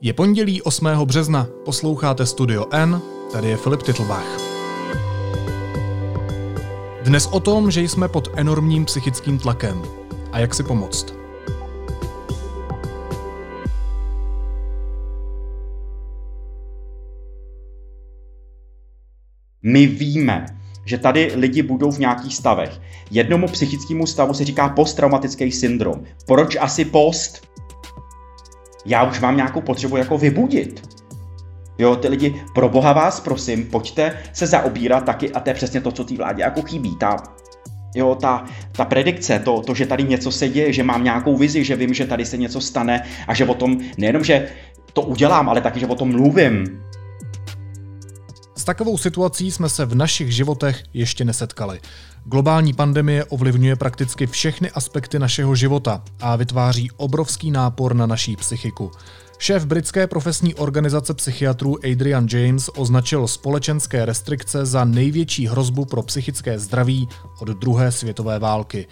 Je 0.00 0.12
pondělí 0.12 0.62
8. 0.62 0.86
března, 1.04 1.48
posloucháte 1.64 2.26
Studio 2.26 2.66
N, 2.72 3.00
tady 3.32 3.48
je 3.48 3.56
Filip 3.56 3.82
Titlbach. 3.82 4.40
Dnes 7.04 7.26
o 7.26 7.40
tom, 7.40 7.70
že 7.70 7.82
jsme 7.82 8.08
pod 8.08 8.28
enormním 8.36 8.84
psychickým 8.84 9.38
tlakem 9.38 9.82
a 10.32 10.38
jak 10.38 10.54
si 10.54 10.62
pomoct. 10.62 11.14
My 19.62 19.86
víme, 19.86 20.46
že 20.84 20.98
tady 20.98 21.32
lidi 21.34 21.62
budou 21.62 21.90
v 21.90 21.98
nějakých 21.98 22.36
stavech. 22.36 22.80
Jednomu 23.10 23.48
psychickému 23.48 24.06
stavu 24.06 24.34
se 24.34 24.44
říká 24.44 24.68
posttraumatický 24.68 25.52
syndrom. 25.52 26.04
Proč 26.26 26.56
asi 26.56 26.84
post? 26.84 27.48
Já 28.88 29.04
už 29.04 29.20
mám 29.20 29.36
nějakou 29.36 29.60
potřebu 29.60 29.96
jako 29.96 30.18
vybudit. 30.18 30.98
Jo, 31.78 31.96
ty 31.96 32.08
lidi, 32.08 32.42
pro 32.54 32.68
boha 32.68 32.92
vás 32.92 33.20
prosím, 33.20 33.66
pojďte 33.66 34.18
se 34.32 34.46
zaobírat 34.46 35.04
taky, 35.04 35.32
a 35.32 35.40
to 35.40 35.50
je 35.50 35.54
přesně 35.54 35.80
to, 35.80 35.92
co 35.92 36.04
té 36.04 36.14
vládě 36.14 36.42
jako 36.42 36.62
chybí. 36.62 36.96
Ta, 36.96 37.16
jo, 37.94 38.14
ta, 38.14 38.44
ta 38.72 38.84
predikce, 38.84 39.38
to, 39.38 39.62
to, 39.62 39.74
že 39.74 39.86
tady 39.86 40.04
něco 40.04 40.32
se 40.32 40.48
děje, 40.48 40.72
že 40.72 40.82
mám 40.82 41.04
nějakou 41.04 41.36
vizi, 41.36 41.64
že 41.64 41.76
vím, 41.76 41.94
že 41.94 42.06
tady 42.06 42.24
se 42.24 42.36
něco 42.36 42.60
stane 42.60 43.06
a 43.28 43.34
že 43.34 43.44
o 43.44 43.54
tom, 43.54 43.80
nejenom, 43.98 44.24
že 44.24 44.48
to 44.92 45.02
udělám, 45.02 45.48
ale 45.48 45.60
taky, 45.60 45.80
že 45.80 45.86
o 45.86 45.94
tom 45.94 46.10
mluvím, 46.10 46.80
takovou 48.68 48.98
situací 48.98 49.50
jsme 49.50 49.68
se 49.68 49.86
v 49.86 49.94
našich 49.94 50.32
životech 50.34 50.84
ještě 50.94 51.24
nesetkali. 51.24 51.80
Globální 52.24 52.72
pandemie 52.72 53.24
ovlivňuje 53.24 53.76
prakticky 53.76 54.26
všechny 54.26 54.70
aspekty 54.70 55.18
našeho 55.18 55.54
života 55.54 56.02
a 56.20 56.36
vytváří 56.36 56.90
obrovský 56.96 57.50
nápor 57.50 57.94
na 57.94 58.06
naší 58.06 58.36
psychiku. 58.36 58.90
Šéf 59.38 59.66
britské 59.66 60.06
profesní 60.06 60.54
organizace 60.54 61.14
psychiatrů 61.14 61.76
Adrian 61.92 62.26
James 62.32 62.70
označil 62.76 63.28
společenské 63.28 64.04
restrikce 64.04 64.66
za 64.66 64.84
největší 64.84 65.46
hrozbu 65.46 65.84
pro 65.84 66.02
psychické 66.02 66.58
zdraví 66.58 67.08
od 67.40 67.48
druhé 67.48 67.92
světové 67.92 68.38
války. 68.38 68.86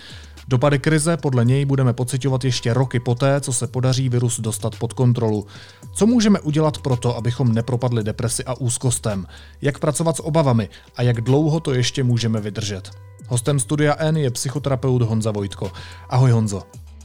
Dopady 0.49 0.79
krize 0.79 1.17
podle 1.17 1.45
něj 1.45 1.65
budeme 1.65 1.93
pocitovat 1.93 2.45
ještě 2.45 2.75
roky 2.75 3.01
poté, 3.01 3.41
co 3.41 3.53
se 3.53 3.67
podaří 3.67 4.09
virus 4.09 4.41
dostat 4.41 4.77
pod 4.79 4.93
kontrolu. 4.93 5.47
Co 5.95 6.07
můžeme 6.07 6.41
udělat 6.41 6.79
pro 6.79 6.97
to, 6.97 7.17
abychom 7.17 7.53
nepropadli 7.55 8.05
depresi 8.05 8.45
a 8.45 8.55
úzkostem? 8.55 9.27
Jak 9.63 9.79
pracovat 9.79 10.17
s 10.17 10.23
obavami 10.25 10.69
a 10.97 11.03
jak 11.03 11.21
dlouho 11.21 11.61
to 11.61 11.75
ještě 11.75 12.05
můžeme 12.05 12.41
vydržet? 12.41 12.91
Hostem 13.29 13.61
Studia 13.61 13.97
N 13.99 14.17
je 14.17 14.31
psychoterapeut 14.31 15.03
Honza 15.03 15.31
Vojtko. 15.31 15.73
Ahoj 16.09 16.31
Honzo. 16.31 16.63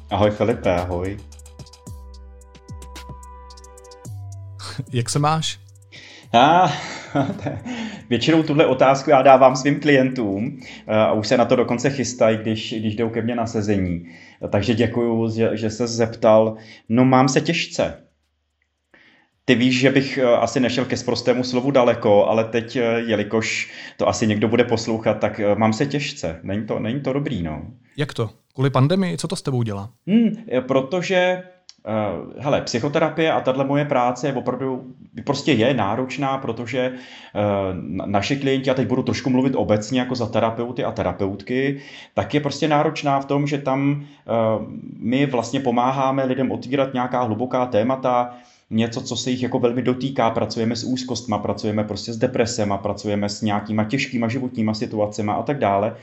Ahoj 0.09 0.31
Filipe, 0.31 0.75
ahoj. 0.75 1.19
Jak 4.91 5.09
se 5.09 5.19
máš? 5.19 5.59
A, 6.33 6.71
většinou 8.09 8.43
tuhle 8.43 8.65
otázku 8.65 9.09
já 9.09 9.21
dávám 9.21 9.55
svým 9.55 9.79
klientům 9.79 10.59
a 10.87 11.13
už 11.13 11.27
se 11.27 11.37
na 11.37 11.45
to 11.45 11.55
dokonce 11.55 11.89
chystají, 11.89 12.37
když, 12.37 12.73
když 12.73 12.95
jdou 12.95 13.09
ke 13.09 13.21
mně 13.21 13.35
na 13.35 13.47
sezení. 13.47 14.05
Takže 14.49 14.73
děkuju, 14.73 15.29
že, 15.35 15.49
že 15.53 15.69
se 15.69 15.87
zeptal. 15.87 16.55
No 16.89 17.05
mám 17.05 17.29
se 17.29 17.41
těžce. 17.41 18.03
Ty 19.45 19.55
víš, 19.55 19.79
že 19.79 19.91
bych 19.91 20.19
asi 20.19 20.59
nešel 20.59 20.85
ke 20.85 20.97
sprostému 20.97 21.43
slovu 21.43 21.71
daleko, 21.71 22.25
ale 22.25 22.43
teď, 22.43 22.75
jelikož 22.95 23.71
to 23.97 24.07
asi 24.07 24.27
někdo 24.27 24.47
bude 24.47 24.63
poslouchat, 24.63 25.13
tak 25.13 25.41
mám 25.55 25.73
se 25.73 25.85
těžce. 25.85 26.39
Není 26.43 26.65
to, 26.65 26.79
není 26.79 27.01
to 27.01 27.13
dobrý, 27.13 27.43
no. 27.43 27.61
Jak 27.97 28.13
to? 28.13 28.29
Kvůli 28.53 28.69
pandemii? 28.69 29.17
Co 29.17 29.27
to 29.27 29.35
s 29.35 29.41
tebou 29.41 29.63
dělá? 29.63 29.89
Hmm, 30.07 30.35
protože 30.67 31.43
Uh, 31.87 32.33
hele, 32.37 32.61
psychoterapie 32.61 33.31
a 33.31 33.41
tahle 33.41 33.65
moje 33.65 33.85
práce 33.85 34.27
je 34.27 34.33
opravdu, 34.33 34.83
prostě 35.23 35.51
je 35.51 35.73
náročná, 35.73 36.37
protože 36.37 36.91
uh, 36.91 38.05
naše 38.05 38.35
klienti, 38.35 38.69
a 38.69 38.73
teď 38.73 38.87
budu 38.87 39.03
trošku 39.03 39.29
mluvit 39.29 39.55
obecně 39.55 39.99
jako 39.99 40.15
za 40.15 40.25
terapeuty 40.25 40.83
a 40.83 40.91
terapeutky, 40.91 41.81
tak 42.13 42.33
je 42.33 42.39
prostě 42.39 42.67
náročná 42.67 43.19
v 43.19 43.25
tom, 43.25 43.47
že 43.47 43.57
tam 43.57 43.91
uh, 43.91 44.65
my 44.97 45.25
vlastně 45.25 45.59
pomáháme 45.59 46.25
lidem 46.25 46.51
otvírat 46.51 46.93
nějaká 46.93 47.23
hluboká 47.23 47.65
témata, 47.65 48.35
něco, 48.69 49.01
co 49.01 49.15
se 49.15 49.29
jich 49.29 49.43
jako 49.43 49.59
velmi 49.59 49.81
dotýká, 49.81 50.29
pracujeme 50.29 50.75
s 50.75 50.83
úzkostma, 50.83 51.37
pracujeme 51.37 51.83
prostě 51.83 52.13
s 52.13 52.17
depresema, 52.17 52.77
pracujeme 52.77 53.29
s 53.29 53.41
nějakýma 53.41 53.83
těžkýma 53.83 54.27
životníma 54.27 54.73
situacemi 54.73 55.31
a 55.31 55.43
tak 55.43 55.59
dále. 55.59 55.95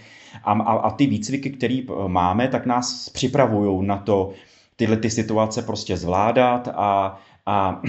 A, 0.45 0.53
a, 0.53 0.73
a 0.73 0.91
ty 0.91 1.07
výcviky, 1.07 1.51
které 1.51 1.81
máme, 2.07 2.49
tak 2.49 2.67
nás 2.67 3.09
připravují 3.09 3.87
na 3.87 3.97
to, 3.97 4.33
tyhle 4.79 4.97
ty 4.97 5.11
situace 5.11 5.63
prostě 5.63 5.97
zvládat 5.97 6.69
a, 6.75 7.21
a, 7.47 7.81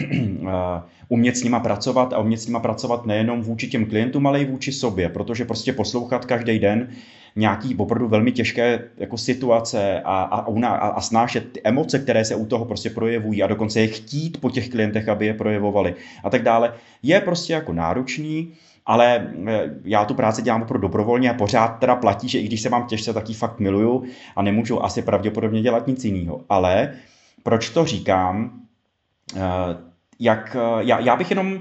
umět 1.10 1.38
s 1.38 1.44
nima 1.44 1.60
pracovat 1.60 2.14
a 2.14 2.20
umět 2.20 2.38
s 2.38 2.48
nima 2.48 2.60
pracovat 2.60 3.06
nejenom 3.06 3.42
vůči 3.42 3.68
těm 3.68 3.86
klientům, 3.86 4.28
ale 4.28 4.42
i 4.42 4.46
vůči 4.46 4.72
sobě, 4.72 5.10
protože 5.10 5.46
prostě 5.46 5.74
poslouchat 5.74 6.26
každý 6.26 6.60
den 6.60 6.90
nějaký 7.36 7.76
opravdu 7.76 8.08
velmi 8.08 8.32
těžké 8.32 8.90
jako 8.98 9.18
situace 9.18 10.02
a, 10.02 10.22
a, 10.22 10.46
a, 10.66 10.88
a 10.88 11.02
snášet 11.02 11.52
ty 11.52 11.62
emoce, 11.64 12.00
které 12.00 12.26
se 12.26 12.36
u 12.36 12.46
toho 12.46 12.66
prostě 12.66 12.90
projevují 12.90 13.44
a 13.44 13.48
dokonce 13.48 13.80
je 13.80 13.88
chtít 13.88 14.42
po 14.42 14.50
těch 14.50 14.70
klientech, 14.70 15.10
aby 15.10 15.26
je 15.26 15.34
projevovali 15.34 15.96
a 16.24 16.30
tak 16.30 16.44
dále, 16.44 16.74
je 17.04 17.22
prostě 17.22 17.54
jako 17.54 17.74
náročný 17.74 18.54
ale 18.90 19.34
eh, 19.48 19.70
já 19.84 20.06
tu 20.06 20.14
práci 20.14 20.42
dělám 20.42 20.62
opravdu 20.62 20.88
dobrovolně 20.88 21.30
a 21.30 21.34
pořád 21.34 21.68
teda 21.68 21.96
platí, 21.96 22.30
že 22.30 22.40
i 22.40 22.46
když 22.46 22.62
se 22.62 22.70
mám 22.70 22.88
těžce, 22.88 23.14
tak 23.14 23.30
ji 23.30 23.36
fakt 23.36 23.60
miluju 23.60 24.04
a 24.36 24.42
nemůžu 24.42 24.84
asi 24.84 25.02
pravděpodobně 25.02 25.62
dělat 25.62 25.88
nic 25.88 26.06
jiného. 26.06 26.42
Ale 26.50 26.94
proč 27.44 27.70
to 27.70 27.86
říkám? 27.86 28.52
Eh, 29.36 29.40
jak, 30.20 30.58
eh, 30.60 30.84
já, 30.84 31.00
já 31.00 31.16
bych 31.16 31.30
jenom 31.30 31.60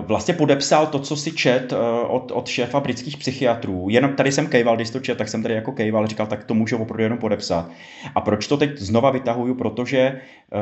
vlastně 0.00 0.34
podepsal 0.34 0.86
to, 0.86 0.98
co 0.98 1.16
si 1.16 1.32
čet 1.32 1.72
od, 2.08 2.32
od 2.34 2.48
šéfa 2.48 2.80
britských 2.80 3.16
psychiatrů. 3.16 3.86
Jenom 3.90 4.12
tady 4.12 4.32
jsem 4.32 4.46
kejval, 4.46 4.76
když 4.76 4.90
to 4.90 5.00
čet, 5.00 5.18
tak 5.18 5.28
jsem 5.28 5.42
tady 5.42 5.54
jako 5.54 5.72
kejval, 5.72 6.06
říkal, 6.06 6.26
tak 6.26 6.44
to 6.44 6.54
můžu 6.54 6.76
opravdu 6.76 7.02
jenom 7.02 7.18
podepsat. 7.18 7.70
A 8.14 8.20
proč 8.20 8.46
to 8.46 8.56
teď 8.56 8.78
znova 8.78 9.10
vytahuju? 9.10 9.54
Protože 9.54 10.20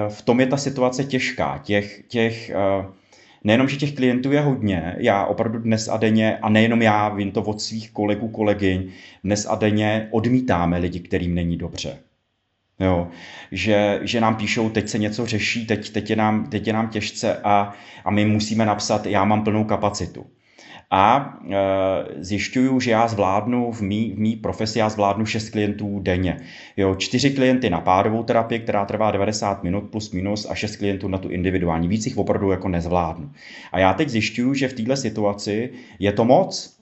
v 0.09 0.23
tom 0.23 0.41
je 0.41 0.47
ta 0.47 0.57
situace 0.57 1.05
těžká. 1.05 1.61
Těch, 1.65 2.03
těch 2.09 2.51
nejenom, 3.47 3.69
že 3.69 3.77
těch 3.77 3.95
klientů 3.95 4.33
je 4.33 4.41
hodně, 4.41 4.97
já 4.99 5.25
opravdu 5.25 5.59
dnes 5.59 5.89
a 5.89 5.97
denně, 5.97 6.37
a 6.37 6.49
nejenom 6.49 6.83
já, 6.83 7.09
vím 7.09 7.31
to 7.31 7.43
od 7.43 7.61
svých 7.61 7.91
kolegů, 7.91 8.29
kolegyň, 8.29 8.91
dnes 9.25 9.47
a 9.47 9.55
denně 9.55 10.09
odmítáme 10.11 10.79
lidi, 10.79 11.01
kterým 11.01 11.35
není 11.35 11.57
dobře. 11.57 11.99
Jo, 12.81 13.09
že, 13.53 14.01
že 14.03 14.21
nám 14.21 14.37
píšou, 14.37 14.71
teď 14.71 14.89
se 14.89 14.99
něco 14.99 15.27
řeší, 15.27 15.67
teď, 15.67 15.91
teď, 15.91 16.11
je, 16.11 16.17
nám, 16.17 16.47
teď 16.51 16.67
je 16.67 16.73
nám 16.73 16.89
těžce 16.89 17.37
a, 17.45 17.73
a 18.05 18.11
my 18.11 18.25
musíme 18.25 18.67
napsat, 18.67 19.07
já 19.07 19.25
mám 19.25 19.45
plnou 19.45 19.65
kapacitu 19.65 20.27
a 20.91 21.39
e, 21.51 21.55
zjišťuju, 22.25 22.81
že 22.81 22.91
já 22.91 23.09
zvládnu 23.09 23.73
v 23.73 23.81
mý, 23.81 24.13
v 24.13 24.19
mý 24.19 24.37
profesi, 24.37 24.79
já 24.79 24.89
zvládnu 24.89 25.27
6 25.27 25.51
klientů 25.51 25.99
denně. 26.01 26.37
Jo, 26.77 26.95
4 26.95 27.31
klienty 27.31 27.71
na 27.71 27.81
párovou 27.81 28.23
terapii, 28.23 28.61
která 28.61 28.85
trvá 28.85 29.11
90 29.11 29.63
minut 29.63 29.91
plus 29.91 30.11
minus 30.11 30.47
a 30.51 30.55
6 30.55 30.77
klientů 30.77 31.09
na 31.09 31.19
tu 31.19 31.29
individuální. 31.29 31.89
Víc 31.89 32.07
jich 32.07 32.19
opravdu 32.19 32.51
jako 32.51 32.69
nezvládnu. 32.69 33.31
A 33.73 33.79
já 33.79 33.95
teď 33.95 34.09
zjišťuju, 34.09 34.55
že 34.55 34.69
v 34.69 34.73
této 34.73 34.97
situaci 34.97 35.71
je 35.99 36.13
to 36.13 36.25
moc, 36.25 36.77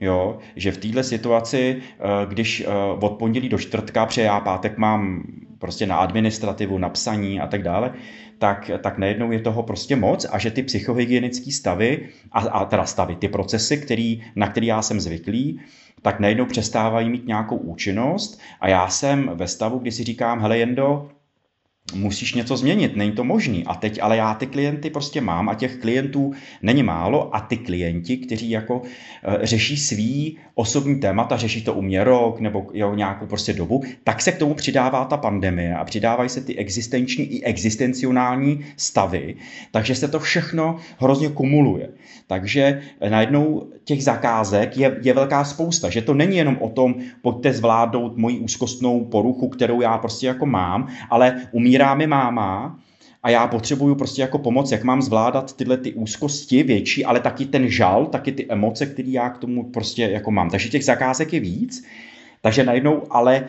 Jo, 0.00 0.38
že 0.56 0.72
v 0.72 0.76
této 0.76 1.02
situaci, 1.02 1.76
e, 1.78 2.26
když 2.26 2.60
e, 2.60 2.66
od 3.00 3.12
pondělí 3.12 3.48
do 3.48 3.58
čtvrtka, 3.58 4.06
protože 4.06 4.22
já 4.22 4.40
pátek 4.40 4.78
mám 4.78 5.22
prostě 5.62 5.86
na 5.86 5.96
administrativu, 5.96 6.78
na 6.78 6.88
psaní 6.88 7.40
a 7.40 7.46
tak 7.46 7.62
dále, 7.62 7.94
tak, 8.38 8.70
tak 8.82 8.98
najednou 8.98 9.32
je 9.32 9.40
toho 9.40 9.62
prostě 9.62 9.96
moc 9.96 10.26
a 10.30 10.38
že 10.38 10.50
ty 10.50 10.62
psychohygienické 10.62 11.52
stavy, 11.52 12.08
a, 12.32 12.40
a 12.40 12.64
teda 12.64 12.84
stavy, 12.84 13.16
ty 13.16 13.28
procesy, 13.28 13.76
který, 13.76 14.22
na 14.36 14.48
který 14.50 14.66
já 14.66 14.82
jsem 14.82 15.00
zvyklý, 15.00 15.60
tak 16.02 16.20
najednou 16.20 16.46
přestávají 16.46 17.10
mít 17.10 17.26
nějakou 17.26 17.56
účinnost 17.56 18.40
a 18.60 18.68
já 18.68 18.88
jsem 18.88 19.30
ve 19.34 19.46
stavu, 19.48 19.78
kdy 19.78 19.92
si 19.92 20.04
říkám, 20.04 20.40
hele 20.40 20.58
Jendo, 20.58 21.08
musíš 21.94 22.34
něco 22.34 22.56
změnit, 22.56 22.96
není 22.96 23.12
to 23.12 23.24
možný. 23.24 23.64
A 23.66 23.74
teď 23.74 23.98
ale 24.02 24.16
já 24.16 24.34
ty 24.34 24.46
klienty 24.46 24.90
prostě 24.90 25.20
mám 25.20 25.48
a 25.48 25.54
těch 25.54 25.76
klientů 25.76 26.32
není 26.62 26.82
málo 26.82 27.36
a 27.36 27.40
ty 27.40 27.56
klienti, 27.56 28.16
kteří 28.16 28.50
jako 28.50 28.82
e, 29.42 29.46
řeší 29.46 29.76
svý 29.76 30.38
osobní 30.54 31.00
témata, 31.00 31.36
řeší 31.36 31.64
to 31.64 31.74
u 31.74 31.82
mě 31.82 32.04
rok 32.04 32.40
nebo 32.40 32.66
jo, 32.74 32.94
nějakou 32.94 33.26
prostě 33.26 33.52
dobu, 33.52 33.82
tak 34.04 34.22
se 34.22 34.32
k 34.32 34.38
tomu 34.38 34.54
přidává 34.54 35.04
ta 35.04 35.16
pandemie 35.16 35.74
a 35.74 35.84
přidávají 35.84 36.28
se 36.28 36.40
ty 36.40 36.56
existenční 36.56 37.24
i 37.24 37.44
existencionální 37.44 38.60
stavy, 38.76 39.34
takže 39.70 39.94
se 39.94 40.08
to 40.08 40.20
všechno 40.20 40.76
hrozně 40.98 41.28
kumuluje. 41.28 41.88
Takže 42.26 42.80
najednou 43.08 43.70
těch 43.84 44.04
zakázek 44.04 44.76
je, 44.76 44.98
je 45.02 45.14
velká 45.14 45.44
spousta, 45.44 45.90
že 45.90 46.02
to 46.02 46.14
není 46.14 46.36
jenom 46.36 46.56
o 46.60 46.68
tom, 46.68 46.94
pojďte 47.22 47.52
zvládnout 47.52 48.16
moji 48.16 48.38
úzkostnou 48.38 49.04
poruchu, 49.04 49.48
kterou 49.48 49.80
já 49.80 49.98
prostě 49.98 50.26
jako 50.26 50.46
mám, 50.46 50.88
ale 51.10 51.42
umírá 51.72 51.94
mi 51.94 52.06
máma, 52.06 52.78
a 53.22 53.30
já 53.30 53.46
potřebuju 53.46 53.94
prostě 53.94 54.22
jako 54.22 54.38
pomoc, 54.38 54.72
jak 54.72 54.84
mám 54.84 55.02
zvládat 55.02 55.56
tyhle 55.56 55.76
ty 55.76 55.92
úzkosti 55.92 56.62
větší, 56.62 57.04
ale 57.04 57.20
taky 57.20 57.46
ten 57.46 57.68
žal, 57.68 58.06
taky 58.06 58.32
ty 58.32 58.46
emoce, 58.48 58.86
které 58.86 59.08
já 59.08 59.30
k 59.30 59.38
tomu 59.38 59.70
prostě 59.70 60.02
jako 60.02 60.30
mám. 60.30 60.50
Takže 60.50 60.68
těch 60.68 60.84
zakázek 60.84 61.32
je 61.32 61.40
víc, 61.40 61.84
takže 62.40 62.64
najednou 62.64 63.02
ale 63.10 63.48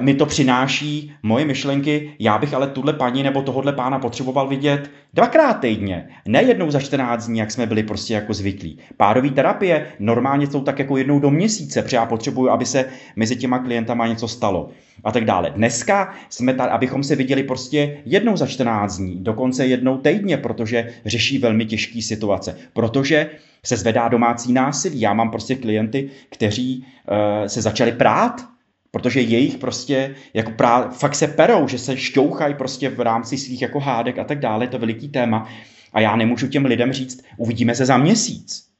mi 0.00 0.14
to 0.14 0.26
přináší 0.26 1.12
moje 1.22 1.44
myšlenky, 1.44 2.12
já 2.18 2.38
bych 2.38 2.54
ale 2.54 2.66
tuhle 2.66 2.92
paní 2.92 3.22
nebo 3.22 3.42
tohohle 3.42 3.72
pána 3.72 3.98
potřeboval 3.98 4.48
vidět 4.48 4.90
dvakrát 5.14 5.54
týdně, 5.54 6.08
ne 6.28 6.42
jednou 6.42 6.70
za 6.70 6.80
14 6.80 7.26
dní, 7.26 7.38
jak 7.38 7.50
jsme 7.50 7.66
byli 7.66 7.82
prostě 7.82 8.14
jako 8.14 8.34
zvyklí. 8.34 8.78
Párové 8.96 9.30
terapie 9.30 9.86
normálně 9.98 10.46
jsou 10.46 10.60
tak 10.60 10.78
jako 10.78 10.96
jednou 10.96 11.18
do 11.18 11.30
měsíce, 11.30 11.82
protože 11.82 11.96
já 11.96 12.06
potřebuju, 12.06 12.50
aby 12.50 12.66
se 12.66 12.84
mezi 13.16 13.36
těma 13.36 13.58
klientama 13.58 14.06
něco 14.06 14.28
stalo 14.28 14.70
a 15.04 15.12
tak 15.12 15.24
dále. 15.24 15.50
Dneska 15.50 16.14
jsme 16.28 16.54
tady, 16.54 16.70
abychom 16.70 17.04
se 17.04 17.16
viděli 17.16 17.42
prostě 17.42 18.02
jednou 18.04 18.36
za 18.36 18.46
14 18.46 18.96
dní, 18.96 19.16
dokonce 19.20 19.66
jednou 19.66 19.98
týdně, 19.98 20.36
protože 20.36 20.92
řeší 21.06 21.38
velmi 21.38 21.66
těžké 21.66 22.02
situace, 22.02 22.56
protože 22.72 23.30
se 23.64 23.76
zvedá 23.76 24.08
domácí 24.08 24.52
násilí. 24.52 25.00
Já 25.00 25.14
mám 25.14 25.30
prostě 25.30 25.54
klienty, 25.54 26.10
kteří 26.30 26.86
uh, 27.10 27.46
se 27.46 27.62
začali 27.62 27.92
prát 27.92 28.50
Protože 28.90 29.20
jejich 29.20 29.58
prostě 29.58 30.14
jako 30.34 30.50
prá, 30.50 30.88
fakt 30.88 31.14
se 31.14 31.28
perou, 31.28 31.68
že 31.68 31.78
se 31.78 31.96
šťouchají 31.96 32.54
prostě 32.54 32.88
v 32.88 33.00
rámci 33.00 33.38
svých 33.38 33.62
jako 33.62 33.80
hádek 33.80 34.18
a 34.18 34.24
tak 34.24 34.38
dále, 34.38 34.64
je 34.64 34.68
to 34.68 34.78
veliký 34.78 35.08
téma. 35.08 35.48
A 35.92 36.00
já 36.00 36.16
nemůžu 36.16 36.48
těm 36.48 36.64
lidem 36.64 36.92
říct, 36.92 37.24
uvidíme 37.36 37.74
se 37.74 37.86
za 37.86 37.96
měsíc. 37.96 38.70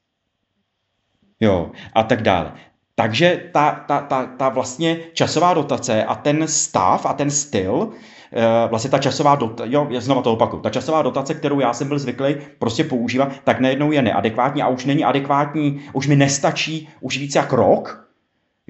Jo, 1.41 1.71
a 1.93 2.03
tak 2.03 2.23
dále. 2.23 2.53
Takže 2.95 3.43
ta, 3.53 3.85
ta, 3.89 4.01
ta, 4.01 4.27
ta 4.27 4.49
vlastně 4.49 4.97
časová 5.13 5.55
dotace 5.55 6.05
a 6.05 6.15
ten 6.15 6.49
stav 6.49 7.07
a 7.07 7.13
ten 7.13 7.31
styl, 7.31 7.89
eh, 8.33 8.69
vlastně 8.69 8.91
ta 8.91 8.99
časová 8.99 9.37
dotace, 9.37 9.71
jo, 9.73 9.89
znovu 9.99 10.23
to 10.23 10.33
opakuju, 10.33 10.63
ta 10.63 10.71
časová 10.71 11.03
dotace, 11.03 11.35
kterou 11.35 11.61
já 11.61 11.73
jsem 11.73 11.89
byl 11.89 11.99
zvyklý 11.99 12.37
prostě 12.59 12.85
používat, 12.85 13.33
tak 13.45 13.61
najednou 13.61 13.93
je 13.93 14.03
neadekvátní 14.03 14.63
a 14.63 14.69
už 14.69 14.85
není 14.85 15.05
adekvátní, 15.05 15.81
už 15.93 16.07
mi 16.07 16.17
nestačí 16.17 16.89
už 17.01 17.19
víc 17.19 17.35
jak 17.35 17.53
rok, 17.53 18.00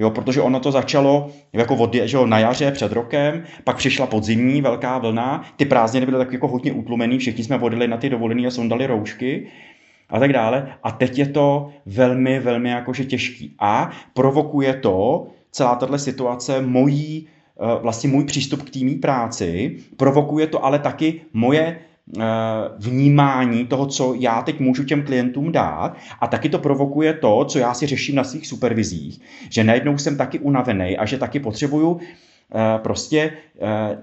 Jo, 0.00 0.10
protože 0.10 0.40
ono 0.40 0.60
to 0.60 0.72
začalo 0.72 1.30
jako 1.52 1.76
od, 1.76 1.94
že 1.94 2.16
jo, 2.16 2.26
na 2.26 2.38
jaře 2.38 2.70
před 2.70 2.92
rokem, 2.92 3.42
pak 3.64 3.76
přišla 3.76 4.06
podzimní 4.06 4.62
velká 4.62 4.98
vlna, 4.98 5.44
ty 5.56 5.64
prázdniny 5.64 6.06
byly 6.06 6.18
tak 6.18 6.32
jako 6.32 6.48
hodně 6.48 6.72
utlumený, 6.72 7.18
všichni 7.18 7.44
jsme 7.44 7.58
vodili 7.58 7.88
na 7.88 7.96
ty 7.96 8.08
dovolené 8.08 8.46
a 8.46 8.50
sondali 8.50 8.86
roušky 8.86 9.46
a 10.08 10.18
tak 10.18 10.32
dále. 10.32 10.68
A 10.82 10.90
teď 10.90 11.18
je 11.18 11.26
to 11.28 11.68
velmi, 11.86 12.40
velmi 12.40 12.70
jakože 12.70 13.04
těžký. 13.04 13.54
A 13.58 13.90
provokuje 14.14 14.74
to 14.74 15.26
celá 15.50 15.74
tato 15.74 15.98
situace 15.98 16.62
mojí, 16.62 17.26
eh, 17.28 17.82
vlastně 17.82 18.10
můj 18.10 18.24
přístup 18.24 18.62
k 18.62 18.70
týmí 18.70 18.94
práci, 18.94 19.76
provokuje 19.96 20.46
to 20.46 20.64
ale 20.64 20.78
taky 20.78 21.20
moje 21.32 21.78
vnímání 22.78 23.66
toho, 23.66 23.86
co 23.86 24.14
já 24.18 24.42
teď 24.42 24.60
můžu 24.60 24.84
těm 24.84 25.02
klientům 25.02 25.52
dát. 25.52 25.96
A 26.20 26.26
taky 26.26 26.48
to 26.48 26.58
provokuje 26.58 27.12
to, 27.14 27.44
co 27.44 27.58
já 27.58 27.74
si 27.74 27.86
řeším 27.86 28.14
na 28.14 28.24
svých 28.24 28.46
supervizích, 28.46 29.20
že 29.50 29.64
najednou 29.64 29.98
jsem 29.98 30.16
taky 30.16 30.38
unavený 30.38 30.96
a 30.96 31.06
že 31.06 31.18
taky 31.18 31.40
potřebuju 31.40 32.00
eh, 32.00 32.78
prostě 32.78 33.32
eh, 33.60 33.98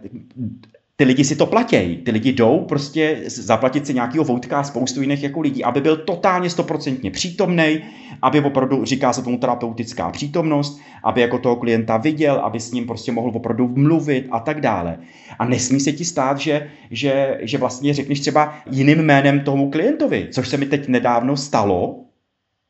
ty 0.99 1.03
lidi 1.03 1.23
si 1.23 1.35
to 1.35 1.45
platějí. 1.45 1.97
Ty 1.97 2.11
lidi 2.11 2.33
jdou 2.33 2.59
prostě 2.59 3.21
zaplatit 3.25 3.87
si 3.87 3.93
nějakého 3.93 4.23
voutka 4.23 4.59
a 4.59 4.63
spoustu 4.63 5.01
jiných 5.01 5.23
jako 5.23 5.41
lidí, 5.41 5.63
aby 5.63 5.81
byl 5.81 5.97
totálně 5.97 6.49
stoprocentně 6.49 7.11
přítomný, 7.11 7.79
aby 8.21 8.41
opravdu, 8.41 8.85
říká 8.85 9.13
se 9.13 9.21
tomu 9.21 9.37
terapeutická 9.37 10.09
přítomnost, 10.09 10.81
aby 11.03 11.21
jako 11.21 11.39
toho 11.39 11.55
klienta 11.55 11.97
viděl, 11.97 12.35
aby 12.35 12.59
s 12.59 12.71
ním 12.71 12.87
prostě 12.87 13.11
mohl 13.11 13.31
opravdu 13.33 13.67
mluvit 13.67 14.27
a 14.31 14.39
tak 14.39 14.61
dále. 14.61 14.97
A 15.39 15.45
nesmí 15.45 15.79
se 15.79 15.91
ti 15.91 16.05
stát, 16.05 16.37
že, 16.37 16.69
že, 16.91 17.37
že 17.41 17.57
vlastně 17.57 17.93
řekneš 17.93 18.19
třeba 18.19 18.53
jiným 18.71 18.97
jménem 18.97 19.39
tomu 19.39 19.71
klientovi, 19.71 20.27
což 20.31 20.47
se 20.47 20.57
mi 20.57 20.65
teď 20.65 20.87
nedávno 20.87 21.37
stalo, 21.37 22.05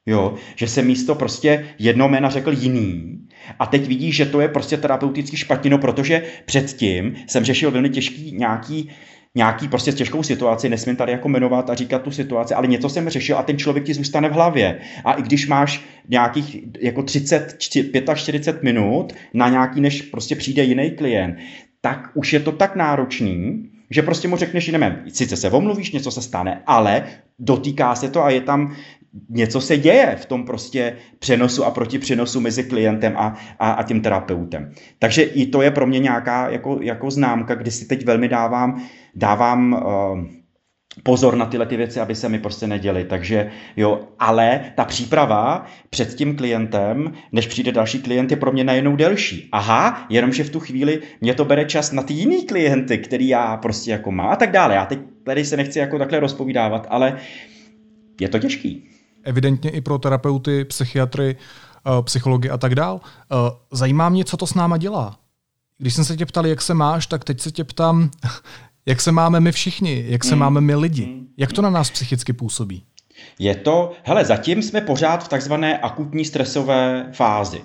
jo, 0.05 0.35
že 0.55 0.67
se 0.67 0.81
místo 0.81 1.15
prostě 1.15 1.65
jedno 1.79 2.09
jména 2.09 2.29
řekl 2.29 2.51
jiný, 2.51 3.17
a 3.59 3.65
teď 3.65 3.87
vidíš, 3.87 4.15
že 4.15 4.25
to 4.25 4.41
je 4.41 4.47
prostě 4.47 4.77
terapeuticky 4.77 5.37
špatně, 5.37 5.77
protože 5.77 6.23
předtím 6.45 7.15
jsem 7.27 7.43
řešil 7.43 7.71
velmi 7.71 7.89
těžký 7.89 8.31
nějaký 8.37 8.89
nějaký 9.35 9.67
prostě 9.67 9.91
těžkou 9.91 10.23
situaci, 10.23 10.69
nesmím 10.69 10.95
tady 10.95 11.11
jako 11.11 11.29
jmenovat 11.29 11.69
a 11.69 11.75
říkat 11.75 12.01
tu 12.01 12.11
situaci, 12.11 12.53
ale 12.53 12.67
něco 12.67 12.89
jsem 12.89 13.09
řešil 13.09 13.37
a 13.37 13.43
ten 13.43 13.57
člověk 13.57 13.85
ti 13.85 13.93
zůstane 13.93 14.29
v 14.29 14.31
hlavě. 14.31 14.79
A 15.05 15.13
i 15.13 15.21
když 15.21 15.47
máš 15.47 15.85
nějakých 16.09 16.57
jako 16.79 17.03
30, 17.03 17.55
45 18.15 18.63
minut 18.63 19.13
na 19.33 19.49
nějaký, 19.49 19.81
než 19.81 20.01
prostě 20.01 20.35
přijde 20.35 20.63
jiný 20.63 20.91
klient, 20.91 21.35
tak 21.81 22.09
už 22.13 22.33
je 22.33 22.39
to 22.39 22.51
tak 22.51 22.75
náročný, 22.75 23.69
že 23.89 24.01
prostě 24.01 24.27
mu 24.27 24.37
řekneš, 24.37 24.65
že 24.65 24.95
sice 25.13 25.37
se 25.37 25.51
omluvíš, 25.51 25.91
něco 25.91 26.11
se 26.11 26.21
stane, 26.21 26.61
ale 26.65 27.03
dotýká 27.39 27.95
se 27.95 28.09
to 28.09 28.23
a 28.23 28.29
je 28.29 28.41
tam 28.41 28.75
něco 29.29 29.61
se 29.61 29.77
děje 29.77 30.15
v 30.19 30.25
tom 30.25 30.45
prostě 30.45 30.95
přenosu 31.19 31.65
a 31.65 31.71
proti 31.71 31.99
přenosu 31.99 32.41
mezi 32.41 32.63
klientem 32.63 33.13
a, 33.17 33.37
a, 33.59 33.71
a 33.71 33.83
tím 33.83 34.01
terapeutem. 34.01 34.71
Takže 34.99 35.23
i 35.23 35.45
to 35.45 35.61
je 35.61 35.71
pro 35.71 35.87
mě 35.87 35.99
nějaká 35.99 36.49
jako, 36.49 36.79
jako 36.81 37.11
známka, 37.11 37.55
kdy 37.55 37.71
si 37.71 37.85
teď 37.85 38.05
velmi 38.05 38.27
dávám, 38.27 38.81
dávám 39.15 39.73
uh, 39.73 40.25
pozor 41.03 41.35
na 41.35 41.45
tyhle 41.45 41.65
ty 41.65 41.77
věci, 41.77 41.99
aby 41.99 42.15
se 42.15 42.29
mi 42.29 42.39
prostě 42.39 42.67
neděly. 42.67 43.03
Takže 43.03 43.51
jo, 43.77 44.07
ale 44.19 44.61
ta 44.75 44.85
příprava 44.85 45.65
před 45.89 46.15
tím 46.15 46.35
klientem, 46.35 47.13
než 47.31 47.47
přijde 47.47 47.71
další 47.71 47.99
klient, 47.99 48.31
je 48.31 48.37
pro 48.37 48.51
mě 48.51 48.63
najednou 48.63 48.95
delší. 48.95 49.49
Aha, 49.51 50.05
jenomže 50.09 50.43
v 50.43 50.49
tu 50.49 50.59
chvíli 50.59 51.01
mě 51.21 51.33
to 51.33 51.45
bere 51.45 51.65
čas 51.65 51.91
na 51.91 52.03
ty 52.03 52.13
jiný 52.13 52.45
klienty, 52.45 52.97
který 52.97 53.27
já 53.27 53.57
prostě 53.57 53.91
jako 53.91 54.11
mám 54.11 54.29
a 54.29 54.35
tak 54.35 54.51
dále. 54.51 54.75
Já 54.75 54.85
teď 54.85 54.99
tady 55.23 55.45
se 55.45 55.57
nechci 55.57 55.79
jako 55.79 55.99
takhle 55.99 56.19
rozpovídávat, 56.19 56.87
ale 56.89 57.17
je 58.21 58.29
to 58.29 58.39
těžký 58.39 58.96
evidentně 59.27 59.69
i 59.69 59.81
pro 59.81 59.97
terapeuty, 59.97 60.65
psychiatry, 60.65 61.35
eh, 61.35 62.03
psychologi 62.03 62.49
a 62.49 62.57
tak 62.57 62.75
dál. 62.75 63.01
Eh, 63.03 63.35
zajímá 63.71 64.09
mě, 64.09 64.25
co 64.25 64.37
to 64.37 64.47
s 64.47 64.53
náma 64.53 64.77
dělá. 64.77 65.19
Když 65.77 65.93
jsem 65.93 66.05
se 66.05 66.17
tě 66.17 66.25
ptal, 66.25 66.47
jak 66.47 66.61
se 66.61 66.73
máš, 66.73 67.07
tak 67.07 67.23
teď 67.23 67.41
se 67.41 67.51
tě 67.51 67.63
ptám, 67.63 68.11
jak 68.85 69.01
se 69.01 69.11
máme 69.11 69.39
my 69.39 69.51
všichni, 69.51 70.05
jak 70.07 70.23
se 70.23 70.31
hmm. 70.31 70.39
máme 70.39 70.61
my 70.61 70.75
lidi. 70.75 71.03
Hmm. 71.03 71.27
Jak 71.37 71.53
to 71.53 71.61
na 71.61 71.69
nás 71.69 71.91
psychicky 71.91 72.33
působí? 72.33 72.83
Je 73.39 73.55
to, 73.55 73.91
hele, 74.03 74.25
zatím 74.25 74.61
jsme 74.61 74.81
pořád 74.81 75.23
v 75.23 75.27
takzvané 75.27 75.77
akutní 75.77 76.25
stresové 76.25 77.09
fázi 77.13 77.61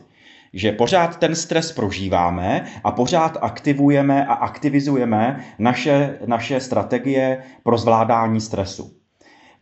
že 0.52 0.72
pořád 0.72 1.18
ten 1.18 1.34
stres 1.34 1.72
prožíváme 1.72 2.66
a 2.84 2.90
pořád 2.90 3.38
aktivujeme 3.40 4.26
a 4.26 4.32
aktivizujeme 4.32 5.44
naše, 5.58 6.18
naše 6.26 6.60
strategie 6.60 7.42
pro 7.62 7.78
zvládání 7.78 8.40
stresu. 8.40 8.92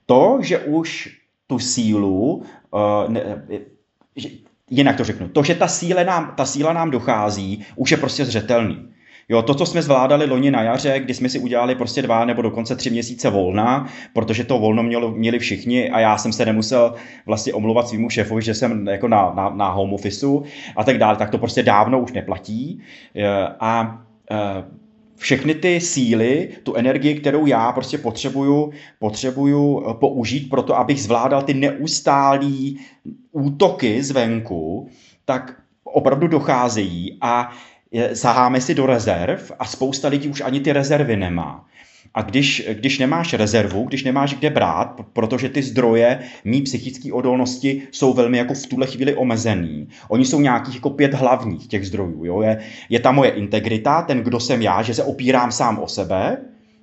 To, 0.07 0.39
že 0.41 0.59
už 0.59 1.20
tu 1.51 1.59
sílu, 1.59 2.43
uh, 2.71 3.11
ne, 3.11 3.43
jinak 4.71 4.97
to 4.97 5.05
řeknu, 5.05 5.29
to, 5.29 5.43
že 5.43 5.55
ta 5.55 5.69
síla, 5.69 6.03
nám, 6.03 6.35
ta 6.37 6.45
síla 6.45 6.73
nám 6.73 6.91
dochází, 6.91 7.67
už 7.77 7.91
je 7.91 7.97
prostě 7.97 8.25
zřetelný. 8.25 8.87
Jo, 9.29 9.43
to, 9.43 9.55
co 9.55 9.67
jsme 9.67 9.83
zvládali 9.83 10.27
loni 10.27 10.51
na 10.51 10.63
jaře, 10.63 11.01
kdy 11.01 11.15
jsme 11.15 11.29
si 11.29 11.39
udělali 11.39 11.75
prostě 11.75 12.03
dva 12.03 12.25
nebo 12.25 12.43
dokonce 12.43 12.77
tři 12.77 12.91
měsíce 12.91 13.31
volna, 13.31 13.87
protože 14.13 14.45
to 14.45 14.59
volno 14.59 14.83
mělo, 14.83 15.11
měli 15.11 15.39
všichni 15.39 15.91
a 15.91 16.01
já 16.01 16.19
jsem 16.19 16.33
se 16.33 16.47
nemusel 16.47 16.95
vlastně 17.27 17.53
omluvat 17.53 17.89
svýmu 17.89 18.11
šéfovi, 18.11 18.43
že 18.43 18.55
jsem 18.55 18.89
jako 18.89 19.09
na, 19.09 19.33
na, 19.35 19.51
na 19.51 19.71
home 19.71 19.95
officeu 19.95 20.43
a 20.77 20.85
tak 20.85 20.99
dále, 20.99 21.17
tak 21.17 21.31
to 21.31 21.39
prostě 21.39 21.63
dávno 21.63 22.01
už 22.01 22.13
neplatí. 22.13 22.83
A 23.61 24.03
všechny 25.21 25.55
ty 25.55 25.81
síly, 25.81 26.49
tu 26.63 26.75
energii, 26.75 27.15
kterou 27.15 27.47
já 27.47 27.73
prostě 27.73 27.99
potřebuju, 27.99 28.73
potřebuju 28.99 29.85
eh, 29.91 29.95
použít 29.95 30.51
pro 30.51 30.63
to, 30.63 30.77
abych 30.77 31.03
zvládal 31.03 31.43
ty 31.43 31.55
neustálý 31.55 32.81
útoky 33.33 34.03
zvenku, 34.03 34.89
tak 35.25 35.61
opravdu 35.85 36.29
docházejí 36.29 37.19
a 37.21 37.53
zaháme 38.11 38.61
si 38.61 38.75
do 38.75 38.87
rezerv 38.87 39.53
a 39.59 39.65
spousta 39.65 40.09
lidí 40.09 40.29
už 40.29 40.41
ani 40.41 40.61
ty 40.61 40.73
rezervy 40.73 41.17
nemá. 41.17 41.67
A 42.15 42.23
když, 42.23 42.69
když 42.73 42.99
nemáš 42.99 43.33
rezervu, 43.33 43.85
když 43.85 44.05
nemáš 44.05 44.35
kde 44.35 44.51
brát, 44.51 45.01
protože 45.13 45.49
ty 45.49 45.63
zdroje 45.63 46.19
mý 46.45 46.63
psychické 46.63 47.13
odolnosti 47.13 47.83
jsou 47.91 48.13
velmi 48.13 48.39
jako 48.39 48.55
v 48.55 48.67
tuhle 48.67 48.87
chvíli 48.87 49.15
omezený. 49.15 49.89
Oni 50.09 50.25
jsou 50.25 50.41
nějakých 50.41 50.75
jako 50.75 50.91
pět 50.91 51.15
hlavních 51.15 51.67
těch 51.67 51.87
zdrojů. 51.87 52.25
Jo? 52.25 52.43
Je, 52.43 52.59
je 52.89 53.01
ta 53.01 53.13
moje 53.13 53.31
integrita, 53.31 54.03
ten, 54.03 54.21
kdo 54.21 54.41
jsem 54.41 54.63
já, 54.63 54.83
že 54.83 54.95
se 54.95 55.05
opírám 55.05 55.53
sám 55.53 55.79
o 55.79 55.89
sebe, 55.89 56.39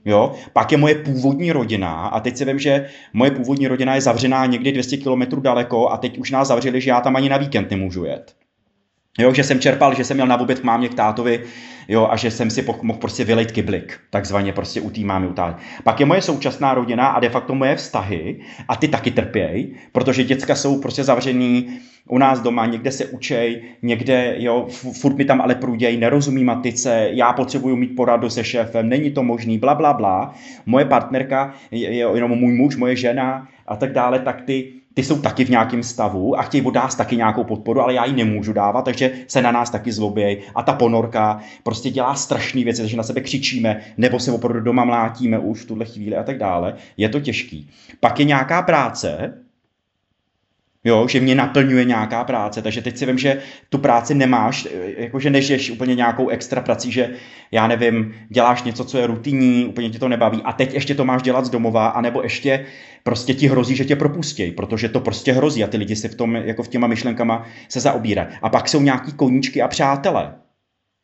Jo? 0.05 0.31
Pak 0.53 0.71
je 0.71 0.77
moje 0.77 0.95
původní 0.95 1.51
rodina 1.51 2.07
a 2.07 2.19
teď 2.19 2.37
si 2.37 2.45
vím, 2.45 2.59
že 2.59 2.89
moje 3.13 3.31
původní 3.31 3.67
rodina 3.67 3.95
je 3.95 4.01
zavřená 4.01 4.45
někdy 4.45 4.71
200 4.71 4.97
km 4.97 5.41
daleko 5.41 5.89
a 5.89 5.97
teď 5.97 6.17
už 6.17 6.31
nás 6.31 6.47
zavřeli, 6.47 6.81
že 6.81 6.89
já 6.89 7.01
tam 7.01 7.15
ani 7.15 7.29
na 7.29 7.37
víkend 7.37 7.71
nemůžu 7.71 8.05
jet. 8.05 8.35
Jo, 9.17 9.33
že 9.33 9.43
jsem 9.43 9.59
čerpal, 9.59 9.93
že 9.93 10.03
jsem 10.03 10.17
měl 10.17 10.27
na 10.27 10.39
oběd 10.39 10.59
k 10.59 10.63
mámě 10.63 10.89
k 10.89 10.93
tátovi, 10.93 11.43
jo, 11.87 12.07
a 12.11 12.15
že 12.15 12.31
jsem 12.31 12.49
si 12.49 12.65
mohl 12.81 12.99
prostě 12.99 13.23
vylejt 13.23 13.51
kyblik, 13.51 13.99
takzvaně 14.09 14.53
prostě 14.53 14.81
u 14.81 14.89
té 14.89 15.01
mámy 15.01 15.27
utáhli. 15.27 15.55
Pak 15.83 15.99
je 15.99 16.05
moje 16.05 16.21
současná 16.21 16.73
rodina 16.73 17.07
a 17.07 17.19
de 17.19 17.29
facto 17.29 17.55
moje 17.55 17.75
vztahy 17.75 18.39
a 18.67 18.75
ty 18.75 18.87
taky 18.87 19.11
trpěj, 19.11 19.75
protože 19.91 20.23
děcka 20.23 20.55
jsou 20.55 20.81
prostě 20.81 21.03
zavřený 21.03 21.79
u 22.09 22.17
nás 22.17 22.41
doma, 22.41 22.65
někde 22.65 22.91
se 22.91 23.05
učej, 23.05 23.61
někde, 23.81 24.35
jo, 24.37 24.67
furt 25.01 25.17
mi 25.17 25.25
tam 25.25 25.41
ale 25.41 25.55
průděj, 25.55 25.97
nerozumí 25.97 26.43
matice, 26.43 27.09
já 27.11 27.33
potřebuju 27.33 27.75
mít 27.75 27.95
poradu 27.95 28.29
se 28.29 28.43
šéfem, 28.43 28.89
není 28.89 29.11
to 29.11 29.23
možný, 29.23 29.57
bla, 29.57 29.75
bla, 29.75 29.93
bla. 29.93 30.35
Moje 30.65 30.85
partnerka, 30.85 31.53
je, 31.71 31.93
je 31.93 32.07
jenom 32.15 32.31
můj 32.31 32.53
muž, 32.53 32.75
moje 32.75 32.95
žena 32.95 33.47
a 33.67 33.75
tak 33.75 33.93
dále, 33.93 34.19
tak 34.19 34.41
ty 34.41 34.73
ty 34.97 35.03
jsou 35.03 35.21
taky 35.21 35.45
v 35.45 35.49
nějakém 35.49 35.83
stavu 35.83 36.39
a 36.39 36.41
chtějí 36.41 36.63
od 36.63 36.73
nás 36.73 36.95
taky 36.95 37.17
nějakou 37.17 37.43
podporu, 37.43 37.81
ale 37.81 37.93
já 37.93 38.05
ji 38.05 38.13
nemůžu 38.13 38.53
dávat, 38.53 38.81
takže 38.81 39.11
se 39.27 39.41
na 39.41 39.51
nás 39.51 39.69
taky 39.69 39.91
zlobějí. 39.91 40.37
A 40.55 40.63
ta 40.63 40.73
ponorka 40.73 41.39
prostě 41.63 41.89
dělá 41.89 42.15
strašné 42.15 42.63
věci, 42.63 42.81
takže 42.81 42.97
na 42.97 43.03
sebe 43.03 43.21
křičíme, 43.21 43.81
nebo 43.97 44.19
se 44.19 44.31
opravdu 44.31 44.59
doma 44.59 44.85
mlátíme 44.85 45.39
už 45.39 45.61
v 45.61 45.65
tuhle 45.65 45.85
chvíli 45.85 46.15
a 46.15 46.23
tak 46.23 46.37
dále. 46.37 46.73
Je 46.97 47.09
to 47.09 47.19
těžký. 47.19 47.69
Pak 47.99 48.19
je 48.19 48.25
nějaká 48.25 48.61
práce, 48.61 49.33
jo, 50.83 51.07
že 51.07 51.19
mě 51.19 51.35
naplňuje 51.35 51.85
nějaká 51.85 52.23
práce, 52.23 52.61
takže 52.61 52.81
teď 52.81 52.97
si 52.97 53.05
vím, 53.05 53.17
že 53.17 53.41
tu 53.69 53.77
práci 53.77 54.15
nemáš, 54.15 54.67
jakože 54.97 55.29
nežiješ 55.29 55.71
úplně 55.71 55.95
nějakou 55.95 56.29
extra 56.29 56.61
prací, 56.61 56.91
že 56.91 57.09
já 57.51 57.67
nevím, 57.67 58.13
děláš 58.29 58.63
něco, 58.63 58.85
co 58.85 58.97
je 58.97 59.07
rutinní, 59.07 59.65
úplně 59.65 59.89
ti 59.89 59.99
to 59.99 60.07
nebaví 60.07 60.41
a 60.43 60.53
teď 60.53 60.73
ještě 60.73 60.95
to 60.95 61.05
máš 61.05 61.21
dělat 61.21 61.45
z 61.45 61.49
domova, 61.49 61.87
anebo 61.87 62.23
ještě 62.23 62.65
prostě 63.03 63.33
ti 63.33 63.47
hrozí, 63.47 63.75
že 63.75 63.85
tě 63.85 63.95
propustí, 63.95 64.51
protože 64.51 64.89
to 64.89 64.99
prostě 64.99 65.33
hrozí 65.33 65.63
a 65.63 65.67
ty 65.67 65.77
lidi 65.77 65.95
si 65.95 66.07
v 66.07 66.15
tom, 66.15 66.35
jako 66.35 66.63
v 66.63 66.67
těma 66.67 66.87
myšlenkama 66.87 67.45
se 67.69 67.79
zaobírají. 67.79 68.27
A 68.41 68.49
pak 68.49 68.67
jsou 68.67 68.81
nějaký 68.81 69.13
koníčky 69.13 69.61
a 69.61 69.67
přátelé, 69.67 70.33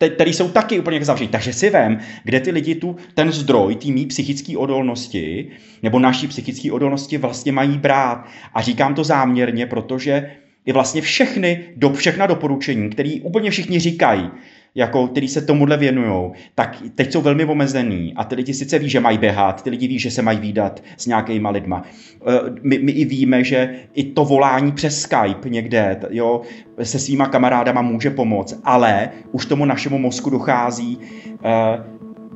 který 0.09 0.33
jsou 0.33 0.49
taky 0.49 0.79
úplně 0.79 1.05
zavření. 1.05 1.29
Takže 1.29 1.53
si 1.53 1.69
vem, 1.69 1.99
kde 2.23 2.39
ty 2.39 2.51
lidi 2.51 2.75
tu, 2.75 2.95
ten 3.13 3.31
zdroj, 3.31 3.75
té 3.75 3.87
mý 3.87 4.05
psychické 4.05 4.57
odolnosti, 4.57 5.47
nebo 5.83 5.99
naší 5.99 6.27
psychické 6.27 6.71
odolnosti 6.71 7.17
vlastně 7.17 7.51
mají 7.51 7.77
brát. 7.77 8.27
A 8.53 8.61
říkám 8.61 8.95
to 8.95 9.03
záměrně, 9.03 9.65
protože 9.65 10.31
i 10.65 10.73
vlastně 10.73 11.01
všechny, 11.01 11.63
do, 11.75 11.89
všechna 11.89 12.25
doporučení, 12.25 12.89
které 12.89 13.15
úplně 13.23 13.51
všichni 13.51 13.79
říkají, 13.79 14.29
jako, 14.75 15.07
který 15.07 15.27
se 15.27 15.41
tomuhle 15.41 15.77
věnují, 15.77 16.31
tak 16.55 16.83
teď 16.95 17.11
jsou 17.11 17.21
velmi 17.21 17.45
omezený 17.45 18.13
a 18.15 18.23
ty 18.23 18.35
lidi 18.35 18.53
sice 18.53 18.79
ví, 18.79 18.89
že 18.89 18.99
mají 18.99 19.17
běhat, 19.17 19.63
ty 19.63 19.69
lidi 19.69 19.87
ví, 19.87 19.99
že 19.99 20.11
se 20.11 20.21
mají 20.21 20.39
výdat 20.39 20.83
s 20.97 21.05
nějakýma 21.05 21.49
lidma. 21.49 21.83
Eh, 22.27 22.39
my, 22.63 22.79
my 22.79 22.91
i 22.91 23.05
víme, 23.05 23.43
že 23.43 23.75
i 23.93 24.03
to 24.03 24.25
volání 24.25 24.71
přes 24.71 25.01
Skype 25.01 25.49
někde, 25.49 25.99
jo, 26.09 26.41
se 26.83 26.99
svýma 26.99 27.27
kamarádama 27.27 27.81
může 27.81 28.09
pomoct, 28.09 28.61
ale 28.63 29.09
už 29.31 29.45
tomu 29.45 29.65
našemu 29.65 29.97
mozku 29.97 30.29
dochází 30.29 30.99
eh, 31.43 31.83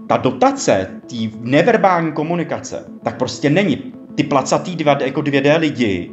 ta 0.08 0.18
dotace, 0.18 0.88
té 1.10 1.16
neverbální 1.42 2.12
komunikace, 2.12 2.86
tak 3.04 3.18
prostě 3.18 3.50
není. 3.50 3.94
Ty 4.16 4.24
placatý 4.24 4.76
dva, 4.76 4.98
jako 5.06 5.22
2D 5.22 5.60
lidi, 5.60 6.12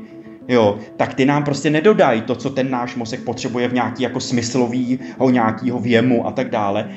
jo, 0.48 0.78
tak 0.96 1.14
ty 1.14 1.24
nám 1.24 1.44
prostě 1.44 1.70
nedodají 1.70 2.22
to, 2.22 2.34
co 2.34 2.50
ten 2.50 2.70
náš 2.70 2.96
mozek 2.96 3.20
potřebuje 3.20 3.68
v 3.68 3.72
nějaký 3.72 4.02
jako 4.02 4.20
smyslovýho 4.20 5.30
nějakýho 5.30 5.78
věmu 5.78 6.26
a 6.26 6.32
tak 6.32 6.50
dále. 6.50 6.88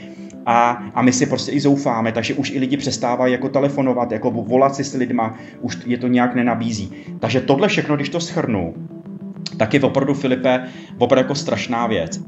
A, 0.46 0.84
a 0.94 1.02
my 1.02 1.14
si 1.14 1.26
prostě 1.26 1.52
i 1.52 1.60
zoufáme, 1.60 2.12
takže 2.12 2.34
už 2.34 2.52
i 2.52 2.60
lidi 2.60 2.78
přestávají 2.78 3.34
jako 3.34 3.50
telefonovat, 3.50 4.12
jako 4.12 4.32
volat 4.32 4.76
si 4.76 4.84
s 4.84 4.94
lidma, 4.94 5.38
už 5.62 5.78
je 5.86 5.98
to 5.98 6.08
nějak 6.08 6.36
nenabízí. 6.36 6.92
Takže 7.20 7.42
tohle 7.42 7.68
všechno, 7.68 7.96
když 7.96 8.10
to 8.10 8.20
schrnu, 8.20 8.74
tak 9.58 9.74
je 9.74 9.82
opravdu, 9.82 10.14
Filipe, 10.14 10.68
opravdu 10.98 11.26
jako 11.26 11.36
strašná 11.36 11.88
věc. 11.88 12.20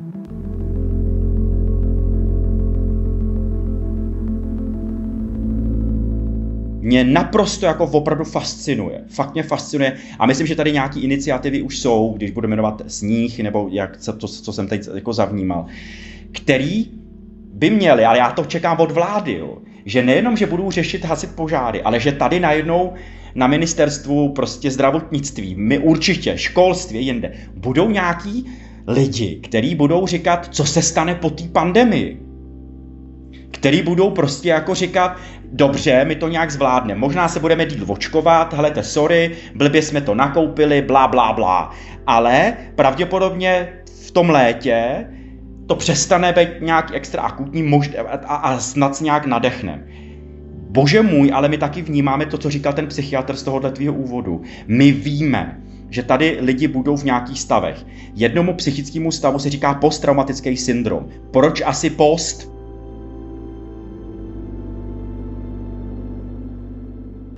Mě 6.82 7.04
naprosto 7.04 7.66
jako 7.66 7.84
opravdu 7.84 8.24
fascinuje. 8.24 9.04
Fakt 9.08 9.34
mě 9.34 9.44
fascinuje 9.44 9.98
a 10.20 10.26
myslím, 10.26 10.48
že 10.48 10.56
tady 10.56 10.72
nějaký 10.72 11.02
iniciativy 11.02 11.62
už 11.62 11.80
jsou, 11.80 12.14
když 12.18 12.32
budu 12.32 12.48
jmenovat 12.48 12.82
sníh, 12.88 13.40
nebo 13.40 13.68
jak, 13.72 13.98
co, 13.98 14.14
to, 14.14 14.28
co 14.28 14.54
jsem 14.54 14.68
teď 14.68 14.90
jako 14.96 15.14
zavnímal, 15.14 15.66
který 16.32 16.86
by 17.54 17.70
měli, 17.70 18.06
ale 18.06 18.18
já 18.18 18.32
to 18.32 18.46
čekám 18.46 18.80
od 18.80 18.92
vlády, 18.92 19.34
jo, 19.34 19.58
že 19.86 20.04
nejenom, 20.04 20.38
že 20.38 20.46
budou 20.46 20.72
řešit 20.72 21.06
hasit 21.06 21.36
požáry, 21.36 21.82
ale 21.82 22.00
že 22.00 22.12
tady 22.12 22.40
najednou 22.40 22.94
na 23.36 23.48
ministerstvu 23.48 24.34
prostě 24.34 24.72
zdravotnictví, 24.72 25.56
my 25.58 25.80
určitě, 25.80 26.38
školství, 26.38 27.06
jinde, 27.06 27.34
budou 27.56 27.90
nějaký 27.90 28.46
lidi, 28.88 29.40
kteří 29.44 29.76
budou 29.76 30.08
říkat, 30.08 30.48
co 30.52 30.66
se 30.66 30.82
stane 30.82 31.16
po 31.16 31.30
té 31.30 31.44
pandemii 31.44 32.30
který 33.52 33.82
budou 33.82 34.10
prostě 34.10 34.50
jako 34.50 34.76
říkat, 34.76 35.18
dobře, 35.52 36.06
my 36.06 36.16
to 36.16 36.28
nějak 36.28 36.52
zvládneme, 36.52 37.00
možná 37.00 37.28
se 37.28 37.40
budeme 37.40 37.66
díl 37.66 37.86
očkovat, 37.88 38.54
helete, 38.54 38.84
sorry, 38.84 39.32
blbě 39.56 39.82
jsme 39.82 40.02
to 40.02 40.16
nakoupili, 40.16 40.82
blá, 40.82 41.08
blá, 41.08 41.34
blá, 41.34 41.72
ale 42.08 42.54
pravděpodobně 42.76 43.74
v 44.08 44.12
tom 44.12 44.30
létě 44.30 45.06
to 45.68 45.76
přestane 45.76 46.34
být 46.34 46.50
nějak 46.62 46.92
extra 46.94 47.22
akutní 47.22 47.82
a, 48.26 48.36
a 48.36 48.60
snad 48.60 49.02
nějak 49.02 49.26
nadechnem. 49.26 49.86
Bože 50.70 51.02
můj, 51.02 51.32
ale 51.34 51.50
my 51.50 51.58
taky 51.58 51.82
vnímáme 51.82 52.26
to, 52.26 52.38
co 52.38 52.50
říkal 52.50 52.74
ten 52.74 52.88
psychiatr 52.88 53.36
z 53.36 53.44
tohohle 53.44 53.72
tvýho 53.72 53.94
úvodu. 53.94 54.42
My 54.68 54.92
víme, 54.92 55.62
že 55.90 56.04
tady 56.04 56.38
lidi 56.42 56.68
budou 56.68 56.98
v 56.98 57.04
nějakých 57.04 57.40
stavech. 57.40 57.86
Jednomu 58.16 58.54
psychickému 58.54 59.12
stavu 59.12 59.40
se 59.40 59.50
říká 59.50 59.74
posttraumatický 59.74 60.58
syndrom. 60.58 61.08
Proč 61.32 61.62
asi 61.66 61.90
post? 61.90 62.59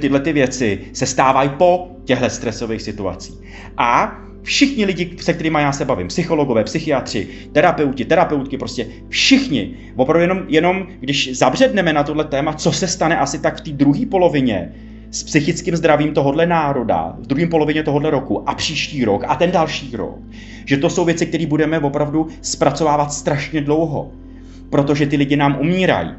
Tyhle 0.02 0.20
ty 0.20 0.34
věci 0.34 0.80
se 0.94 1.06
stávají 1.06 1.50
po 1.58 1.88
těchto 2.06 2.30
stresových 2.30 2.82
situacích. 2.82 3.36
A 3.78 4.18
všichni 4.44 4.86
lidi, 4.86 5.10
se 5.20 5.34
kterými 5.34 5.58
já 5.62 5.72
se 5.72 5.86
bavím, 5.86 6.08
psychologové, 6.08 6.64
psychiatři, 6.64 7.28
terapeuti, 7.52 8.06
terapeutky, 8.06 8.58
prostě 8.58 8.88
všichni, 9.10 9.74
opravdu 9.96 10.22
jenom, 10.22 10.44
jenom 10.48 10.88
když 11.00 11.38
zabředneme 11.38 11.94
na 11.94 12.04
tohle 12.04 12.24
téma, 12.24 12.54
co 12.54 12.72
se 12.72 12.88
stane 12.88 13.18
asi 13.18 13.40
tak 13.40 13.58
v 13.58 13.62
té 13.62 13.72
druhé 13.72 14.06
polovině 14.06 14.72
s 15.12 15.24
psychickým 15.24 15.76
zdravím 15.76 16.14
tohohle 16.14 16.46
národa 16.46 17.16
v 17.20 17.28
druhé 17.28 17.48
polovině 17.48 17.84
tohohle 17.84 18.10
roku 18.10 18.50
a 18.50 18.56
příští 18.56 19.06
rok 19.06 19.24
a 19.28 19.36
ten 19.36 19.52
další 19.52 19.96
rok, 19.96 20.18
že 20.66 20.78
to 20.78 20.90
jsou 20.90 21.06
věci, 21.06 21.26
které 21.26 21.46
budeme 21.46 21.80
opravdu 21.80 22.28
zpracovávat 22.42 23.14
strašně 23.14 23.62
dlouho, 23.62 24.12
protože 24.70 25.06
ty 25.06 25.18
lidi 25.18 25.36
nám 25.36 25.58
umírají 25.60 26.10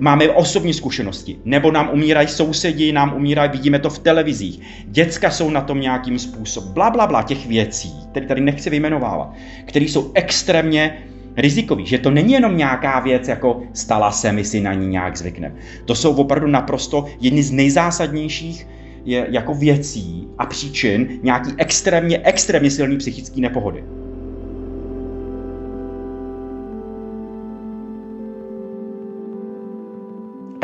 máme 0.00 0.28
osobní 0.28 0.74
zkušenosti, 0.74 1.36
nebo 1.44 1.72
nám 1.72 1.90
umírají 1.92 2.28
sousedi, 2.28 2.92
nám 2.92 3.14
umírají, 3.16 3.50
vidíme 3.50 3.78
to 3.78 3.90
v 3.90 3.98
televizích, 3.98 4.60
děcka 4.84 5.30
jsou 5.30 5.50
na 5.50 5.60
tom 5.60 5.80
nějakým 5.80 6.18
způsobem, 6.18 6.72
bla, 6.72 6.90
bla, 6.90 7.06
bla, 7.06 7.22
těch 7.22 7.46
věcí, 7.46 7.92
které 8.10 8.26
tady 8.26 8.40
nechci 8.40 8.70
vyjmenovávat, 8.70 9.32
které 9.66 9.84
jsou 9.84 10.10
extrémně 10.14 10.98
rizikový, 11.36 11.86
že 11.86 11.98
to 11.98 12.10
není 12.10 12.32
jenom 12.32 12.56
nějaká 12.56 13.00
věc, 13.00 13.28
jako 13.28 13.62
stala 13.72 14.10
se, 14.10 14.32
my 14.32 14.44
si 14.44 14.60
na 14.60 14.74
ní 14.74 14.86
nějak 14.86 15.16
zvykneme. 15.16 15.54
To 15.84 15.94
jsou 15.94 16.14
opravdu 16.14 16.46
naprosto 16.46 17.06
jedny 17.20 17.42
z 17.42 17.50
nejzásadnějších 17.50 18.66
je, 19.04 19.26
jako 19.30 19.54
věcí 19.54 20.28
a 20.38 20.46
příčin 20.46 21.08
nějaký 21.22 21.50
extrémně, 21.56 22.20
extrémně 22.24 22.70
silný 22.70 22.96
psychický 22.96 23.40
nepohody. 23.40 23.84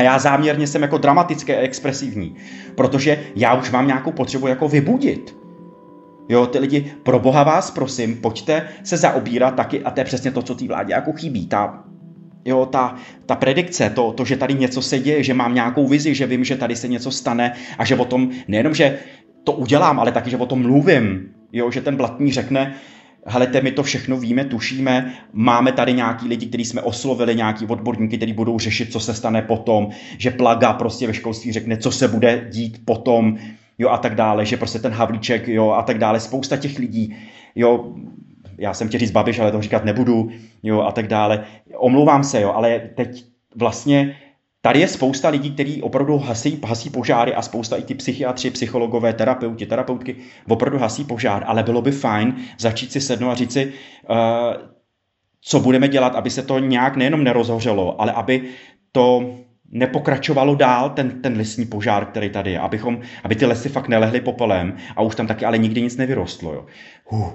A 0.01 0.03
já 0.03 0.19
záměrně 0.19 0.67
jsem 0.67 0.83
jako 0.83 0.99
dramatické 0.99 1.57
a 1.57 1.61
expresivní, 1.61 2.35
protože 2.75 3.21
já 3.37 3.55
už 3.55 3.71
mám 3.71 3.87
nějakou 3.87 4.13
potřebu 4.13 4.47
jako 4.47 4.69
vybudit. 4.69 5.37
Jo, 6.29 6.47
ty 6.47 6.59
lidi, 6.59 6.93
pro 7.03 7.19
boha 7.19 7.43
vás 7.43 7.71
prosím, 7.71 8.17
pojďte 8.17 8.69
se 8.85 8.97
zaobírat 8.97 9.55
taky, 9.55 9.83
a 9.83 9.91
to 9.91 10.01
je 10.01 10.05
přesně 10.05 10.31
to, 10.31 10.43
co 10.43 10.55
té 10.55 10.67
vládě 10.67 10.93
jako 10.93 11.13
chybí, 11.13 11.47
ta, 11.47 11.85
jo, 12.45 12.67
ta, 12.67 12.95
ta 13.27 13.37
predikce, 13.37 13.91
to, 13.91 14.13
to, 14.13 14.25
že 14.25 14.37
tady 14.37 14.55
něco 14.55 14.83
se 14.83 14.99
děje, 14.99 15.23
že 15.23 15.35
mám 15.35 15.55
nějakou 15.55 15.89
vizi, 15.89 16.15
že 16.15 16.27
vím, 16.27 16.45
že 16.45 16.57
tady 16.57 16.77
se 16.77 16.89
něco 16.89 17.11
stane 17.11 17.53
a 17.79 17.85
že 17.85 17.97
o 17.97 18.05
tom, 18.05 18.31
nejenom, 18.49 18.75
že 18.75 18.99
to 19.45 19.53
udělám, 19.53 20.01
ale 20.01 20.13
taky, 20.13 20.31
že 20.31 20.37
o 20.37 20.47
tom 20.47 20.63
mluvím, 20.63 21.29
jo, 21.53 21.71
že 21.71 21.81
ten 21.81 21.97
blatní 21.97 22.33
řekne, 22.33 22.75
helete, 23.27 23.61
my 23.61 23.71
to 23.71 23.83
všechno 23.83 24.17
víme, 24.17 24.45
tušíme, 24.45 25.15
máme 25.33 25.73
tady 25.73 25.93
nějaký 25.93 26.29
lidi, 26.29 26.47
kteří 26.47 26.65
jsme 26.65 26.83
oslovili, 26.83 27.37
nějaký 27.37 27.67
odborníky, 27.67 28.17
kteří 28.17 28.33
budou 28.33 28.59
řešit, 28.59 28.93
co 28.93 29.01
se 29.01 29.15
stane 29.15 29.43
potom, 29.43 29.89
že 30.19 30.31
plaga 30.31 30.73
prostě 30.73 31.07
ve 31.07 31.15
školství 31.15 31.53
řekne, 31.53 31.77
co 31.77 31.91
se 31.93 32.09
bude 32.09 32.49
dít 32.51 32.83
potom, 32.85 33.39
jo, 33.79 33.89
a 33.89 33.99
tak 33.99 34.15
dále, 34.15 34.47
že 34.47 34.57
prostě 34.57 34.79
ten 34.79 34.93
Havlíček, 34.93 35.49
jo, 35.49 35.71
a 35.71 35.83
tak 35.83 35.99
dále, 35.99 36.21
spousta 36.21 36.57
těch 36.57 36.79
lidí, 36.79 37.17
jo, 37.55 37.95
já 38.59 38.75
jsem 38.75 38.89
chtěl 38.89 39.01
říct 39.01 39.11
Babiš, 39.11 39.39
ale 39.39 39.53
to 39.53 39.63
říkat 39.63 39.85
nebudu, 39.85 40.31
jo, 40.63 40.81
a 40.81 40.93
tak 40.93 41.09
dále. 41.09 41.45
Omlouvám 41.77 42.25
se, 42.25 42.41
jo, 42.41 42.53
ale 42.53 42.81
teď 42.95 43.25
vlastně 43.57 44.17
Tady 44.63 44.81
je 44.81 44.89
spousta 44.89 45.29
lidí, 45.29 45.51
kteří 45.51 45.83
opravdu 45.83 46.19
hasí, 46.19 46.61
hasí 46.67 46.91
požáry 46.91 47.35
a 47.35 47.43
spousta 47.43 47.77
i 47.77 47.83
ty 47.83 47.95
psychiatři, 47.95 48.51
psychologové, 48.51 49.13
terapeuti, 49.13 49.67
terapeutky 49.67 50.17
opravdu 50.49 50.79
hasí 50.79 51.05
požár, 51.05 51.45
ale 51.47 51.63
bylo 51.63 51.83
by 51.83 51.93
fajn 51.93 52.37
začít 52.59 52.93
si 52.93 53.01
sednout 53.01 53.31
a 53.31 53.35
říct 53.35 53.53
si, 53.53 53.73
uh, 54.11 54.17
co 55.41 55.61
budeme 55.61 55.89
dělat, 55.89 56.15
aby 56.15 56.31
se 56.31 56.43
to 56.43 56.59
nějak 56.59 56.97
nejenom 56.97 57.25
nerozhořelo, 57.25 58.01
ale 58.01 58.13
aby 58.13 58.49
to 58.93 59.35
nepokračovalo 59.71 60.55
dál, 60.55 60.91
ten, 60.91 61.23
ten 61.23 61.37
lesní 61.37 61.67
požár, 61.67 62.07
který 62.07 62.31
tady 62.31 62.51
je, 62.51 62.61
abychom, 62.61 63.01
aby 63.25 63.35
ty 63.35 63.47
lesy 63.47 63.69
fakt 63.69 63.89
nelehly 63.89 64.21
popelem 64.21 64.77
a 64.97 65.03
už 65.03 65.15
tam 65.15 65.27
taky 65.27 65.45
ale 65.45 65.59
nikdy 65.59 65.83
nic 65.83 65.97
nevyrostlo. 65.97 66.53
Jo. 66.53 66.67
Huh. 67.07 67.31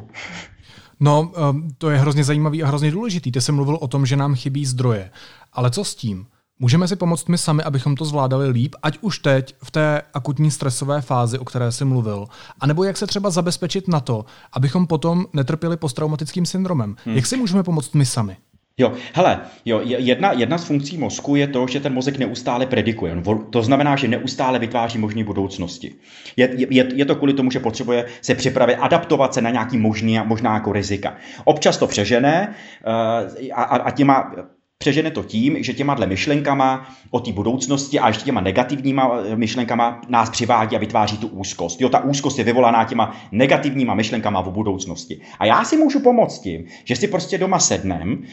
No, 0.99 1.31
to 1.77 1.89
je 1.89 1.97
hrozně 1.97 2.23
zajímavý 2.23 2.63
a 2.63 2.67
hrozně 2.67 2.91
důležitý. 2.91 3.31
Ty 3.31 3.41
jsi 3.41 3.51
mluvil 3.51 3.77
o 3.81 3.87
tom, 3.87 4.05
že 4.05 4.15
nám 4.15 4.35
chybí 4.35 4.65
zdroje. 4.65 5.11
Ale 5.53 5.71
co 5.71 5.83
s 5.83 5.95
tím? 5.95 6.25
Můžeme 6.59 6.87
si 6.87 6.95
pomoct 6.95 7.27
my 7.27 7.37
sami, 7.37 7.63
abychom 7.63 7.95
to 7.95 8.05
zvládali 8.05 8.49
líp, 8.49 8.75
ať 8.83 8.97
už 9.01 9.19
teď 9.19 9.55
v 9.63 9.71
té 9.71 10.01
akutní 10.13 10.51
stresové 10.51 11.01
fázi, 11.01 11.39
o 11.39 11.45
které 11.45 11.71
jsi 11.71 11.85
mluvil, 11.85 12.27
anebo 12.59 12.83
jak 12.83 12.97
se 12.97 13.07
třeba 13.07 13.29
zabezpečit 13.29 13.87
na 13.87 13.99
to, 13.99 14.25
abychom 14.53 14.87
potom 14.87 15.25
netrpěli 15.33 15.77
posttraumatickým 15.77 16.45
syndromem. 16.45 16.95
Hmm. 17.05 17.15
Jak 17.15 17.25
si 17.25 17.37
můžeme 17.37 17.63
pomoct 17.63 17.93
my 17.93 18.05
sami? 18.05 18.37
Jo, 18.77 18.93
hele, 19.13 19.39
jo, 19.65 19.81
jedna, 19.83 20.31
jedna 20.31 20.57
z 20.57 20.65
funkcí 20.65 20.97
mozku 20.97 21.35
je 21.35 21.47
to, 21.47 21.67
že 21.67 21.79
ten 21.79 21.93
mozek 21.93 22.17
neustále 22.17 22.65
predikuje. 22.65 23.23
To 23.49 23.61
znamená, 23.61 23.95
že 23.95 24.07
neustále 24.07 24.59
vytváří 24.59 24.97
možné 24.97 25.23
budoucnosti. 25.23 25.95
Je, 26.35 26.49
je, 26.69 26.89
je 26.95 27.05
to 27.05 27.15
kvůli 27.15 27.33
tomu, 27.33 27.51
že 27.51 27.59
potřebuje 27.59 28.05
se 28.21 28.35
připravit, 28.35 28.75
adaptovat 28.75 29.33
se 29.33 29.41
na 29.41 29.49
nějaký 29.49 29.77
možný, 29.77 30.19
možná 30.25 30.53
jako 30.53 30.71
rizika. 30.71 31.15
Občas 31.43 31.77
to 31.77 31.87
přežené 31.87 32.55
uh, 32.87 33.49
a, 33.53 33.63
a 33.63 33.91
těma 33.91 34.31
přežene 34.77 35.11
to 35.11 35.23
tím, 35.23 35.63
že 35.63 35.73
těma 35.73 35.93
dle 35.93 36.07
myšlenkama 36.07 36.89
o 37.11 37.19
té 37.19 37.31
budoucnosti 37.31 37.99
a 37.99 38.07
ještě 38.07 38.23
těma 38.23 38.41
negativníma 38.41 39.19
eh, 39.25 39.35
myšlenkama 39.35 40.01
nás 40.09 40.29
přivádí 40.29 40.75
a 40.75 40.79
vytváří 40.79 41.17
tu 41.17 41.27
úzkost. 41.27 41.81
Jo, 41.81 41.89
ta 41.89 42.03
úzkost 42.03 42.37
je 42.37 42.43
vyvolaná 42.43 42.83
těma 42.83 43.15
negativníma 43.31 43.93
myšlenkama 43.93 44.39
o 44.39 44.51
budoucnosti. 44.51 45.21
A 45.39 45.45
já 45.45 45.63
si 45.63 45.77
můžu 45.77 45.99
pomoct 45.99 46.39
tím, 46.39 46.65
že 46.83 46.95
si 46.95 47.07
prostě 47.07 47.37
doma 47.37 47.59
sednem, 47.59 48.23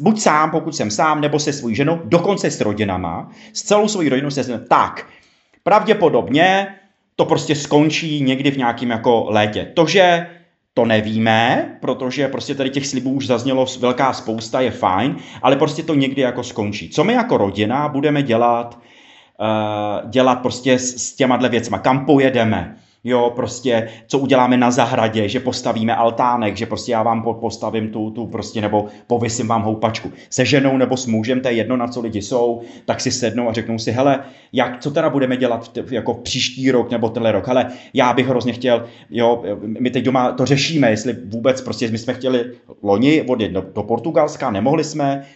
buď 0.00 0.20
sám, 0.20 0.50
pokud 0.50 0.76
jsem 0.76 0.90
sám, 0.90 1.20
nebo 1.20 1.38
se 1.38 1.52
svou 1.52 1.70
ženou, 1.70 2.00
dokonce 2.04 2.50
s 2.50 2.60
rodinama, 2.60 3.30
s 3.52 3.62
celou 3.62 3.88
svou 3.88 4.08
rodinou 4.08 4.30
se 4.30 4.44
sednem, 4.44 4.64
tak, 4.68 5.06
pravděpodobně 5.62 6.66
to 7.16 7.24
prostě 7.24 7.54
skončí 7.54 8.20
někdy 8.20 8.50
v 8.50 8.58
nějakém 8.58 8.90
jako 8.90 9.26
létě. 9.28 9.70
To, 9.74 9.86
že 9.86 10.26
to 10.76 10.84
nevíme, 10.84 11.68
protože 11.80 12.28
prostě 12.28 12.54
tady 12.54 12.70
těch 12.70 12.86
slibů 12.86 13.10
už 13.10 13.26
zaznělo 13.26 13.66
velká 13.80 14.12
spousta, 14.12 14.60
je 14.60 14.70
fajn, 14.70 15.16
ale 15.42 15.56
prostě 15.56 15.82
to 15.82 15.94
někdy 15.94 16.22
jako 16.22 16.42
skončí. 16.42 16.88
Co 16.88 17.04
my 17.04 17.12
jako 17.12 17.36
rodina 17.36 17.88
budeme 17.88 18.22
dělat, 18.22 18.78
uh, 19.40 20.10
dělat 20.10 20.34
prostě 20.34 20.78
s, 20.78 21.14
těma 21.14 21.36
věcma, 21.36 21.78
kam 21.78 22.06
pojedeme, 22.06 22.76
jo, 23.06 23.32
prostě, 23.36 23.88
co 24.06 24.18
uděláme 24.18 24.56
na 24.56 24.70
zahradě, 24.70 25.28
že 25.28 25.40
postavíme 25.40 25.94
altánek, 25.94 26.56
že 26.56 26.66
prostě 26.66 26.92
já 26.92 27.02
vám 27.02 27.22
postavím 27.40 27.88
tu, 27.88 28.10
tu 28.10 28.26
prostě, 28.26 28.60
nebo 28.60 28.86
povysím 29.06 29.48
vám 29.48 29.62
houpačku. 29.62 30.12
Se 30.30 30.44
ženou 30.44 30.76
nebo 30.76 30.96
s 30.96 31.06
mužem, 31.06 31.40
to 31.40 31.48
je 31.48 31.54
jedno, 31.54 31.76
na 31.76 31.88
co 31.88 32.00
lidi 32.00 32.22
jsou, 32.22 32.62
tak 32.84 33.00
si 33.00 33.10
sednou 33.10 33.48
a 33.48 33.52
řeknou 33.52 33.78
si, 33.78 33.92
hele, 33.92 34.20
jak, 34.52 34.80
co 34.80 34.90
teda 34.90 35.10
budeme 35.10 35.36
dělat 35.36 35.70
v, 35.86 35.92
jako 35.92 36.14
příští 36.14 36.70
rok 36.70 36.90
nebo 36.90 37.08
tenhle 37.08 37.32
rok, 37.32 37.46
hele, 37.46 37.66
já 37.94 38.12
bych 38.12 38.28
hrozně 38.28 38.52
chtěl, 38.52 38.84
jo, 39.10 39.42
my 39.80 39.90
teď 39.90 40.04
doma 40.04 40.32
to 40.32 40.46
řešíme, 40.46 40.90
jestli 40.90 41.16
vůbec 41.24 41.60
prostě 41.60 41.88
my 41.88 41.98
jsme 41.98 42.14
chtěli 42.14 42.44
loni 42.82 43.22
odjet 43.22 43.52
do, 43.52 43.64
do 43.74 43.82
Portugalska, 43.82 44.50
nemohli 44.50 44.84
jsme, 44.84 45.26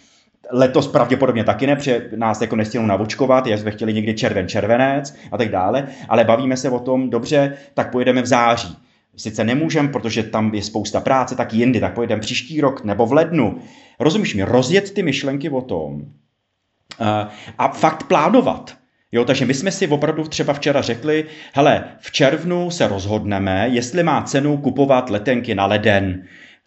Letos 0.52 0.88
pravděpodobně 0.88 1.44
taky 1.44 1.66
ne, 1.66 1.76
protože 1.76 2.08
nás 2.16 2.40
jako 2.40 2.56
nestěnou 2.56 2.86
navočkovat, 2.86 3.46
jak 3.46 3.60
jsme 3.60 3.70
chtěli 3.70 3.92
někdy 3.92 4.14
červen, 4.14 4.48
červenec 4.48 5.14
a 5.32 5.38
tak 5.38 5.48
dále, 5.48 5.86
ale 6.08 6.24
bavíme 6.24 6.56
se 6.56 6.70
o 6.70 6.78
tom, 6.78 7.10
dobře, 7.10 7.54
tak 7.74 7.90
pojedeme 7.90 8.22
v 8.22 8.26
září. 8.26 8.76
Sice 9.16 9.44
nemůžeme, 9.44 9.88
protože 9.88 10.22
tam 10.22 10.54
je 10.54 10.62
spousta 10.62 11.00
práce, 11.00 11.36
tak 11.36 11.54
jindy, 11.54 11.80
tak 11.80 11.94
pojedeme 11.94 12.20
příští 12.20 12.60
rok 12.60 12.84
nebo 12.84 13.06
v 13.06 13.12
lednu. 13.12 13.58
Rozumíš 14.00 14.34
mi, 14.34 14.42
rozjet 14.42 14.94
ty 14.94 15.02
myšlenky 15.02 15.50
o 15.50 15.60
tom 15.60 15.94
uh, 15.94 17.06
a 17.58 17.68
fakt 17.68 18.02
plánovat. 18.02 18.76
Jo, 19.12 19.24
takže 19.24 19.46
my 19.46 19.54
jsme 19.54 19.70
si 19.70 19.88
opravdu 19.88 20.24
třeba 20.24 20.52
včera 20.52 20.82
řekli, 20.82 21.24
hele, 21.52 21.84
v 21.98 22.12
červnu 22.12 22.70
se 22.70 22.88
rozhodneme, 22.88 23.68
jestli 23.68 24.02
má 24.02 24.22
cenu 24.22 24.56
kupovat 24.56 25.10
letenky 25.10 25.54
na 25.54 25.66
leden, 25.66 26.24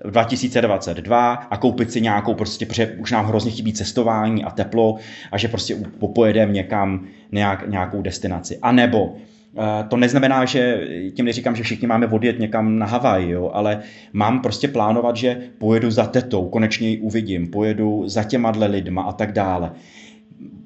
2022 0.10 1.34
a 1.34 1.58
koupit 1.58 1.92
si 1.92 2.02
nějakou 2.02 2.34
prostě, 2.34 2.66
protože 2.66 2.88
už 2.88 3.12
nám 3.12 3.26
hrozně 3.26 3.52
chybí 3.52 3.74
cestování 3.74 4.44
a 4.44 4.50
teplo 4.50 4.96
a 5.32 5.38
že 5.38 5.48
prostě 5.48 5.76
popojedeme 6.00 6.52
někam 6.52 7.06
nějak, 7.32 7.70
nějakou 7.70 8.02
destinaci. 8.02 8.60
A 8.62 8.72
nebo 8.72 9.16
eh, 9.58 9.84
to 9.90 9.98
neznamená, 9.98 10.46
že 10.46 10.88
tím 11.14 11.26
neříkám, 11.26 11.56
že 11.56 11.64
všichni 11.64 11.88
máme 11.88 12.08
odjet 12.08 12.40
někam 12.40 12.80
na 12.80 12.86
Havaj, 12.86 13.30
jo, 13.30 13.52
ale 13.54 13.80
mám 14.14 14.42
prostě 14.42 14.68
plánovat, 14.68 15.18
že 15.18 15.38
pojedu 15.58 15.92
za 15.92 16.06
tetou, 16.06 16.50
konečně 16.50 16.90
ji 16.90 16.98
uvidím, 16.98 17.48
pojedu 17.48 18.04
za 18.06 18.24
těma 18.24 18.52
dle 18.52 18.68
lidma 18.68 19.02
a 19.02 19.12
tak 19.12 19.32
dále. 19.32 19.72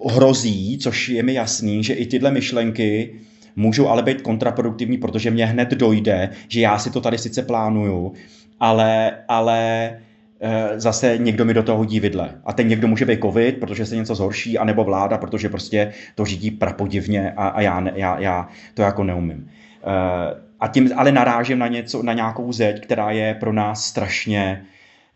Hrozí, 0.09 0.77
což 0.77 1.09
je 1.09 1.23
mi 1.23 1.33
jasný, 1.33 1.83
že 1.83 1.93
i 1.93 2.05
tyhle 2.05 2.31
myšlenky 2.31 3.15
můžou 3.57 3.87
ale 3.87 4.03
být 4.03 4.21
kontraproduktivní, 4.21 4.97
protože 4.97 5.31
mě 5.31 5.45
hned 5.45 5.69
dojde, 5.69 6.29
že 6.47 6.61
já 6.61 6.79
si 6.79 6.91
to 6.91 7.01
tady 7.01 7.17
sice 7.17 7.41
plánuju, 7.41 8.13
ale, 8.59 9.17
ale 9.27 9.91
eh, 10.39 10.79
zase 10.79 11.17
někdo 11.17 11.45
mi 11.45 11.53
do 11.53 11.63
toho 11.63 11.77
hodí 11.77 11.99
vidle. 11.99 12.41
A 12.45 12.53
ten 12.53 12.67
někdo 12.67 12.87
může 12.87 13.05
být 13.05 13.21
covid, 13.21 13.57
protože 13.57 13.85
se 13.85 13.95
něco 13.95 14.15
zhorší, 14.15 14.57
anebo 14.57 14.83
vláda, 14.83 15.17
protože 15.17 15.49
prostě 15.49 15.93
to 16.15 16.25
řídí 16.25 16.51
prapodivně 16.51 17.31
a, 17.31 17.47
a 17.47 17.61
já, 17.61 17.83
já, 17.95 18.19
já 18.19 18.47
to 18.73 18.81
jako 18.81 19.03
neumím. 19.03 19.49
Eh, 19.83 20.47
a 20.59 20.67
tím 20.67 20.89
ale 20.95 21.11
narážím 21.11 21.59
na, 21.59 21.67
něco, 21.67 22.03
na 22.03 22.13
nějakou 22.13 22.51
zeď, 22.51 22.83
která 22.83 23.11
je 23.11 23.33
pro 23.33 23.53
nás 23.53 23.85
strašně 23.85 24.65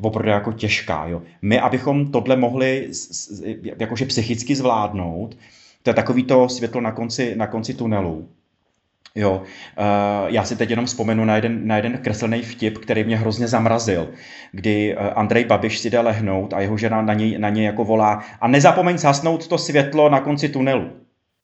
opravdu 0.01 0.29
jako 0.29 0.51
těžká. 0.51 1.05
Jo. 1.07 1.21
My, 1.41 1.59
abychom 1.59 2.11
tohle 2.11 2.35
mohli 2.35 2.89
jakože 3.79 4.05
psychicky 4.05 4.55
zvládnout, 4.55 5.37
to 5.83 5.89
je 5.89 5.93
takový 5.93 6.23
to 6.23 6.49
světlo 6.49 6.81
na 6.81 6.91
konci, 6.91 7.35
na 7.35 7.47
konci 7.47 7.73
tunelu, 7.73 8.29
Jo, 9.15 9.41
uh, 9.41 9.85
já 10.27 10.43
si 10.43 10.55
teď 10.55 10.69
jenom 10.69 10.85
vzpomenu 10.85 11.25
na 11.25 11.35
jeden, 11.35 11.67
na 11.67 11.75
jeden 11.75 11.97
kreslený 11.97 12.41
vtip, 12.41 12.77
který 12.77 13.03
mě 13.03 13.17
hrozně 13.17 13.47
zamrazil, 13.47 14.09
kdy 14.51 14.95
uh, 14.95 15.03
Andrej 15.15 15.45
Babiš 15.45 15.79
si 15.79 15.89
jde 15.89 15.99
lehnout 15.99 16.53
a 16.53 16.59
jeho 16.59 16.77
žena 16.77 17.01
na 17.01 17.13
něj, 17.13 17.37
na 17.37 17.49
něj 17.49 17.65
jako 17.65 17.83
volá 17.85 18.23
a 18.41 18.47
nezapomeň 18.47 18.97
zasnout 18.97 19.47
to 19.47 19.57
světlo 19.57 20.09
na 20.09 20.19
konci 20.19 20.49
tunelu. 20.49 20.89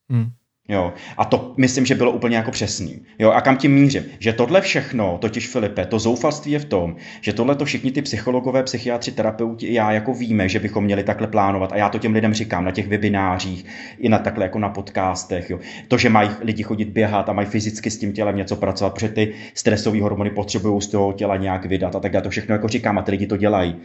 Hmm. 0.09 0.29
Jo, 0.69 0.93
a 1.17 1.25
to 1.25 1.53
myslím, 1.57 1.85
že 1.85 1.95
bylo 1.95 2.11
úplně 2.11 2.37
jako 2.37 2.51
přesný. 2.51 3.01
Jo, 3.19 3.31
a 3.31 3.41
kam 3.41 3.57
tím 3.57 3.73
mířím? 3.73 4.03
Že 4.19 4.33
tohle 4.33 4.61
všechno, 4.61 5.17
totiž 5.21 5.47
Filipe, 5.47 5.85
to 5.85 5.99
zoufalství 5.99 6.51
je 6.51 6.59
v 6.59 6.65
tom, 6.65 6.95
že 7.21 7.33
tohle 7.33 7.55
to 7.55 7.65
všichni 7.65 7.91
ty 7.91 8.01
psychologové, 8.01 8.63
psychiatři, 8.63 9.11
terapeuti, 9.11 9.73
já 9.73 9.91
jako 9.91 10.13
víme, 10.13 10.49
že 10.49 10.59
bychom 10.59 10.83
měli 10.83 11.03
takhle 11.03 11.27
plánovat. 11.27 11.71
A 11.71 11.77
já 11.77 11.89
to 11.89 11.99
těm 11.99 12.13
lidem 12.13 12.33
říkám 12.33 12.65
na 12.65 12.71
těch 12.71 12.87
webinářích, 12.87 13.65
i 13.99 14.09
na 14.09 14.19
takhle 14.19 14.45
jako 14.45 14.59
na 14.59 14.69
podcastech. 14.69 15.49
Jo. 15.49 15.59
To, 15.87 15.97
že 15.97 16.09
mají 16.09 16.29
lidi 16.41 16.63
chodit 16.63 16.89
běhat 16.89 17.29
a 17.29 17.33
mají 17.33 17.47
fyzicky 17.47 17.91
s 17.91 17.97
tím 17.97 18.13
tělem 18.13 18.35
něco 18.35 18.55
pracovat, 18.55 18.93
protože 18.93 19.09
ty 19.09 19.33
stresové 19.53 20.01
hormony 20.01 20.29
potřebují 20.29 20.81
z 20.81 20.87
toho 20.87 21.13
těla 21.13 21.37
nějak 21.37 21.65
vydat 21.65 21.95
a 21.95 21.99
tak 21.99 22.13
já 22.13 22.21
to 22.21 22.29
všechno 22.29 22.55
jako 22.55 22.67
říkám 22.67 22.97
a 22.97 23.01
ty 23.01 23.11
lidi 23.11 23.27
to 23.27 23.37
dělají 23.37 23.75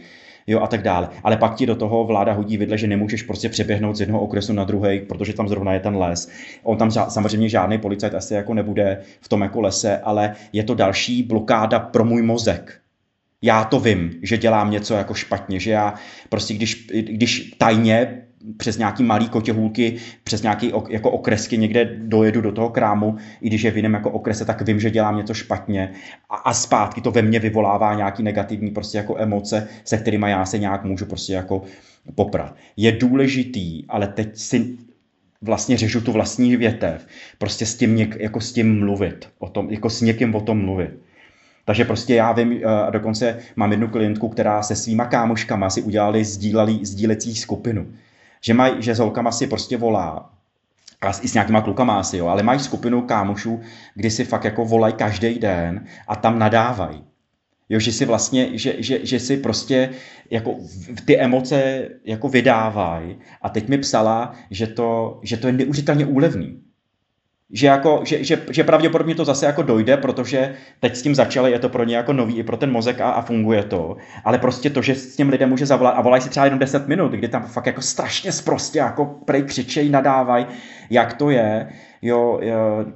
jo, 0.47 0.59
a 0.59 0.67
tak 0.67 0.81
dále. 0.81 1.09
Ale 1.23 1.37
pak 1.37 1.55
ti 1.55 1.65
do 1.65 1.75
toho 1.75 2.03
vláda 2.03 2.33
hodí 2.33 2.57
vidle, 2.57 2.77
že 2.77 2.87
nemůžeš 2.87 3.23
prostě 3.23 3.49
přeběhnout 3.49 3.95
z 3.95 3.99
jednoho 3.99 4.21
okresu 4.21 4.53
na 4.53 4.63
druhý, 4.63 4.99
protože 4.99 5.33
tam 5.33 5.47
zrovna 5.47 5.73
je 5.73 5.79
ten 5.79 5.97
les. 5.97 6.29
On 6.63 6.77
tam 6.77 6.91
samozřejmě 6.91 7.49
žádný 7.49 7.77
policajt 7.77 8.13
asi 8.13 8.33
jako 8.33 8.53
nebude 8.53 9.01
v 9.21 9.29
tom 9.29 9.41
jako 9.41 9.61
lese, 9.61 9.97
ale 9.97 10.35
je 10.53 10.63
to 10.63 10.75
další 10.75 11.23
blokáda 11.23 11.79
pro 11.79 12.05
můj 12.05 12.21
mozek. 12.21 12.82
Já 13.43 13.63
to 13.63 13.79
vím, 13.79 14.11
že 14.21 14.37
dělám 14.37 14.71
něco 14.71 14.93
jako 14.93 15.13
špatně, 15.13 15.59
že 15.59 15.71
já 15.71 15.93
prostě 16.29 16.53
když, 16.53 16.87
když 17.01 17.53
tajně 17.57 18.23
přes 18.57 18.77
nějaký 18.77 19.03
malý 19.03 19.29
kotěhůlky, 19.29 19.95
přes 20.23 20.41
nějaký 20.41 20.71
jako 20.89 21.11
okresky 21.11 21.57
někde 21.57 21.85
dojedu 21.85 22.41
do 22.41 22.51
toho 22.51 22.69
krámu, 22.69 23.15
i 23.41 23.47
když 23.47 23.61
je 23.61 23.71
v 23.71 23.75
jiném 23.75 23.93
jako 23.93 24.11
okrese, 24.11 24.45
tak 24.45 24.61
vím, 24.61 24.79
že 24.79 24.91
dělám 24.91 25.17
něco 25.17 25.33
špatně 25.33 25.91
a, 26.29 26.35
a 26.35 26.53
zpátky 26.53 27.01
to 27.01 27.11
ve 27.11 27.21
mně 27.21 27.39
vyvolává 27.39 27.93
nějaký 27.93 28.23
negativní 28.23 28.71
prostě 28.71 28.97
jako 28.97 29.17
emoce, 29.17 29.67
se 29.83 29.97
kterými 29.97 30.29
já 30.29 30.45
se 30.45 30.57
nějak 30.57 30.83
můžu 30.83 31.05
prostě 31.05 31.33
jako 31.33 31.61
poprat. 32.15 32.55
Je 32.77 32.91
důležitý, 32.91 33.85
ale 33.89 34.07
teď 34.07 34.37
si 34.37 34.77
vlastně 35.41 35.77
řežu 35.77 36.01
tu 36.01 36.11
vlastní 36.11 36.55
větev, 36.55 37.07
prostě 37.37 37.65
s 37.65 37.75
tím, 37.75 37.95
něk, 37.95 38.15
jako 38.19 38.41
s 38.41 38.53
tím 38.53 38.79
mluvit, 38.79 39.29
o 39.39 39.49
tom, 39.49 39.69
jako 39.69 39.89
s 39.89 40.01
někým 40.01 40.35
o 40.35 40.41
tom 40.41 40.65
mluvit. 40.65 41.02
Takže 41.65 41.85
prostě 41.85 42.15
já 42.15 42.31
vím, 42.31 42.53
eh, 42.53 42.65
a 42.65 42.89
dokonce 42.89 43.39
mám 43.55 43.71
jednu 43.71 43.87
klientku, 43.87 44.29
která 44.29 44.63
se 44.63 44.75
svýma 44.75 45.05
kámoškama 45.05 45.69
si 45.69 45.81
udělali 45.81 46.25
sdíleli, 46.25 46.79
sdílecí 46.85 47.35
skupinu. 47.35 47.87
Že, 48.41 48.53
maj, 48.53 48.71
že 48.79 48.95
s 48.95 48.99
holkama 48.99 49.31
si 49.31 49.47
prostě 49.47 49.77
volá, 49.77 50.29
a 51.01 51.09
i 51.09 51.27
s 51.27 51.33
nějakýma 51.33 51.61
klukama 51.61 51.99
asi, 51.99 52.17
jo, 52.17 52.27
ale 52.27 52.43
mají 52.43 52.59
skupinu 52.59 53.01
kámošů, 53.01 53.61
kdy 53.95 54.11
si 54.11 54.25
fakt 54.25 54.43
jako 54.43 54.65
volají 54.65 54.93
každý 54.93 55.39
den 55.39 55.85
a 56.07 56.15
tam 56.15 56.39
nadávají. 56.39 57.03
Jo, 57.69 57.79
že 57.79 57.91
si 57.91 58.05
vlastně, 58.05 58.57
že, 58.57 58.75
že, 58.77 59.05
že 59.05 59.19
si 59.19 59.37
prostě 59.37 59.89
jako 60.29 60.55
ty 61.05 61.19
emoce 61.19 61.89
jako 62.05 62.29
vydávají. 62.29 63.17
A 63.41 63.49
teď 63.49 63.69
mi 63.69 63.77
psala, 63.77 64.33
že 64.49 64.67
to, 64.67 65.19
že 65.23 65.37
to 65.37 65.47
je 65.47 65.53
neužitelně 65.53 66.05
úlevný 66.05 66.61
že, 67.51 67.67
jako, 67.67 68.01
že, 68.05 68.23
že, 68.23 68.41
že 68.51 68.63
pravděpodobně 68.63 69.15
to 69.15 69.25
zase 69.25 69.45
jako 69.45 69.61
dojde, 69.61 69.97
protože 69.97 70.53
teď 70.79 70.95
s 70.95 71.01
tím 71.01 71.15
začali, 71.15 71.51
je 71.51 71.59
to 71.59 71.69
pro 71.69 71.83
ně 71.83 71.95
jako 71.95 72.13
nový 72.13 72.37
i 72.37 72.43
pro 72.43 72.57
ten 72.57 72.71
mozek 72.71 73.01
a, 73.01 73.11
a 73.11 73.21
funguje 73.21 73.63
to. 73.63 73.97
Ale 74.23 74.37
prostě 74.37 74.69
to, 74.69 74.81
že 74.81 74.95
s 74.95 75.15
tím 75.15 75.29
lidem 75.29 75.49
může 75.49 75.65
zavolat 75.65 75.93
a 75.97 76.01
volají 76.01 76.21
si 76.21 76.29
třeba 76.29 76.45
jenom 76.45 76.59
10 76.59 76.87
minut, 76.87 77.11
kdy 77.11 77.27
tam 77.27 77.43
fakt 77.43 77.65
jako 77.65 77.81
strašně 77.81 78.31
sprostě 78.31 78.79
jako 78.79 79.05
prej 79.05 79.43
křičejí, 79.43 79.89
nadávají, 79.89 80.45
jak 80.89 81.13
to 81.13 81.29
je, 81.29 81.69
jo, 82.01 82.39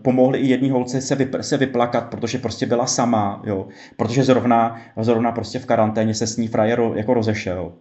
pomohli 0.02 0.40
i 0.40 0.48
jedný 0.48 0.70
holce 0.70 1.02
se, 1.02 1.16
vyp, 1.16 1.36
se 1.42 1.58
vyplakat, 1.58 2.10
protože 2.10 2.38
prostě 2.38 2.66
byla 2.66 2.86
sama, 2.86 3.42
jo, 3.46 3.68
protože 3.98 4.24
zrovna, 4.24 4.82
zrovna 4.98 5.32
prostě 5.32 5.60
v 5.60 5.66
karanténě 5.66 6.14
se 6.14 6.28
s 6.28 6.38
ní 6.38 6.48
frajer 6.48 6.82
jako 6.96 7.14
rozešel. 7.14 7.74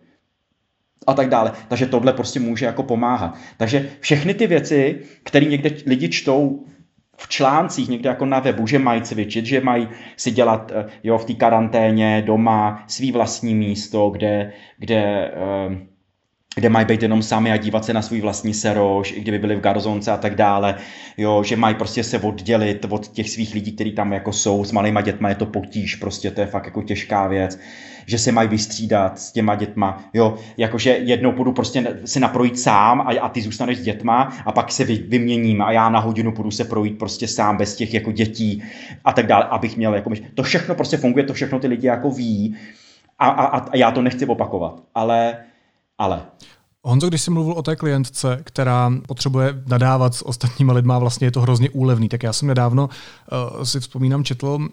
A 1.07 1.15
tak 1.15 1.29
dále. 1.29 1.53
Takže 1.69 1.87
tohle 1.87 2.13
prostě 2.13 2.41
může 2.41 2.67
jako 2.67 2.83
pomáhat. 2.83 3.39
Takže 3.57 3.91
všechny 4.01 4.35
ty 4.35 4.47
věci, 4.47 5.01
které 5.23 5.47
někde 5.47 5.71
lidi 5.87 6.09
čtou 6.09 6.65
v 7.17 7.29
článcích 7.29 7.89
někde 7.89 8.09
jako 8.09 8.27
na 8.27 8.41
webu, 8.41 8.67
že 8.67 8.79
mají 8.79 9.03
cvičit, 9.03 9.47
že 9.47 9.61
mají 9.61 9.89
si 10.17 10.31
dělat 10.31 10.73
eh, 10.75 10.87
jo, 11.03 11.19
v 11.19 11.25
té 11.25 11.35
karanténě 11.35 12.23
doma 12.27 12.85
svý 12.87 13.13
vlastní 13.13 13.55
místo, 13.55 14.11
kde, 14.11 14.53
kde 14.79 15.31
uh, 15.69 15.77
kde 16.59 16.69
mají 16.69 16.87
být 16.87 17.03
jenom 17.03 17.23
sami 17.23 17.53
a 17.53 17.57
dívat 17.57 17.85
se 17.85 17.93
na 17.93 18.03
svůj 18.03 18.21
vlastní 18.21 18.55
serož, 18.55 19.13
i 19.13 19.21
kdyby 19.21 19.39
byli 19.39 19.57
v 19.57 19.61
garzonce 19.61 20.13
a 20.13 20.17
tak 20.17 20.35
dále, 20.35 20.75
jo, 21.17 21.43
že 21.43 21.57
mají 21.57 21.75
prostě 21.75 22.05
se 22.05 22.19
oddělit 22.19 22.87
od 22.89 23.09
těch 23.09 23.31
svých 23.31 23.55
lidí, 23.55 23.73
kteří 23.73 23.93
tam 23.93 24.13
jako 24.13 24.33
jsou, 24.33 24.65
s 24.65 24.73
malýma 24.73 25.01
dětma 25.01 25.29
je 25.29 25.35
to 25.35 25.47
potíž, 25.47 25.97
prostě 25.97 26.31
to 26.31 26.41
je 26.41 26.47
fakt 26.47 26.65
jako 26.65 26.83
těžká 26.83 27.27
věc, 27.27 27.59
že 28.07 28.19
se 28.19 28.33
mají 28.33 28.49
vystřídat 28.49 29.19
s 29.19 29.33
těma 29.33 29.55
dětma, 29.55 30.05
jo, 30.15 30.39
jakože 30.57 30.91
jednou 30.91 31.33
půjdu 31.33 31.53
prostě 31.53 32.01
si 32.05 32.21
naprojít 32.21 32.59
sám 32.59 33.01
a, 33.01 33.21
a 33.21 33.29
ty 33.29 33.43
zůstaneš 33.43 33.79
s 33.79 33.83
dětma 33.83 34.33
a 34.47 34.53
pak 34.53 34.73
se 34.73 34.85
vy, 34.85 34.95
vyměním 34.97 35.63
a 35.63 35.73
já 35.73 35.89
na 35.89 36.01
hodinu 36.01 36.33
půjdu 36.33 36.51
se 36.51 36.65
projít 36.65 36.99
prostě 36.99 37.29
sám 37.29 37.57
bez 37.57 37.77
těch 37.77 37.95
jako 37.95 38.13
dětí 38.13 38.63
a 39.05 39.13
tak 39.13 39.27
dále, 39.27 39.45
abych 39.45 39.77
měl 39.77 39.95
jako, 39.95 40.11
to 40.35 40.43
všechno 40.43 40.75
prostě 40.75 40.97
funguje, 40.97 41.25
to 41.25 41.35
všechno 41.35 41.59
ty 41.59 41.67
lidi 41.67 41.87
jako 41.87 42.11
ví 42.11 42.57
a, 43.19 43.29
a, 43.29 43.59
a 43.59 43.77
já 43.77 43.91
to 43.91 44.03
nechci 44.03 44.27
opakovat, 44.27 44.83
ale 44.95 45.37
ale. 45.99 46.23
Honzo, 46.83 47.09
když 47.09 47.23
jsi 47.23 47.31
mluvil 47.31 47.53
o 47.53 47.63
té 47.63 47.77
klientce, 47.77 48.41
která 48.45 48.93
potřebuje 49.09 49.63
nadávat 49.67 50.15
s 50.15 50.27
ostatními 50.27 50.73
lidmi, 50.73 50.93
vlastně 50.99 51.27
je 51.27 51.31
to 51.31 51.41
hrozně 51.41 51.71
úlevný, 51.71 52.09
tak 52.09 52.23
já 52.23 52.33
jsem 52.33 52.49
nedávno 52.49 52.89
uh, 53.57 53.63
si 53.63 53.81
vzpomínám 53.81 54.25
četl 54.25 54.47
uh, 54.47 54.69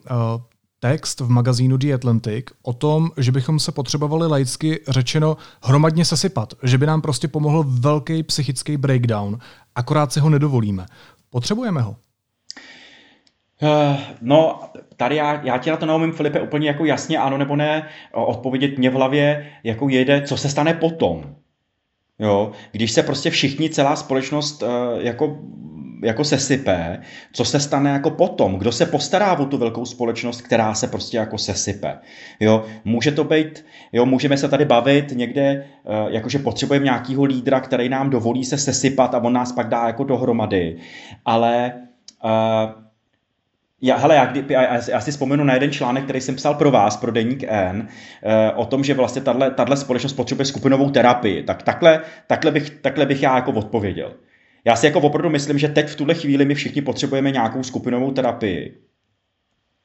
text 0.80 1.20
v 1.20 1.30
magazínu 1.30 1.78
The 1.78 1.94
Atlantic 1.94 2.46
o 2.62 2.74
tom, 2.74 3.12
že 3.18 3.32
bychom 3.32 3.60
se 3.60 3.72
potřebovali 3.72 4.28
laicky 4.28 4.80
řečeno 4.88 5.38
hromadně 5.64 6.06
sesypat, 6.06 6.54
že 6.64 6.78
by 6.78 6.86
nám 6.86 7.02
prostě 7.02 7.28
pomohl 7.28 7.66
velký 7.68 8.24
psychický 8.24 8.78
breakdown, 8.78 9.38
akorát 9.76 10.14
si 10.14 10.20
ho 10.20 10.30
nedovolíme. 10.30 10.86
Potřebujeme 11.30 11.82
ho? 11.82 11.96
Uh, 13.64 14.00
no, 14.22 14.60
tady 14.98 15.16
já, 15.16 15.42
já 15.44 15.58
ti 15.58 15.70
na 15.70 15.78
to 15.78 15.86
neumím, 15.86 16.12
Filipe, 16.12 16.42
úplně 16.42 16.68
jako 16.68 16.86
jasně 16.86 17.18
ano 17.18 17.38
nebo 17.38 17.56
ne 17.56 17.88
odpovědět 18.12 18.78
mě 18.78 18.90
v 18.90 18.94
hlavě, 18.94 19.48
jako 19.64 19.90
jede, 19.90 20.22
co 20.22 20.38
se 20.38 20.50
stane 20.50 20.74
potom. 20.74 21.36
Jo, 22.20 22.52
když 22.72 22.92
se 22.92 23.04
prostě 23.04 23.30
všichni, 23.30 23.70
celá 23.70 23.96
společnost 23.96 24.64
uh, 24.64 24.70
jako 24.98 25.38
jako 26.04 26.24
sesype, 26.24 27.02
co 27.34 27.46
se 27.46 27.60
stane 27.60 27.90
jako 27.90 28.10
potom, 28.10 28.56
kdo 28.56 28.72
se 28.72 28.86
postará 28.86 29.40
o 29.40 29.46
tu 29.46 29.58
velkou 29.58 29.86
společnost, 29.86 30.42
která 30.42 30.74
se 30.74 30.88
prostě 30.88 31.18
jako 31.18 31.38
sesype. 31.38 31.98
Jo, 32.40 32.66
může 32.86 33.12
to 33.12 33.24
být, 33.24 33.66
jo, 33.92 34.06
můžeme 34.06 34.38
se 34.38 34.50
tady 34.50 34.66
bavit 34.66 35.12
někde, 35.12 35.66
uh, 35.84 36.14
jakože 36.14 36.40
potřebujeme 36.40 36.84
nějakého 36.84 37.24
lídra, 37.24 37.60
který 37.60 37.90
nám 37.90 38.10
dovolí 38.10 38.44
se 38.44 38.58
sesypat 38.58 39.16
a 39.16 39.24
on 39.24 39.34
nás 39.34 39.52
pak 39.52 39.70
dá 39.70 39.88
jako 39.88 40.04
dohromady, 40.04 40.78
ale 41.26 41.74
uh, 42.24 42.83
já, 43.84 43.98
hele, 43.98 44.16
já, 44.16 44.34
já, 44.50 44.82
já 44.90 45.02
si 45.02 45.12
vzpomenu 45.12 45.44
na 45.44 45.54
jeden 45.54 45.72
článek, 45.72 46.04
který 46.04 46.22
jsem 46.22 46.36
psal 46.36 46.54
pro 46.54 46.72
vás, 46.72 46.98
pro 46.98 47.12
Deník 47.12 47.44
N, 47.48 47.88
eh, 48.24 48.52
o 48.52 48.66
tom, 48.66 48.84
že 48.84 48.94
vlastně 48.94 49.22
tahle 49.56 49.78
společnost 49.78 50.14
potřebuje 50.14 50.46
skupinovou 50.46 50.90
terapii. 50.90 51.44
Tak 51.44 51.64
takhle, 51.64 52.02
takhle, 52.28 52.52
bych, 52.52 52.70
takhle 52.70 53.06
bych 53.06 53.22
já 53.22 53.36
jako 53.36 53.52
odpověděl. 53.52 54.14
Já 54.66 54.76
si 54.76 54.86
jako 54.86 55.00
opravdu 55.00 55.30
myslím, 55.30 55.58
že 55.58 55.68
teď 55.68 55.88
v 55.88 55.96
tuhle 55.96 56.14
chvíli 56.14 56.46
my 56.46 56.56
všichni 56.56 56.82
potřebujeme 56.82 57.32
nějakou 57.32 57.64
skupinovou 57.64 58.12
terapii. 58.12 58.78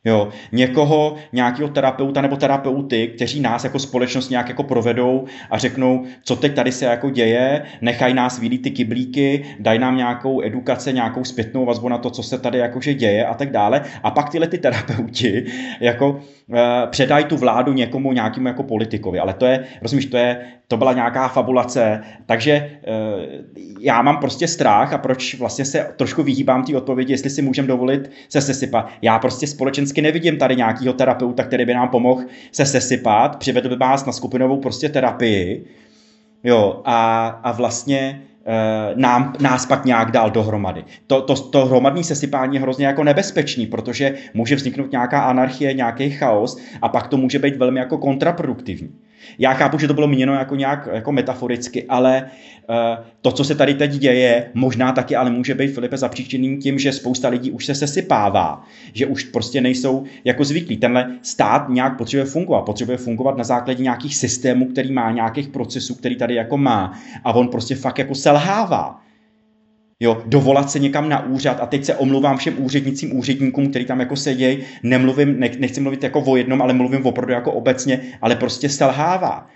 Jo, 0.04 0.28
někoho, 0.52 1.16
nějakého 1.32 1.68
terapeuta 1.68 2.20
nebo 2.20 2.36
terapeuty, 2.36 3.08
kteří 3.08 3.40
nás 3.40 3.64
jako 3.64 3.78
společnost 3.78 4.30
nějak 4.30 4.48
jako 4.48 4.62
provedou 4.62 5.24
a 5.50 5.58
řeknou, 5.58 6.04
co 6.24 6.36
teď 6.36 6.54
tady 6.54 6.72
se 6.72 6.84
jako 6.84 7.10
děje, 7.10 7.62
nechají 7.80 8.14
nás 8.14 8.38
vylít 8.38 8.62
ty 8.62 8.70
kyblíky, 8.70 9.44
dají 9.58 9.78
nám 9.78 9.96
nějakou 9.96 10.42
edukaci, 10.42 10.92
nějakou 10.92 11.24
zpětnou 11.24 11.64
vazbu 11.64 11.88
na 11.88 11.98
to, 11.98 12.10
co 12.10 12.22
se 12.22 12.38
tady 12.38 12.58
jakože 12.58 12.94
děje 12.94 13.26
a 13.26 13.34
tak 13.34 13.50
dále. 13.50 13.82
A 14.02 14.10
pak 14.10 14.30
tyhle 14.30 14.46
ty 14.46 14.58
terapeuti 14.58 15.44
jako 15.80 16.10
uh, 16.10 16.56
předají 16.90 17.24
tu 17.24 17.36
vládu 17.36 17.72
někomu 17.72 18.12
nějakému 18.12 18.48
jako 18.48 18.62
politikovi. 18.62 19.18
Ale 19.18 19.34
to 19.34 19.46
je, 19.46 19.64
rozumíš, 19.82 20.06
to 20.06 20.16
je, 20.16 20.46
to 20.68 20.76
byla 20.76 20.92
nějaká 20.92 21.28
fabulace, 21.28 22.02
takže 22.26 22.70
uh, 22.88 23.22
já 23.80 24.02
mám 24.02 24.16
prostě 24.16 24.48
strach 24.48 24.92
a 24.92 24.98
proč 24.98 25.34
vlastně 25.34 25.64
se 25.64 25.86
trošku 25.96 26.22
vyhýbám 26.22 26.64
té 26.64 26.76
odpovědi, 26.76 27.12
jestli 27.12 27.30
si 27.30 27.42
můžeme 27.42 27.68
dovolit 27.68 28.10
se 28.28 28.40
sesypat. 28.40 28.88
Já 29.02 29.18
prostě 29.18 29.46
společensky 29.46 30.02
nevidím 30.02 30.36
tady 30.36 30.56
nějakého 30.56 30.92
terapeuta, 30.92 31.44
který 31.44 31.64
by 31.64 31.74
nám 31.74 31.88
pomohl 31.88 32.24
se 32.52 32.66
sesypat, 32.66 33.36
přivedl 33.36 33.68
by 33.68 33.76
nás 33.76 34.06
na 34.06 34.12
skupinovou 34.12 34.60
prostě 34.60 34.88
terapii, 34.88 35.64
jo, 36.44 36.82
a, 36.84 37.26
a 37.26 37.52
vlastně 37.52 38.22
Eh, 38.50 38.92
nám, 38.96 39.34
nás 39.40 39.66
pak 39.66 39.84
nějak 39.84 40.10
dál 40.10 40.30
dohromady. 40.30 40.84
To, 41.06 41.22
to, 41.22 41.34
to 41.34 41.66
hromadní 41.66 42.04
sesypání 42.04 42.56
je 42.56 42.60
hrozně 42.60 42.86
jako 42.86 43.04
nebezpečný, 43.04 43.66
protože 43.66 44.14
může 44.34 44.56
vzniknout 44.56 44.92
nějaká 44.92 45.20
anarchie, 45.20 45.74
nějaký 45.74 46.10
chaos 46.10 46.58
a 46.82 46.88
pak 46.88 47.06
to 47.08 47.16
může 47.16 47.38
být 47.38 47.56
velmi 47.56 47.80
jako 47.80 47.98
kontraproduktivní. 47.98 48.90
Já 49.38 49.52
chápu, 49.52 49.78
že 49.78 49.88
to 49.88 49.94
bylo 49.94 50.06
míněno 50.06 50.34
jako 50.34 50.56
nějak 50.56 50.88
jako 50.92 51.12
metaforicky, 51.12 51.84
ale 51.88 52.30
uh, 52.68 53.04
to, 53.22 53.32
co 53.32 53.44
se 53.44 53.54
tady 53.54 53.74
teď 53.74 53.90
děje, 53.90 54.50
možná 54.54 54.92
taky 54.92 55.16
ale 55.16 55.30
může 55.30 55.54
být 55.54 55.74
Filipe 55.74 55.96
zapříčeným 55.96 56.60
tím, 56.60 56.78
že 56.78 56.92
spousta 56.92 57.28
lidí 57.28 57.50
už 57.50 57.66
se 57.66 57.74
sesypává, 57.74 58.64
že 58.92 59.06
už 59.06 59.24
prostě 59.24 59.60
nejsou 59.60 60.04
jako 60.24 60.44
zvyklí. 60.44 60.76
Tenhle 60.76 61.18
stát 61.22 61.68
nějak 61.68 61.98
potřebuje 61.98 62.26
fungovat, 62.26 62.62
potřebuje 62.62 62.98
fungovat 62.98 63.36
na 63.36 63.44
základě 63.44 63.82
nějakých 63.82 64.16
systémů, 64.16 64.66
který 64.66 64.92
má, 64.92 65.10
nějakých 65.10 65.48
procesů, 65.48 65.94
který 65.94 66.16
tady 66.16 66.34
jako 66.34 66.56
má 66.56 66.98
a 67.24 67.32
on 67.32 67.48
prostě 67.48 67.74
fakt 67.74 67.98
jako 67.98 68.14
selhává. 68.14 69.07
Jo, 70.00 70.22
dovolat 70.26 70.70
se 70.70 70.78
někam 70.78 71.08
na 71.08 71.26
úřad. 71.26 71.60
A 71.60 71.66
teď 71.66 71.84
se 71.84 71.94
omluvám 71.94 72.36
všem 72.36 72.54
úřednicím, 72.62 73.16
úředníkům, 73.16 73.70
kteří 73.70 73.84
tam 73.84 74.00
jako 74.00 74.16
sedějí, 74.16 74.58
nemluvím, 74.82 75.40
ne, 75.40 75.50
nechci 75.58 75.80
mluvit 75.80 76.02
jako 76.02 76.20
o 76.20 76.36
jednom, 76.36 76.62
ale 76.62 76.72
mluvím 76.72 77.06
opravdu 77.06 77.32
jako 77.32 77.52
obecně, 77.52 78.00
ale 78.22 78.36
prostě 78.36 78.68
selhává. 78.68 79.50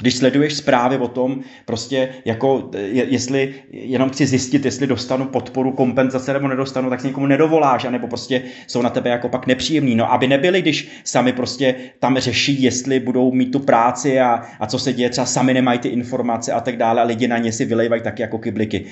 Když 0.00 0.14
sleduješ 0.14 0.54
zprávy 0.54 0.98
o 0.98 1.08
tom, 1.08 1.40
prostě 1.64 2.08
jako, 2.24 2.70
jestli 2.88 3.54
jenom 3.70 4.10
chci 4.10 4.26
zjistit, 4.26 4.64
jestli 4.64 4.86
dostanu 4.86 5.26
podporu, 5.26 5.72
kompenzace 5.72 6.32
nebo 6.32 6.48
nedostanu, 6.48 6.90
tak 6.90 7.00
se 7.00 7.06
někomu 7.06 7.26
nedovoláš, 7.26 7.84
anebo 7.84 8.06
prostě 8.08 8.42
jsou 8.66 8.82
na 8.82 8.90
tebe 8.90 9.10
jako 9.10 9.28
pak 9.28 9.46
nepříjemný. 9.46 9.94
No, 9.94 10.12
aby 10.12 10.28
nebyli, 10.28 10.62
když 10.62 10.88
sami 11.04 11.32
prostě 11.32 11.74
tam 11.98 12.18
řeší, 12.18 12.62
jestli 12.62 13.00
budou 13.00 13.32
mít 13.32 13.52
tu 13.52 13.58
práci 13.58 14.20
a, 14.20 14.42
a 14.60 14.66
co 14.66 14.78
se 14.78 14.92
děje, 14.92 15.10
třeba 15.10 15.26
sami 15.26 15.54
nemají 15.54 15.78
ty 15.78 15.88
informace 15.88 16.52
a 16.52 16.60
tak 16.60 16.76
dále 16.76 17.00
a 17.00 17.04
lidi 17.04 17.28
na 17.28 17.38
ně 17.38 17.52
si 17.52 17.64
vylejvají 17.64 18.02
taky 18.02 18.22
jako 18.22 18.38
kybliky. 18.38 18.84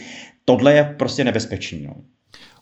Tohle 0.44 0.74
je 0.74 0.94
prostě 0.98 1.24
nebezpečný. 1.24 1.82
No. 1.86 1.94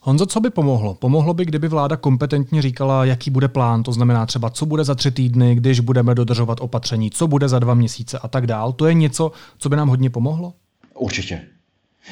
Honzo, 0.03 0.27
co 0.27 0.41
by 0.41 0.51
pomohlo? 0.51 0.95
Pomohlo 0.95 1.35
by, 1.35 1.45
kdyby 1.45 1.69
vláda 1.69 1.97
kompetentně 1.97 2.63
říkala, 2.63 3.05
jaký 3.05 3.31
bude 3.31 3.49
plán, 3.49 3.83
to 3.83 3.93
znamená 3.93 4.27
třeba, 4.27 4.51
co 4.51 4.67
bude 4.67 4.85
za 4.85 4.95
tři 4.95 5.11
týdny, 5.11 5.55
když 5.55 5.81
budeme 5.81 6.15
dodržovat 6.15 6.61
opatření, 6.61 7.11
co 7.11 7.27
bude 7.27 7.49
za 7.49 7.59
dva 7.59 7.75
měsíce 7.75 8.19
a 8.19 8.29
tak 8.29 8.47
dál. 8.47 8.73
To 8.73 8.87
je 8.87 8.95
něco, 8.95 9.33
co 9.59 9.69
by 9.69 9.77
nám 9.77 9.89
hodně 9.89 10.11
pomohlo? 10.11 10.53
Určitě. 10.95 11.41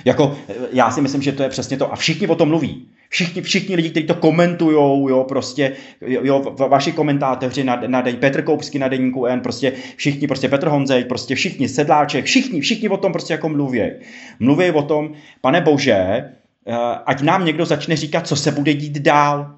Jako, 0.05 0.37
já 0.73 0.91
si 0.91 1.01
myslím, 1.01 1.23
že 1.23 1.33
to 1.33 1.43
je 1.43 1.49
přesně 1.49 1.77
to. 1.77 1.93
A 1.93 1.97
všichni 1.97 2.27
o 2.27 2.35
tom 2.35 2.49
mluví. 2.49 2.87
Všichni, 3.11 3.43
všichni 3.43 3.77
lidi, 3.77 3.91
kteří 3.91 4.07
to 4.07 4.15
komentujou, 4.15 5.09
jo, 5.09 5.25
prostě, 5.29 5.73
jo, 6.01 6.55
vaši 6.69 6.93
komentátoři 6.93 7.65
na, 7.65 7.83
na 7.87 8.01
deň, 8.01 8.17
Petr 8.17 8.43
Koupsky 8.43 8.79
na 8.79 8.89
deníku 8.89 9.27
N, 9.27 9.41
prostě 9.41 9.73
všichni, 9.97 10.27
prostě 10.27 10.49
Petr 10.49 10.69
Honzej, 10.69 11.05
prostě 11.05 11.35
všichni, 11.35 11.69
Sedláček, 11.69 12.25
všichni, 12.25 12.61
všichni 12.61 12.89
o 12.89 12.97
tom 12.97 13.13
prostě 13.13 13.33
jako 13.33 13.49
mluví. 13.49 13.81
Mluví 14.41 14.71
o 14.71 14.83
tom, 14.83 15.13
pane 15.41 15.61
bože, 15.61 16.25
ať 17.07 17.23
nám 17.23 17.45
někdo 17.45 17.67
začne 17.67 17.97
říkat, 17.97 18.27
co 18.27 18.37
se 18.37 18.51
bude 18.51 18.75
dít 18.75 18.99
dál. 18.99 19.55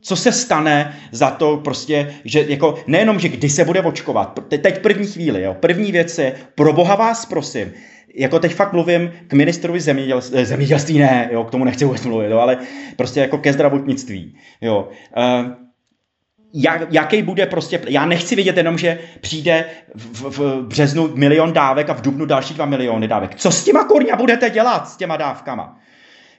Co 0.00 0.16
se 0.16 0.32
stane 0.32 0.96
za 1.12 1.30
to 1.30 1.56
prostě, 1.56 2.14
že 2.24 2.44
jako 2.48 2.74
nejenom, 2.86 3.18
že 3.18 3.28
kdy 3.28 3.48
se 3.48 3.64
bude 3.64 3.82
očkovat, 3.82 4.40
teď 4.48 4.78
první 4.78 5.06
chvíli, 5.06 5.42
jo, 5.42 5.56
první 5.60 5.92
věc 5.92 6.18
je, 6.18 6.34
pro 6.54 6.72
boha 6.72 6.94
vás 6.94 7.26
prosím, 7.26 7.72
jako 8.14 8.38
teď 8.38 8.54
fakt 8.54 8.72
mluvím 8.72 9.12
k 9.28 9.32
ministrovi 9.32 9.80
zemědělství, 9.80 10.38
eh, 10.38 10.44
zemědělství 10.44 10.98
ne, 10.98 11.28
jo, 11.32 11.44
k 11.44 11.50
tomu 11.50 11.64
nechci 11.64 11.84
vůbec 11.84 12.04
mluvit, 12.04 12.30
jo, 12.30 12.38
ale 12.38 12.58
prostě 12.96 13.20
jako 13.20 13.38
ke 13.38 13.52
zdravotnictví, 13.52 14.36
jo. 14.60 14.88
Uh, 15.16 15.50
jak, 16.54 16.92
jaký 16.92 17.22
bude 17.22 17.46
prostě, 17.46 17.80
já 17.88 18.06
nechci 18.06 18.34
vědět 18.36 18.56
jenom, 18.56 18.78
že 18.78 18.98
přijde 19.20 19.64
v, 19.94 20.38
v 20.38 20.62
březnu 20.62 21.10
milion 21.14 21.52
dávek 21.52 21.90
a 21.90 21.92
v 21.92 22.00
dubnu 22.00 22.26
další 22.26 22.54
dva 22.54 22.66
miliony 22.66 23.08
dávek. 23.08 23.34
Co 23.34 23.50
s 23.50 23.64
těma 23.64 23.84
kurňa 23.84 24.16
budete 24.16 24.50
dělat 24.50 24.88
s 24.88 24.96
těma 24.96 25.16
dávkama? 25.16 25.78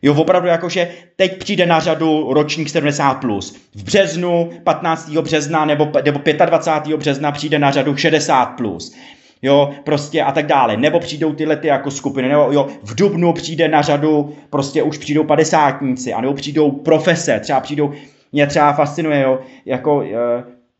Jo, 0.04 0.13
opravdu 0.16 0.48
jakože 0.48 0.88
teď 1.16 1.38
přijde 1.38 1.66
na 1.66 1.80
řadu 1.80 2.34
ročník 2.34 2.68
70+. 2.68 3.20
Plus. 3.20 3.56
V 3.76 3.84
březnu, 3.84 4.50
15. 4.63 5.10
března 5.10 5.66
nebo, 5.66 5.92
nebo 6.06 6.20
25. 6.46 6.98
března 6.98 7.32
přijde 7.32 7.60
na 7.60 7.72
řadu 7.72 7.94
60+. 7.94 8.56
Plus 8.56 8.96
jo, 9.44 9.70
prostě 9.84 10.24
a 10.24 10.32
tak 10.32 10.46
dále. 10.46 10.78
Nebo 10.78 11.00
přijdou 11.00 11.34
tyhle 11.34 11.56
ty 11.58 11.68
jako 11.68 11.92
skupiny, 11.92 12.30
nebo 12.30 12.52
jo, 12.52 12.68
v 12.84 12.96
Dubnu 12.96 13.34
přijde 13.34 13.68
na 13.68 13.82
řadu, 13.82 14.36
prostě 14.50 14.84
už 14.84 14.98
přijdou 14.98 15.24
padesátníci, 15.24 16.13
anebo 16.13 16.34
přijdou 16.34 16.72
profese, 16.72 17.39
třeba 17.39 17.60
přijdou, 17.60 17.92
mě 18.32 18.48
třeba 18.48 18.74
fascinuje, 18.74 19.22
jo, 19.22 19.39
jako, 19.66 19.98
uh, 19.98 20.04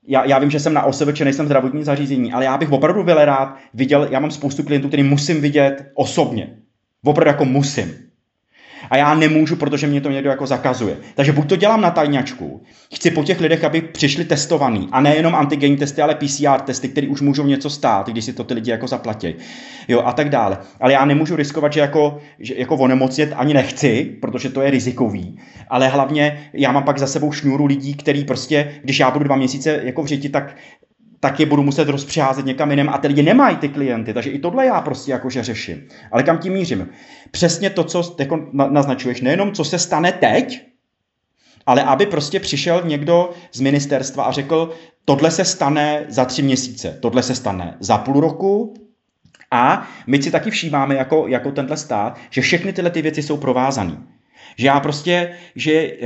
já, 0.08 0.26
já 0.26 0.40
vím, 0.40 0.52
že 0.52 0.60
jsem 0.60 0.74
na 0.74 0.84
OSVČ, 0.84 1.20
nejsem 1.22 1.46
zdravotní 1.46 1.84
zařízení, 1.84 2.34
ale 2.34 2.46
já 2.46 2.58
bych 2.58 2.72
opravdu 2.72 3.04
byl 3.04 3.26
rád 3.26 3.56
viděl, 3.74 4.08
já 4.12 4.20
mám 4.20 4.32
spoustu 4.32 4.64
klientů, 4.64 4.88
který 4.88 5.04
musím 5.04 5.42
vidět 5.42 5.86
osobně. 5.96 6.50
Opravdu 7.06 7.30
jako 7.30 7.46
musím 7.46 8.03
a 8.94 8.98
já 8.98 9.16
nemůžu, 9.16 9.56
protože 9.56 9.88
mě 9.88 10.02
to 10.02 10.10
někdo 10.10 10.30
jako 10.30 10.46
zakazuje. 10.46 10.98
Takže 11.16 11.32
buď 11.32 11.50
to 11.50 11.56
dělám 11.56 11.82
na 11.82 11.92
tajňačku, 11.92 12.64
chci 12.96 13.12
po 13.12 13.24
těch 13.24 13.40
lidech, 13.40 13.64
aby 13.64 13.82
přišli 13.82 14.26
testovaný 14.26 14.90
a 14.92 15.02
nejenom 15.02 15.36
antigenní 15.36 15.78
testy, 15.78 16.02
ale 16.02 16.16
PCR 16.16 16.62
testy, 16.66 16.90
které 16.90 17.08
už 17.08 17.22
můžou 17.22 17.46
něco 17.46 17.70
stát, 17.70 18.10
když 18.10 18.26
si 18.26 18.34
to 18.34 18.44
ty 18.44 18.54
lidi 18.54 18.72
jako 18.72 18.88
zaplatí. 18.88 19.36
Jo, 19.88 20.02
a 20.06 20.14
tak 20.14 20.30
dále. 20.30 20.58
Ale 20.82 20.94
já 20.94 21.06
nemůžu 21.06 21.36
riskovat, 21.36 21.74
že 21.74 21.80
jako, 21.80 22.20
že 22.40 22.54
jako 22.58 22.76
onemocnět 22.76 23.34
ani 23.36 23.54
nechci, 23.54 24.18
protože 24.22 24.50
to 24.50 24.62
je 24.62 24.72
rizikový, 24.72 25.40
ale 25.68 25.88
hlavně 25.88 26.50
já 26.54 26.72
mám 26.72 26.84
pak 26.84 27.00
za 27.00 27.08
sebou 27.08 27.32
šňůru 27.32 27.66
lidí, 27.66 27.94
který 27.94 28.26
prostě, 28.26 28.72
když 28.84 29.00
já 29.00 29.12
budu 29.12 29.26
dva 29.26 29.36
měsíce 29.36 29.82
jako 29.84 30.04
v 30.04 30.08
řiti, 30.08 30.30
tak 30.30 30.56
tak 31.24 31.40
je 31.40 31.46
budu 31.46 31.64
muset 31.64 31.90
rozpřiházet 31.90 32.46
někam 32.46 32.72
jinam 32.72 32.90
a 32.90 32.98
ty 32.98 33.08
lidi 33.08 33.24
nemají 33.24 33.56
ty 33.56 33.70
klienty, 33.70 34.14
takže 34.14 34.30
i 34.30 34.40
tohle 34.40 34.66
já 34.66 34.82
prostě 34.82 35.12
jakože 35.12 35.44
řeším. 35.44 35.88
Ale 36.12 36.24
kam 36.24 36.38
tím 36.38 36.54
mířím? 36.54 36.90
Přesně 37.32 37.70
to, 37.70 37.84
co 37.84 38.16
jako 38.20 38.50
naznačuješ, 38.52 39.22
nejenom 39.22 39.52
co 39.52 39.64
se 39.64 39.80
stane 39.80 40.12
teď, 40.12 40.62
ale 41.66 41.84
aby 41.84 42.06
prostě 42.06 42.40
přišel 42.40 42.82
někdo 42.86 43.30
z 43.52 43.60
ministerstva 43.60 44.24
a 44.24 44.32
řekl, 44.32 44.74
tohle 45.06 45.32
se 45.32 45.46
stane 45.46 46.06
za 46.10 46.26
tři 46.26 46.42
měsíce, 46.42 46.98
tohle 47.02 47.24
se 47.24 47.36
stane 47.36 47.78
za 47.80 47.98
půl 47.98 48.20
roku, 48.20 48.74
a 49.52 49.88
my 50.08 50.24
si 50.24 50.32
taky 50.32 50.52
všímáme 50.52 50.96
jako, 50.96 51.28
jako 51.28 51.52
tenhle 51.52 51.78
stát, 51.78 52.20
že 52.30 52.42
všechny 52.42 52.74
tyhle 52.74 52.92
ty 52.92 53.02
věci 53.02 53.24
jsou 53.24 53.38
provázané. 53.38 53.98
Že 54.58 54.68
já 54.68 54.80
prostě, 54.80 55.32
že 55.56 55.72
e, 55.74 56.00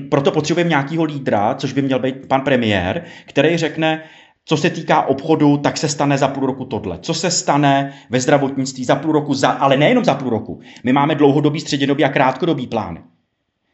proto 0.10 0.30
potřebujeme 0.30 0.70
nějakého 0.70 1.04
lídra, 1.04 1.54
což 1.54 1.72
by 1.72 1.82
měl 1.82 1.98
být 1.98 2.26
pan 2.28 2.40
premiér, 2.40 3.04
který 3.26 3.56
řekne, 3.56 4.02
co 4.44 4.56
se 4.56 4.70
týká 4.70 5.02
obchodu, 5.02 5.56
tak 5.56 5.76
se 5.76 5.88
stane 5.88 6.18
za 6.18 6.28
půl 6.28 6.46
roku 6.46 6.64
tohle. 6.64 6.98
Co 7.02 7.14
se 7.14 7.30
stane 7.30 7.92
ve 8.10 8.20
zdravotnictví 8.20 8.84
za 8.84 8.96
půl 8.96 9.12
roku, 9.12 9.34
za, 9.34 9.48
ale 9.48 9.76
nejenom 9.76 10.04
za 10.04 10.14
půl 10.14 10.30
roku. 10.30 10.60
My 10.84 10.92
máme 10.92 11.14
dlouhodobý, 11.14 11.60
střednědobý 11.60 12.04
a 12.04 12.08
krátkodobý 12.08 12.66
plány. 12.66 13.00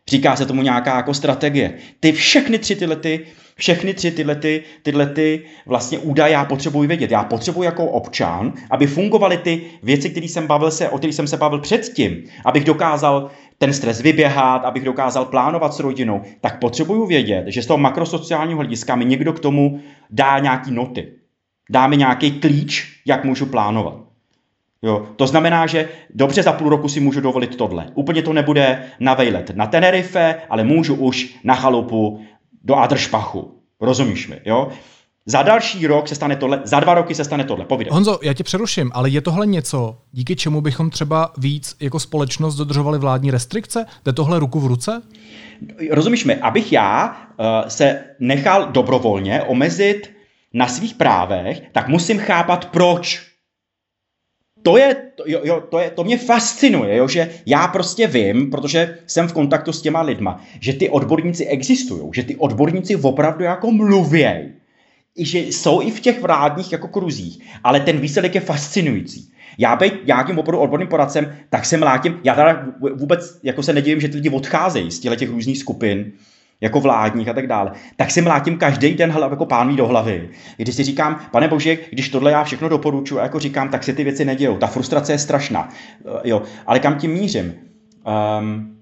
Říká 0.08 0.36
se 0.36 0.46
tomu 0.46 0.62
nějaká 0.62 0.96
jako 0.96 1.14
strategie. 1.14 1.74
Ty 2.00 2.12
všechny 2.12 2.58
tři 2.58 2.76
tyhle 2.76 2.96
ty, 2.96 3.26
všechny 3.56 3.94
tři 3.94 4.10
tyhle, 4.10 4.34
ty, 4.34 4.62
tyhle 4.82 5.06
ty 5.06 5.42
vlastně 5.66 5.98
údaje 5.98 6.32
já 6.32 6.44
potřebuji 6.44 6.88
vědět. 6.88 7.10
Já 7.10 7.24
potřebuji 7.24 7.62
jako 7.62 7.86
občan, 7.86 8.52
aby 8.70 8.86
fungovaly 8.86 9.36
ty 9.36 9.62
věci, 9.82 10.10
které 10.10 10.26
jsem 10.26 10.46
bavil 10.46 10.70
se, 10.70 10.88
o 10.88 10.98
kterých 10.98 11.16
jsem 11.16 11.26
se 11.26 11.36
bavil 11.36 11.58
předtím, 11.58 12.24
abych 12.44 12.64
dokázal 12.64 13.30
ten 13.62 13.72
stres 13.72 14.00
vyběhat, 14.00 14.64
abych 14.64 14.84
dokázal 14.84 15.24
plánovat 15.24 15.74
s 15.74 15.80
rodinou, 15.80 16.22
tak 16.40 16.58
potřebuju 16.58 17.06
vědět, 17.06 17.44
že 17.46 17.62
z 17.62 17.66
toho 17.66 17.78
makrosociálního 17.78 18.58
hlediska 18.58 18.96
mi 18.96 19.04
někdo 19.04 19.32
k 19.32 19.40
tomu 19.40 19.80
dá 20.10 20.38
nějaký 20.38 20.70
noty. 20.70 21.12
Dá 21.70 21.86
mi 21.86 21.96
nějaký 21.96 22.30
klíč, 22.30 23.00
jak 23.06 23.24
můžu 23.24 23.46
plánovat. 23.46 23.94
Jo, 24.82 25.06
to 25.16 25.26
znamená, 25.26 25.66
že 25.66 25.88
dobře 26.10 26.42
za 26.42 26.52
půl 26.52 26.68
roku 26.68 26.88
si 26.88 27.00
můžu 27.00 27.20
dovolit 27.20 27.56
tohle. 27.56 27.86
Úplně 27.94 28.22
to 28.22 28.32
nebude 28.32 28.84
na 29.00 29.14
vejlet 29.14 29.50
na 29.56 29.66
Tenerife, 29.66 30.42
ale 30.50 30.64
můžu 30.64 30.94
už 30.94 31.36
na 31.44 31.54
chalupu 31.54 32.20
do 32.64 32.76
Adršpachu. 32.76 33.60
Rozumíš 33.80 34.28
mi, 34.28 34.40
jo? 34.44 34.68
Za 35.26 35.42
další 35.42 35.86
rok 35.86 36.08
se 36.08 36.14
stane 36.14 36.36
tohle, 36.36 36.60
za 36.64 36.80
dva 36.80 36.94
roky 36.94 37.14
se 37.14 37.24
stane 37.24 37.44
tohle. 37.44 37.64
Povídej. 37.64 37.92
Honzo, 37.92 38.18
já 38.22 38.32
tě 38.32 38.44
přeruším, 38.44 38.90
ale 38.94 39.08
je 39.08 39.20
tohle 39.20 39.46
něco, 39.46 39.98
díky 40.12 40.36
čemu 40.36 40.60
bychom 40.60 40.90
třeba 40.90 41.32
víc 41.38 41.76
jako 41.80 42.00
společnost 42.00 42.56
dodržovali 42.56 42.98
vládní 42.98 43.30
restrikce? 43.30 43.86
Jde 44.04 44.12
tohle 44.12 44.38
ruku 44.38 44.60
v 44.60 44.66
ruce? 44.66 45.02
Rozumíš 45.90 46.24
mi, 46.24 46.36
abych 46.36 46.72
já 46.72 47.06
uh, 47.06 47.68
se 47.68 48.04
nechal 48.18 48.66
dobrovolně 48.72 49.42
omezit 49.42 50.10
na 50.54 50.68
svých 50.68 50.94
právech, 50.94 51.62
tak 51.72 51.88
musím 51.88 52.18
chápat 52.18 52.64
proč. 52.64 53.30
To 54.62 54.76
je, 54.76 54.96
to, 55.14 55.22
jo, 55.26 55.40
jo, 55.44 55.62
to, 55.70 55.78
je, 55.78 55.90
to 55.90 56.04
mě 56.04 56.18
fascinuje, 56.18 56.96
jo, 56.96 57.08
že 57.08 57.30
já 57.46 57.68
prostě 57.68 58.06
vím, 58.06 58.50
protože 58.50 58.98
jsem 59.06 59.28
v 59.28 59.32
kontaktu 59.32 59.72
s 59.72 59.82
těma 59.82 60.02
lidma, 60.02 60.40
že 60.60 60.72
ty 60.72 60.88
odborníci 60.88 61.46
existují, 61.46 62.10
že 62.14 62.22
ty 62.22 62.36
odborníci 62.36 62.96
opravdu 62.96 63.44
jako 63.44 63.70
mluvějí 63.70 64.59
že 65.20 65.38
jsou 65.38 65.82
i 65.82 65.90
v 65.90 66.00
těch 66.00 66.20
vládních 66.20 66.72
jako 66.72 66.88
kruzích, 66.88 67.40
ale 67.64 67.80
ten 67.80 67.98
výsledek 67.98 68.34
je 68.34 68.40
fascinující. 68.40 69.32
Já 69.58 69.76
být 69.76 70.06
nějakým 70.06 70.38
opravdu 70.38 70.58
odborným 70.58 70.88
poradcem, 70.88 71.36
tak 71.50 71.64
se 71.64 71.76
mlátím, 71.76 72.20
já 72.24 72.34
teda 72.34 72.66
vůbec 72.94 73.38
jako 73.42 73.62
se 73.62 73.72
nedivím, 73.72 74.00
že 74.00 74.08
ty 74.08 74.16
lidi 74.16 74.30
odcházejí 74.30 74.90
z 74.90 75.00
těch 75.00 75.30
různých 75.30 75.58
skupin, 75.58 76.12
jako 76.60 76.80
vládních 76.80 77.28
a 77.28 77.32
tak 77.32 77.46
dále, 77.46 77.72
tak 77.96 78.10
si 78.10 78.22
mlátím 78.22 78.58
každý 78.58 78.94
den 78.94 79.10
hlav, 79.10 79.30
jako 79.30 79.46
pán 79.46 79.76
do 79.76 79.86
hlavy. 79.86 80.28
Když 80.56 80.74
si 80.74 80.84
říkám, 80.84 81.20
pane 81.30 81.48
bože, 81.48 81.78
když 81.90 82.08
tohle 82.08 82.30
já 82.30 82.44
všechno 82.44 82.68
doporučuji 82.68 83.20
a 83.20 83.22
jako 83.22 83.38
říkám, 83.38 83.68
tak 83.68 83.84
se 83.84 83.92
ty 83.92 84.04
věci 84.04 84.24
nedějou. 84.24 84.56
Ta 84.56 84.66
frustrace 84.66 85.12
je 85.12 85.18
strašná. 85.18 85.68
Jo, 86.24 86.42
ale 86.66 86.80
kam 86.80 86.98
tím 86.98 87.10
mířím? 87.10 87.54
Um, 88.40 88.76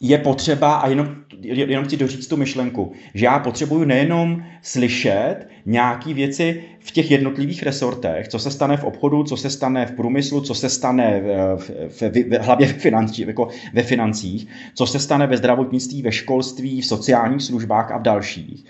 je 0.00 0.18
potřeba, 0.18 0.74
a 0.74 0.88
jenom, 0.88 1.16
jenom 1.42 1.84
chci 1.84 1.96
doříct 1.96 2.28
tu 2.28 2.36
myšlenku, 2.36 2.92
že 3.14 3.24
já 3.24 3.38
potřebuju 3.38 3.84
nejenom 3.84 4.42
slyšet 4.62 5.36
nějaké 5.66 6.14
věci 6.14 6.62
v 6.80 6.90
těch 6.90 7.10
jednotlivých 7.10 7.62
resortech, 7.62 8.28
co 8.28 8.38
se 8.38 8.50
stane 8.50 8.76
v 8.76 8.84
obchodu, 8.84 9.24
co 9.24 9.36
se 9.36 9.50
stane 9.50 9.86
v 9.86 9.92
průmyslu, 9.92 10.40
co 10.40 10.54
se 10.54 10.68
stane 10.68 11.20
v, 11.20 11.58
v, 11.88 12.00
v, 12.00 12.30
v 12.30 12.38
hlavně 12.40 12.66
v 12.66 12.78
financí, 12.78 13.22
jako 13.22 13.48
ve 13.72 13.82
financích, 13.82 14.48
co 14.74 14.86
se 14.86 14.98
stane 14.98 15.26
ve 15.26 15.36
zdravotnictví, 15.36 16.02
ve 16.02 16.12
školství, 16.12 16.80
v 16.80 16.86
sociálních 16.86 17.42
službách 17.42 17.92
a 17.92 17.98
v 17.98 18.02
dalších. 18.02 18.64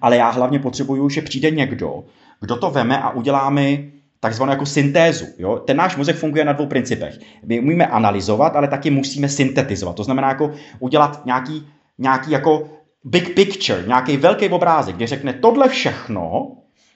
Ale 0.00 0.16
já 0.16 0.30
hlavně 0.30 0.58
potřebuju, 0.58 1.08
že 1.08 1.22
přijde 1.22 1.50
někdo, 1.50 2.04
kdo 2.40 2.56
to 2.56 2.70
veme 2.70 2.98
a 2.98 3.10
udělá 3.10 3.50
mi 3.50 3.92
takzvanou 4.20 4.52
jako 4.52 4.66
syntézu. 4.66 5.26
Jo? 5.38 5.56
Ten 5.56 5.76
náš 5.76 5.96
mozek 5.96 6.16
funguje 6.16 6.44
na 6.44 6.52
dvou 6.52 6.66
principech. 6.66 7.18
My 7.46 7.60
umíme 7.60 7.86
analyzovat, 7.86 8.56
ale 8.56 8.68
taky 8.68 8.90
musíme 8.90 9.28
syntetizovat. 9.28 9.96
To 9.96 10.04
znamená 10.04 10.28
jako 10.28 10.52
udělat 10.78 11.26
nějaký, 11.26 11.66
nějaký 11.98 12.30
jako 12.30 12.68
big 13.04 13.34
picture, 13.34 13.84
nějaký 13.86 14.16
velký 14.16 14.48
obrázek, 14.48 14.96
kde 14.96 15.06
řekne 15.06 15.32
tohle 15.32 15.68
všechno 15.68 16.52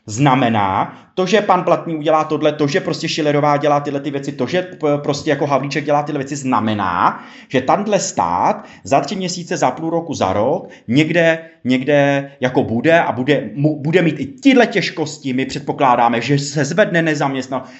znamená 0.06 0.98
to, 1.14 1.26
že 1.26 1.40
pan 1.40 1.64
Platný 1.64 1.96
udělá 1.96 2.24
tohle, 2.24 2.52
to, 2.52 2.66
že 2.66 2.80
prostě 2.80 3.08
Schillerová 3.08 3.56
dělá 3.56 3.80
tyhle 3.80 4.00
ty 4.00 4.10
věci, 4.10 4.32
to, 4.32 4.46
že 4.46 4.62
prostě 5.02 5.30
jako 5.30 5.46
Havlíček 5.46 5.84
dělá 5.84 6.02
tyhle 6.02 6.18
věci, 6.18 6.36
znamená, 6.36 7.24
že 7.48 7.60
tenhle 7.60 7.98
stát 7.98 8.64
za 8.84 9.00
tři 9.00 9.16
měsíce, 9.16 9.56
za 9.56 9.70
půl 9.70 9.90
roku, 9.90 10.14
za 10.14 10.32
rok 10.32 10.68
někde, 10.88 11.50
někde 11.64 12.30
jako 12.40 12.62
bude 12.62 13.00
a 13.00 13.12
bude, 13.12 13.50
bude 13.56 14.02
mít 14.02 14.20
i 14.20 14.26
tyhle 14.26 14.66
těžkosti. 14.66 15.32
My 15.32 15.46
předpokládáme, 15.46 16.20
že 16.20 16.38
se 16.38 16.64
zvedne 16.64 17.02
nezaměstnanost. 17.02 17.70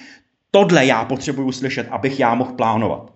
Tohle 0.51 0.85
já 0.85 1.05
potřebuju 1.05 1.51
slyšet, 1.51 1.87
abych 1.91 2.19
já 2.19 2.35
mohl 2.35 2.51
plánovat. 2.51 3.12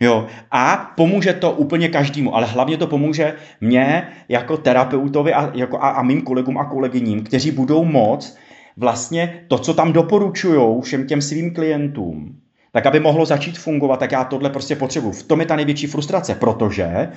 Jo, 0.00 0.26
a 0.50 0.92
pomůže 0.96 1.32
to 1.32 1.52
úplně 1.52 1.88
každému, 1.88 2.34
ale 2.36 2.46
hlavně 2.46 2.76
to 2.76 2.86
pomůže 2.86 3.34
mně 3.60 4.08
jako 4.28 4.56
terapeutovi 4.56 5.34
a, 5.34 5.50
jako 5.54 5.78
a, 5.78 5.88
a 5.88 6.02
mým 6.02 6.22
kolegům 6.22 6.58
a 6.58 6.64
kolegyním, 6.64 7.24
kteří 7.24 7.50
budou 7.50 7.84
moc 7.84 8.36
vlastně 8.76 9.44
to, 9.48 9.58
co 9.58 9.74
tam 9.74 9.92
doporučují 9.92 10.80
všem 10.82 11.06
těm 11.06 11.22
svým 11.22 11.54
klientům, 11.54 12.36
tak 12.72 12.86
aby 12.86 13.00
mohlo 13.00 13.26
začít 13.26 13.58
fungovat, 13.58 14.00
tak 14.00 14.12
já 14.12 14.24
tohle 14.24 14.50
prostě 14.50 14.76
potřebuji. 14.76 15.12
V 15.12 15.22
tom 15.22 15.40
je 15.40 15.46
ta 15.46 15.56
největší 15.56 15.86
frustrace, 15.86 16.34
protože 16.34 17.08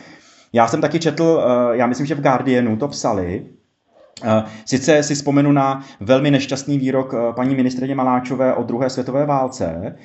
já 0.54 0.68
jsem 0.68 0.82
taky 0.82 1.00
četl, 1.00 1.44
eh, 1.44 1.78
já 1.78 1.88
myslím, 1.88 2.06
že 2.08 2.16
v 2.16 2.22
Guardianu 2.22 2.78
to 2.78 2.88
psali, 2.88 3.46
Sice 4.66 5.04
si 5.04 5.16
vzpomenu 5.16 5.52
na 5.52 5.84
velmi 6.00 6.32
nešťastný 6.32 6.78
výrok 6.78 7.14
eh, 7.14 7.34
paní 7.34 7.56
ministrině 7.56 7.96
Maláčové 7.96 8.54
o 8.54 8.64
druhé 8.64 8.90
světové 8.90 9.26
válce, 9.26 9.96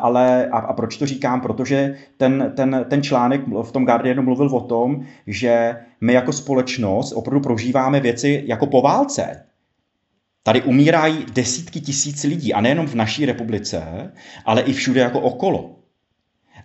ale 0.00 0.46
a, 0.46 0.58
a 0.58 0.72
proč 0.72 0.96
to 0.96 1.06
říkám? 1.06 1.40
Protože 1.40 1.94
ten, 2.16 2.52
ten, 2.56 2.86
ten 2.90 3.02
článek 3.02 3.40
v 3.62 3.72
tom 3.72 3.84
Guardianu 3.84 4.22
mluvil 4.22 4.46
o 4.46 4.60
tom, 4.60 5.00
že 5.26 5.76
my 6.00 6.12
jako 6.12 6.32
společnost 6.32 7.12
opravdu 7.12 7.40
prožíváme 7.40 8.00
věci 8.00 8.42
jako 8.46 8.66
po 8.66 8.82
válce. 8.82 9.44
Tady 10.42 10.62
umírají 10.62 11.26
desítky 11.32 11.80
tisíc 11.80 12.24
lidí 12.24 12.54
a 12.54 12.60
nejenom 12.60 12.86
v 12.86 12.94
naší 12.94 13.26
republice, 13.26 14.12
ale 14.44 14.62
i 14.62 14.72
všude 14.72 15.00
jako 15.00 15.20
okolo. 15.20 15.77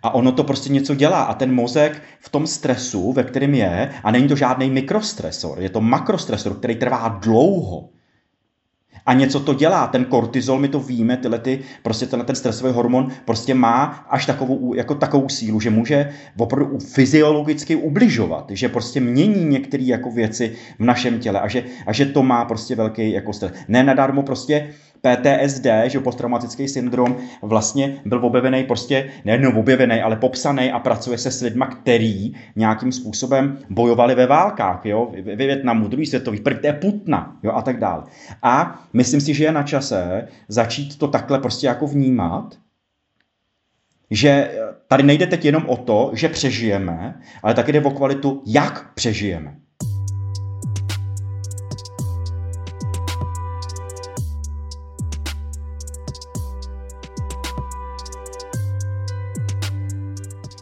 A 0.04 0.14
ono 0.14 0.32
to 0.32 0.44
prostě 0.44 0.70
něco 0.70 0.96
dělá 0.96 1.24
a 1.24 1.34
ten 1.34 1.54
mozek 1.54 2.02
v 2.20 2.30
tom 2.30 2.48
stresu, 2.48 3.12
ve 3.12 3.24
kterém 3.24 3.54
je, 3.54 3.92
a 4.04 4.12
není 4.12 4.28
to 4.28 4.36
žádný 4.36 4.70
mikrostresor, 4.70 5.62
je 5.62 5.70
to 5.70 5.82
makrostresor, 5.82 6.54
který 6.54 6.76
trvá 6.76 7.08
dlouho 7.08 7.90
a 9.06 9.14
něco 9.14 9.40
to 9.40 9.54
dělá. 9.54 9.88
Ten 9.88 10.06
kortizol, 10.06 10.60
my 10.60 10.68
to 10.68 10.80
víme, 10.80 11.18
tyhle 11.18 11.40
ty, 11.40 11.60
prostě 11.84 12.06
tenhle 12.06 12.26
ten 12.26 12.36
stresový 12.36 12.74
hormon 12.74 13.12
prostě 13.26 13.54
má 13.54 14.06
až 14.10 14.26
takovou, 14.26 14.74
jako 14.74 14.96
takovou 14.96 15.30
sílu, 15.30 15.60
že 15.60 15.70
může 15.70 16.10
opravdu 16.38 16.80
fyziologicky 16.80 17.76
ubližovat, 17.76 18.46
že 18.50 18.70
prostě 18.70 19.00
mění 19.00 19.46
některé 19.46 19.84
jako 19.84 20.12
věci 20.12 20.56
v 20.80 20.84
našem 20.84 21.20
těle 21.20 21.40
a 21.40 21.48
že, 21.48 21.64
a 21.86 21.94
že 21.94 22.06
to 22.06 22.24
má 22.24 22.46
prostě 22.46 22.76
velký 22.76 23.12
jako 23.12 23.34
stres. 23.34 23.52
Ne 23.68 23.84
nadarmo 23.84 24.24
prostě 24.24 24.70
PTSD, 25.04 25.66
že 25.86 26.00
posttraumatický 26.00 26.68
syndrom 26.68 27.18
vlastně 27.42 28.02
byl 28.06 28.26
objevený 28.26 28.64
prostě, 28.64 29.10
nejenom 29.26 29.58
objevený, 29.58 30.02
ale 30.02 30.16
popsaný 30.16 30.72
a 30.72 30.80
pracuje 30.80 31.18
se 31.18 31.32
s 31.32 31.42
lidmi, 31.42 31.66
který 31.82 32.34
nějakým 32.56 32.92
způsobem 32.92 33.58
bojovali 33.70 34.16
ve 34.16 34.28
válkách, 34.28 34.86
jo, 34.86 35.12
ve 35.24 35.36
Větnamu, 35.36 35.88
druhý 35.88 36.06
světový, 36.06 36.40
první, 36.40 36.70
Putna, 36.82 37.38
jo, 37.44 37.52
a 37.52 37.62
tak 37.62 37.80
dále. 37.80 38.04
A 38.44 38.82
myslím 38.94 39.22
si, 39.22 39.34
že 39.34 39.44
je 39.44 39.52
na 39.52 39.64
čase 39.64 40.28
začít 40.48 40.98
to 40.98 41.08
takhle 41.08 41.40
prostě 41.40 41.68
jako 41.68 41.88
vnímat, 41.88 42.56
že 44.12 44.52
tady 44.88 45.04
nejde 45.04 45.28
teď 45.28 45.46
jenom 45.46 45.64
o 45.68 45.78
to, 45.78 46.12
že 46.14 46.30
přežijeme, 46.30 47.22
ale 47.44 47.54
taky 47.54 47.72
jde 47.72 47.82
o 47.82 47.92
kvalitu, 47.92 48.44
jak 48.46 48.94
přežijeme. 48.94 49.56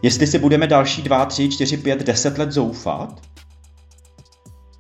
Jestli 0.02 0.28
si 0.28 0.40
budeme 0.40 0.68
další 0.68 1.02
2, 1.02 1.26
3, 1.26 1.50
4, 1.50 1.78
5, 1.78 2.04
10 2.04 2.38
let 2.38 2.52
zoufat 2.52 3.22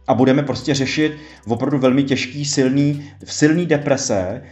a 0.07 0.13
budeme 0.13 0.43
prostě 0.43 0.73
řešit 0.73 1.17
opravdu 1.47 1.77
velmi 1.77 2.03
těžký, 2.03 2.45
silný, 2.45 3.12
silný 3.23 3.65
deprese, 3.65 4.43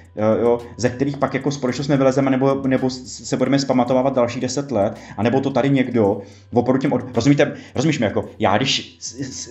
jo, 0.42 0.60
ze 0.78 0.90
kterých 0.90 1.18
pak 1.18 1.34
jako 1.34 1.52
společnost 1.52 1.88
nevylezeme, 1.88 2.32
nebo, 2.32 2.62
nebo 2.68 2.90
se 2.90 3.38
budeme 3.38 3.60
zpamatovávat 3.60 4.16
další 4.16 4.40
10 4.40 4.72
let, 4.72 4.98
a 5.18 5.24
nebo 5.24 5.42
to 5.42 5.50
tady 5.50 5.70
někdo 5.70 6.22
opravdu 6.54 6.82
těm, 6.82 6.94
od... 6.94 7.16
rozumíte, 7.16 7.54
rozumíš 7.76 8.00
mi, 8.00 8.06
jako 8.06 8.30
já 8.40 8.58
když 8.58 8.98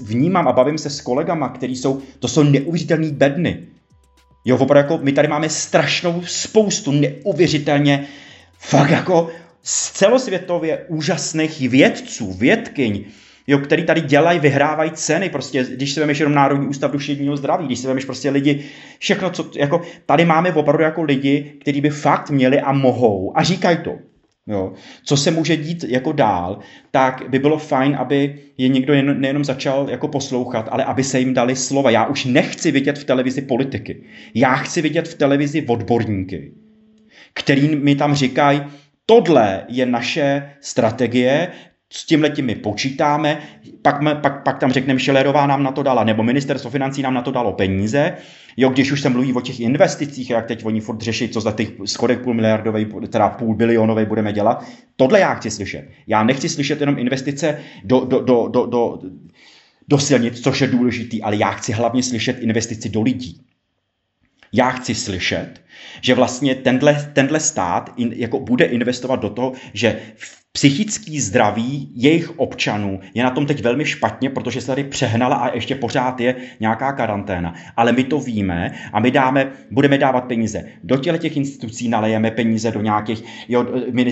vnímám 0.03 0.49
a 0.49 0.53
bavím 0.53 0.79
se 0.79 0.91
s 0.91 1.01
kolegama, 1.01 1.49
který 1.49 1.77
jsou, 1.77 2.01
to 2.19 2.29
jsou 2.29 2.43
neuvěřitelný 2.43 3.13
bedny, 3.13 3.67
Jo, 4.45 4.57
opravdu 4.57 4.93
jako 4.93 5.05
my 5.05 5.13
tady 5.13 5.29
máme 5.29 5.49
strašnou 5.49 6.23
spoustu 6.27 6.93
neuvěřitelně 6.93 8.07
fakt 8.59 8.91
jako 8.91 9.31
z 9.69 9.91
celosvětově 9.93 10.85
úžasných 10.89 11.69
vědců, 11.69 12.33
vědkyň, 12.33 13.05
jo, 13.47 13.59
který 13.59 13.83
tady 13.83 14.01
dělají, 14.01 14.41
vyhrávají 14.41 14.91
ceny, 14.91 15.29
prostě, 15.29 15.65
když 15.65 15.93
si 15.93 16.01
vemeš 16.01 16.19
jenom 16.19 16.35
Národní 16.35 16.67
ústav 16.67 16.91
duševního 16.91 17.37
zdraví, 17.37 17.67
když 17.67 17.79
si 17.79 17.87
vemeš 17.87 18.05
prostě 18.05 18.31
lidi, 18.31 18.65
všechno, 18.99 19.31
co, 19.31 19.51
jako, 19.57 19.83
tady 20.07 20.25
máme 20.25 20.53
opravdu 20.53 20.83
jako 20.85 21.03
lidi, 21.03 21.53
kteří 21.61 21.81
by 21.81 21.91
fakt 21.91 22.31
měli 22.31 22.61
a 22.61 22.73
mohou 22.73 23.39
a 23.39 23.43
říkají 23.43 23.79
to. 23.85 23.99
Jo. 24.47 24.73
Co 25.05 25.17
se 25.17 25.31
může 25.31 25.57
dít 25.57 25.85
jako 25.89 26.13
dál, 26.13 26.59
tak 26.91 27.23
by 27.29 27.39
bylo 27.39 27.59
fajn, 27.59 27.97
aby 27.97 28.35
je 28.59 28.69
někdo 28.69 28.93
jen, 28.93 29.21
nejenom 29.21 29.45
začal 29.45 29.91
jako 29.91 30.09
poslouchat, 30.09 30.69
ale 30.71 30.85
aby 30.85 31.05
se 31.05 31.19
jim 31.19 31.35
dali 31.35 31.57
slova. 31.57 31.91
Já 31.91 32.07
už 32.07 32.25
nechci 32.25 32.71
vidět 32.71 32.99
v 32.99 33.05
televizi 33.05 33.43
politiky. 33.43 34.03
Já 34.35 34.55
chci 34.55 34.83
vidět 34.83 35.09
v 35.09 35.15
televizi 35.15 35.67
odborníky, 35.69 36.53
který 37.35 37.77
mi 37.77 37.95
tam 37.95 38.15
říkají, 38.15 38.63
tohle 39.11 39.65
je 39.69 39.87
naše 39.87 40.51
strategie, 40.61 41.49
s 41.93 42.05
tím 42.05 42.27
my 42.43 42.55
počítáme, 42.55 43.39
pak, 43.83 44.21
pak, 44.21 44.43
pak 44.43 44.59
tam 44.59 44.73
řekneme, 44.73 45.01
Šelerová 45.01 45.47
nám 45.47 45.63
na 45.63 45.73
to 45.73 45.83
dala, 45.83 46.05
nebo 46.05 46.23
ministerstvo 46.23 46.71
financí 46.71 47.03
nám 47.03 47.15
na 47.15 47.23
to 47.23 47.31
dalo 47.31 47.53
peníze. 47.53 48.13
Jo, 48.57 48.69
když 48.69 48.93
už 48.93 49.01
se 49.01 49.09
mluví 49.09 49.33
o 49.33 49.41
těch 49.41 49.61
investicích, 49.61 50.31
jak 50.31 50.47
teď 50.47 50.65
oni 50.65 50.81
furt 50.81 51.01
řeší, 51.01 51.29
co 51.29 51.41
za 51.41 51.53
těch 51.53 51.69
schodek 51.85 52.21
půl 52.21 52.35
miliardový, 52.35 52.87
teda 53.09 53.29
půl 53.29 53.55
bilionový 53.55 54.05
budeme 54.05 54.33
dělat, 54.33 54.65
tohle 54.97 55.21
já 55.21 55.35
chci 55.35 55.51
slyšet. 55.51 55.89
Já 56.07 56.23
nechci 56.23 56.49
slyšet 56.49 56.81
jenom 56.81 56.99
investice 56.99 57.59
do, 57.85 58.01
do, 58.01 58.21
do, 58.21 58.49
do, 58.49 58.67
do, 58.67 58.99
do 59.89 59.99
silnic, 59.99 60.41
což 60.41 60.61
je 60.61 60.67
důležitý, 60.67 61.23
ale 61.23 61.37
já 61.37 61.51
chci 61.51 61.73
hlavně 61.73 62.03
slyšet 62.03 62.39
investici 62.39 62.89
do 62.89 63.03
lidí. 63.03 63.41
Já 64.53 64.71
chci 64.71 64.95
slyšet, 64.95 65.63
že 66.01 66.15
vlastně 66.15 66.55
tenhle, 66.55 67.11
tenhle 67.13 67.41
stát 67.41 67.95
in, 67.97 68.13
jako 68.17 68.41
bude 68.41 68.65
investovat 68.65 69.17
do 69.17 69.31
toho, 69.31 69.53
že 69.75 70.01
psychický 70.59 71.21
zdraví 71.21 71.89
jejich 71.95 72.39
občanů 72.39 73.01
je 73.15 73.25
na 73.25 73.31
tom 73.31 73.47
teď 73.47 73.63
velmi 73.63 73.85
špatně, 73.85 74.31
protože 74.31 74.61
se 74.61 74.67
tady 74.67 74.85
přehnala 74.85 75.37
a 75.37 75.55
ještě 75.55 75.75
pořád 75.75 76.21
je 76.21 76.35
nějaká 76.61 76.93
karanténa. 76.93 77.55
Ale 77.77 77.93
my 77.93 78.05
to 78.05 78.21
víme 78.21 78.75
a 78.93 79.01
my 79.01 79.11
dáme, 79.11 79.53
budeme 79.71 79.99
dávat 79.99 80.25
peníze 80.25 80.65
do 80.85 80.97
těle 80.97 81.19
těch 81.19 81.37
institucí, 81.37 81.89
nalejeme 81.89 82.31
peníze 82.31 82.71
do 82.71 82.81
nějakých, 82.81 83.25
jo, 83.49 83.67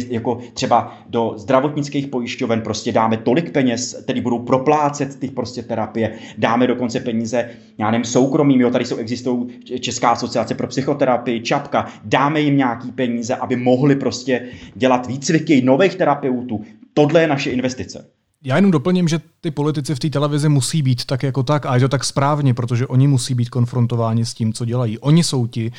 jako 0.08 0.38
třeba 0.54 0.98
do 1.06 1.34
zdravotnických 1.36 2.06
pojišťoven, 2.06 2.60
prostě 2.60 2.92
dáme 2.92 3.16
tolik 3.16 3.50
peněz, 3.50 4.00
který 4.02 4.20
budou 4.20 4.38
proplácet 4.38 5.18
ty 5.18 5.28
prostě 5.28 5.62
terapie, 5.62 6.12
dáme 6.38 6.66
dokonce 6.66 7.00
peníze, 7.00 7.50
já 7.78 7.90
nevím, 7.90 8.04
soukromým, 8.04 8.60
jo, 8.60 8.70
tady 8.70 8.84
jsou 8.84 8.96
existují 8.96 9.46
Česká 9.80 10.10
asociace 10.10 10.54
pro 10.54 10.66
psychoterapii, 10.66 11.40
Čapka, 11.40 11.86
dáme 12.04 12.40
jim 12.40 12.56
nějaký 12.56 12.92
peníze, 12.92 13.34
aby 13.34 13.56
mohli 13.56 13.96
prostě 13.96 14.42
dělat 14.74 15.06
výcviky 15.06 15.62
nových 15.62 15.94
terapeutů, 15.94 16.35
terapeutů. 16.36 16.64
Tohle 16.94 17.20
je 17.20 17.26
naše 17.26 17.50
investice. 17.50 18.06
Já 18.44 18.56
jenom 18.56 18.70
doplním, 18.70 19.08
že 19.08 19.20
ty 19.40 19.50
politici 19.50 19.94
v 19.94 19.98
té 19.98 20.10
televizi 20.10 20.48
musí 20.48 20.82
být 20.82 21.04
tak 21.04 21.22
jako 21.22 21.42
tak 21.42 21.66
a 21.66 21.74
je 21.74 21.80
to 21.80 21.88
tak 21.88 22.04
správně, 22.04 22.54
protože 22.54 22.86
oni 22.86 23.08
musí 23.08 23.34
být 23.34 23.48
konfrontováni 23.48 24.26
s 24.26 24.34
tím, 24.34 24.52
co 24.52 24.64
dělají. 24.64 24.98
Oni 24.98 25.24
jsou 25.24 25.46
ti, 25.46 25.72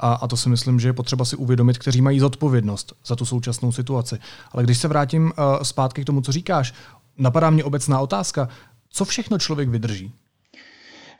a, 0.00 0.12
a 0.12 0.28
to 0.28 0.36
si 0.36 0.48
myslím, 0.48 0.80
že 0.80 0.88
je 0.88 0.92
potřeba 0.92 1.24
si 1.24 1.36
uvědomit, 1.36 1.78
kteří 1.78 2.02
mají 2.02 2.20
zodpovědnost 2.20 2.92
za 3.06 3.16
tu 3.16 3.24
současnou 3.24 3.72
situaci. 3.72 4.18
Ale 4.52 4.62
když 4.62 4.78
se 4.78 4.88
vrátím 4.88 5.24
uh, 5.24 5.62
zpátky 5.62 6.02
k 6.02 6.04
tomu, 6.04 6.20
co 6.20 6.32
říkáš, 6.32 6.74
napadá 7.18 7.50
mě 7.50 7.64
obecná 7.64 8.00
otázka, 8.00 8.48
co 8.90 9.04
všechno 9.04 9.38
člověk 9.38 9.68
vydrží? 9.68 10.12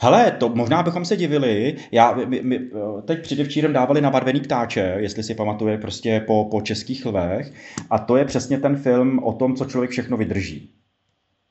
Hele, 0.02 0.30
to 0.30 0.48
možná 0.48 0.82
bychom 0.82 1.04
se 1.04 1.16
divili. 1.16 1.76
Já, 1.92 2.14
my, 2.26 2.42
my, 2.42 2.60
teď 3.04 3.22
předevčírem 3.22 3.72
dávali 3.72 4.00
na 4.00 4.10
barvený 4.10 4.40
ptáče, 4.40 4.94
jestli 4.98 5.22
si 5.22 5.34
pamatuje, 5.34 5.78
prostě 5.78 6.20
po, 6.26 6.48
po 6.50 6.60
českých 6.60 7.06
lvech. 7.06 7.52
A 7.90 7.98
to 7.98 8.16
je 8.16 8.24
přesně 8.24 8.58
ten 8.58 8.76
film 8.76 9.18
o 9.24 9.32
tom, 9.32 9.54
co 9.54 9.64
člověk 9.64 9.90
všechno 9.90 10.16
vydrží. 10.16 10.70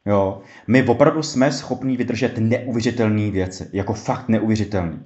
Jo. 0.06 0.42
My 0.68 0.84
opravdu 0.84 1.24
jsme 1.24 1.52
schopní 1.52 1.98
vydržet 1.98 2.38
neuvěřitelné 2.38 3.32
věci. 3.32 3.70
Jako 3.74 3.94
fakt 3.94 4.30
neuvěřitelný. 4.30 5.00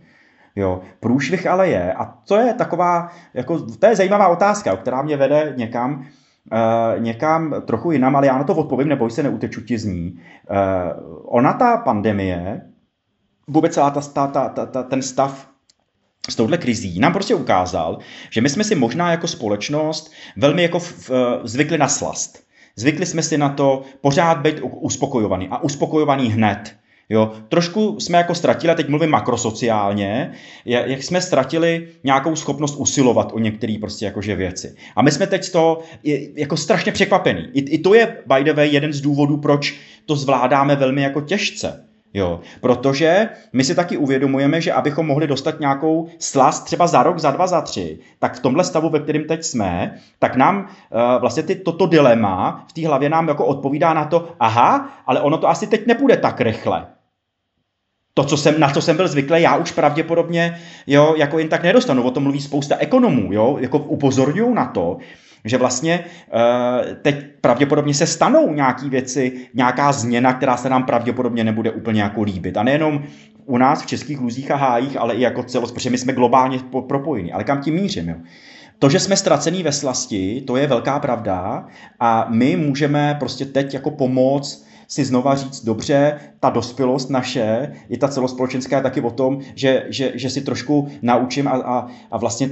Jo. 0.56 0.82
Průšvih 1.00 1.48
ale 1.48 1.70
je, 1.70 1.94
a 1.94 2.06
to 2.06 2.38
je 2.38 2.54
taková, 2.54 3.10
jako, 3.34 3.60
to 3.60 3.86
je 3.86 3.96
zajímavá 3.96 4.28
otázka, 4.28 4.76
která 4.76 5.02
mě 5.02 5.18
vede 5.18 5.54
někam, 5.58 6.06
Uh, 6.52 7.04
někam 7.04 7.56
trochu 7.66 7.92
jinam, 7.92 8.16
ale 8.16 8.28
já 8.28 8.38
na 8.38 8.44
to 8.44 8.56
odpovím, 8.56 8.88
neboj 8.88 9.12
se, 9.12 9.24
neuteču 9.24 9.62
ti 9.62 9.78
z 9.78 9.86
ní. 9.86 10.20
Uh, 10.50 11.20
ona, 11.26 11.54
ta 11.54 11.78
pandemie, 11.78 12.62
vůbec 13.48 13.74
celá 13.74 13.90
ta, 13.90 14.02
ta, 14.02 14.28
ta, 14.28 14.66
ta, 14.66 14.84
ten 14.84 15.02
stav 15.02 15.50
s 16.30 16.36
touhle 16.36 16.58
krizí 16.58 17.00
nám 17.00 17.14
prostě 17.14 17.36
ukázal, 17.36 17.98
že 18.30 18.42
my 18.42 18.50
jsme 18.50 18.64
si 18.64 18.76
možná 18.76 19.12
jako 19.12 19.28
společnost 19.28 20.12
velmi 20.38 20.62
jako 20.62 20.80
v, 20.80 21.10
v, 21.10 21.42
zvykli 21.44 21.78
na 21.78 21.88
slast. 21.88 22.46
Zvykli 22.76 23.06
jsme 23.06 23.24
si 23.24 23.38
na 23.38 23.50
to 23.50 23.82
pořád 24.02 24.38
být 24.38 24.60
uspokojovaný 24.64 25.48
a 25.52 25.64
uspokojovaný 25.64 26.32
hned. 26.32 26.76
Jo, 27.10 27.32
trošku 27.50 28.00
jsme 28.00 28.18
jako 28.18 28.36
ztratili, 28.36 28.76
teď 28.76 28.90
mluvím 28.90 29.10
makrosociálně, 29.10 30.32
jak 30.66 31.04
jsme 31.04 31.22
ztratili 31.22 31.88
nějakou 32.04 32.36
schopnost 32.36 32.76
usilovat 32.76 33.32
o 33.34 33.40
některé 33.40 33.76
prostě 33.80 34.06
jakože 34.06 34.36
věci. 34.36 34.76
A 34.96 35.02
my 35.02 35.12
jsme 35.12 35.28
teď 35.28 35.52
toho 35.52 35.80
jako 36.36 36.58
strašně 36.58 36.92
překvapení. 36.92 37.48
I, 37.54 37.60
I 37.60 37.78
to 37.78 37.94
je, 37.94 38.18
by 38.36 38.44
the 38.44 38.54
way, 38.54 38.74
jeden 38.74 38.94
z 38.94 39.02
důvodů, 39.02 39.38
proč 39.38 39.80
to 40.06 40.16
zvládáme 40.16 40.76
velmi 40.76 41.02
jako 41.02 41.22
těžce. 41.22 41.85
Jo, 42.16 42.40
protože 42.62 43.30
my 43.54 43.64
si 43.64 43.76
taky 43.76 43.98
uvědomujeme, 43.98 44.62
že 44.62 44.74
abychom 44.74 45.08
mohli 45.08 45.28
dostat 45.28 45.60
nějakou 45.60 46.08
slast 46.20 46.66
třeba 46.66 46.88
za 46.88 47.04
rok, 47.04 47.20
za 47.20 47.32
dva, 47.32 47.48
za 47.48 47.62
tři, 47.62 48.00
tak 48.20 48.36
v 48.36 48.40
tomhle 48.40 48.64
stavu, 48.64 48.90
ve 48.90 49.00
kterém 49.00 49.24
teď 49.24 49.44
jsme, 49.44 49.96
tak 50.20 50.36
nám 50.36 50.58
uh, 50.60 51.22
vlastně 51.22 51.44
ty, 51.44 51.56
toto 51.56 51.86
dilema 51.86 52.66
v 52.70 52.74
té 52.74 52.88
hlavě 52.88 53.10
nám 53.10 53.28
jako 53.28 53.46
odpovídá 53.46 53.94
na 53.94 54.06
to, 54.06 54.30
aha, 54.40 54.90
ale 55.06 55.22
ono 55.22 55.38
to 55.38 55.50
asi 55.50 55.68
teď 55.68 55.88
nebude 55.88 56.18
tak 56.18 56.42
rychle. 56.42 56.88
To, 58.14 58.24
co 58.24 58.38
jsem, 58.38 58.60
na 58.60 58.70
co 58.70 58.82
jsem 58.82 58.98
byl 58.98 59.08
zvyklý, 59.08 59.42
já 59.42 59.56
už 59.56 59.72
pravděpodobně 59.72 60.60
jo, 60.88 61.14
jako 61.18 61.40
jen 61.40 61.50
tak 61.50 61.64
nedostanu. 61.64 62.04
O 62.04 62.12
tom 62.12 62.24
mluví 62.24 62.42
spousta 62.42 62.76
ekonomů, 62.78 63.34
jo, 63.34 63.58
jako 63.60 63.78
upozorňují 63.78 64.54
na 64.54 64.66
to, 64.66 64.98
že 65.46 65.58
vlastně 65.58 66.00
uh, 66.34 66.96
teď 67.02 67.26
pravděpodobně 67.42 67.94
se 67.94 68.08
stanou 68.08 68.54
nějaké 68.54 68.90
věci, 68.90 69.34
nějaká 69.54 69.92
změna, 69.92 70.34
která 70.34 70.58
se 70.58 70.70
nám 70.70 70.84
pravděpodobně 70.84 71.44
nebude 71.44 71.72
úplně 71.72 72.02
jako 72.02 72.24
líbit. 72.24 72.58
A 72.58 72.64
nejenom 72.64 73.04
u 73.46 73.58
nás 73.58 73.82
v 73.82 73.86
českých 73.86 74.22
luzích 74.22 74.52
a 74.52 74.56
hájích, 74.56 74.98
ale 74.98 75.16
i 75.16 75.22
jako 75.22 75.44
celost, 75.44 75.74
protože 75.74 75.90
my 75.90 75.98
jsme 75.98 76.14
globálně 76.14 76.60
propojení. 76.88 77.34
Ale 77.34 77.44
kam 77.44 77.62
tím 77.62 77.74
mířím? 77.74 78.10
Jo? 78.10 78.16
To, 78.80 78.90
že 78.90 79.00
jsme 79.00 79.18
ztracení 79.18 79.64
ve 79.64 79.72
slasti, 79.72 80.44
to 80.48 80.58
je 80.58 80.68
velká 80.68 81.00
pravda 81.00 81.66
a 82.00 82.28
my 82.30 82.56
můžeme 82.56 83.16
prostě 83.20 83.46
teď 83.46 83.74
jako 83.74 83.92
pomoct 83.92 84.66
si 84.88 85.06
znova 85.06 85.36
říct, 85.36 85.66
dobře, 85.66 86.20
ta 86.40 86.50
dospělost 86.50 87.10
naše, 87.10 87.72
i 87.90 87.98
ta 87.98 88.08
celospolečenská, 88.08 88.78
je 88.78 88.84
taky 88.84 89.02
o 89.02 89.12
tom, 89.12 89.40
že, 89.56 89.86
že, 89.90 90.12
že 90.16 90.30
si 90.30 90.42
trošku 90.42 90.88
naučím 91.02 91.48
a, 91.48 91.52
a, 91.52 91.88
a 92.12 92.18
vlastně 92.18 92.50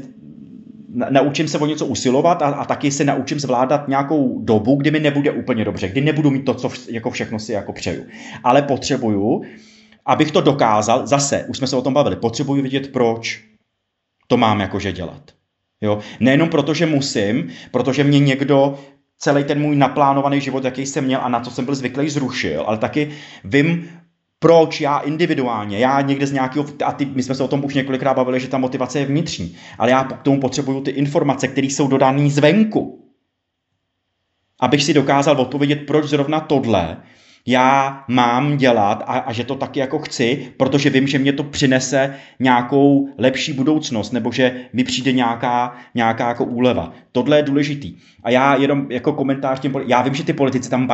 naučím 0.93 1.47
se 1.47 1.57
o 1.57 1.65
něco 1.65 1.85
usilovat 1.85 2.41
a, 2.41 2.45
a 2.45 2.65
taky 2.65 2.91
se 2.91 3.03
naučím 3.03 3.39
zvládat 3.39 3.87
nějakou 3.87 4.39
dobu, 4.41 4.75
kdy 4.75 4.91
mi 4.91 4.99
nebude 4.99 5.31
úplně 5.31 5.65
dobře, 5.65 5.87
kdy 5.87 6.01
nebudu 6.01 6.29
mít 6.29 6.45
to, 6.45 6.53
co 6.53 6.69
jako 6.89 7.11
všechno 7.11 7.39
si 7.39 7.53
jako 7.53 7.73
přeju. 7.73 8.05
Ale 8.43 8.61
potřebuju, 8.61 9.43
abych 10.05 10.31
to 10.31 10.41
dokázal, 10.41 11.07
zase, 11.07 11.45
už 11.49 11.57
jsme 11.57 11.67
se 11.67 11.75
o 11.75 11.81
tom 11.81 11.93
bavili, 11.93 12.15
potřebuju 12.15 12.63
vidět 12.63 12.91
proč. 12.91 13.41
to 14.27 14.37
mám 14.37 14.59
jakože 14.59 14.91
dělat. 14.91 15.21
Jo? 15.81 15.99
Nejenom 16.19 16.49
proto, 16.49 16.73
že 16.73 16.85
musím, 16.85 17.49
protože 17.71 18.03
mě 18.03 18.19
někdo 18.19 18.79
celý 19.17 19.43
ten 19.43 19.61
můj 19.61 19.75
naplánovaný 19.75 20.41
život, 20.41 20.65
jaký 20.65 20.85
jsem 20.85 21.05
měl 21.05 21.19
a 21.23 21.29
na 21.29 21.39
co 21.39 21.51
jsem 21.51 21.65
byl 21.65 21.75
zvyklý, 21.75 22.09
zrušil, 22.09 22.63
ale 22.67 22.77
taky 22.77 23.09
vím, 23.43 23.89
proč 24.43 24.81
já 24.81 24.99
individuálně, 24.99 25.79
já 25.79 26.01
někde 26.01 26.27
z 26.27 26.31
nějakého, 26.31 26.65
a 26.85 26.91
ty, 26.91 27.05
my 27.05 27.23
jsme 27.23 27.35
se 27.35 27.43
o 27.43 27.47
tom 27.47 27.65
už 27.65 27.73
několikrát 27.73 28.13
bavili, 28.13 28.39
že 28.39 28.47
ta 28.47 28.57
motivace 28.57 28.99
je 28.99 29.05
vnitřní, 29.05 29.55
ale 29.77 29.91
já 29.91 30.03
k 30.03 30.21
tomu 30.21 30.39
potřebuju 30.39 30.81
ty 30.81 30.91
informace, 30.91 31.47
které 31.47 31.67
jsou 31.67 31.87
dodané 31.87 32.29
zvenku. 32.29 33.09
Abych 34.59 34.83
si 34.83 34.93
dokázal 34.93 35.41
odpovědět, 35.41 35.75
proč 35.87 36.05
zrovna 36.05 36.39
tohle 36.39 36.97
já 37.45 38.03
mám 38.07 38.57
dělat 38.57 39.03
a, 39.07 39.17
a 39.17 39.33
že 39.33 39.43
to 39.43 39.55
taky 39.55 39.79
jako 39.79 39.99
chci, 39.99 40.51
protože 40.57 40.89
vím, 40.89 41.07
že 41.07 41.19
mě 41.19 41.33
to 41.33 41.43
přinese 41.43 42.15
nějakou 42.39 43.09
lepší 43.17 43.53
budoucnost, 43.53 44.11
nebo 44.11 44.31
že 44.31 44.55
mi 44.73 44.83
přijde 44.83 45.11
nějaká, 45.11 45.75
nějaká 45.95 46.27
jako 46.27 46.45
úleva. 46.45 46.93
Tohle 47.11 47.37
je 47.37 47.43
důležitý. 47.43 47.95
A 48.23 48.29
já 48.29 48.55
jenom 48.55 48.87
jako 48.91 49.13
komentář 49.13 49.59
těm, 49.59 49.73
já 49.87 50.01
vím, 50.01 50.13
že 50.13 50.23
ty 50.23 50.33
politici 50.33 50.69
tam 50.69 50.89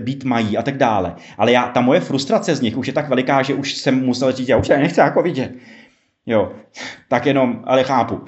být 0.00 0.24
mají 0.24 0.56
a 0.56 0.62
tak 0.62 0.76
dále, 0.76 1.14
ale 1.38 1.52
já, 1.52 1.68
ta 1.68 1.80
moje 1.80 2.00
frustrace 2.00 2.54
z 2.54 2.60
nich 2.60 2.76
už 2.76 2.86
je 2.86 2.92
tak 2.92 3.08
veliká, 3.08 3.42
že 3.42 3.54
už 3.54 3.74
jsem 3.74 4.06
musel 4.06 4.32
říct, 4.32 4.48
já 4.48 4.56
už 4.56 4.68
to 4.68 4.76
nechci 4.76 5.00
jako 5.00 5.22
vidět. 5.22 5.52
Jo, 6.26 6.52
tak 7.08 7.26
jenom, 7.26 7.62
ale 7.64 7.84
chápu. 7.84 8.20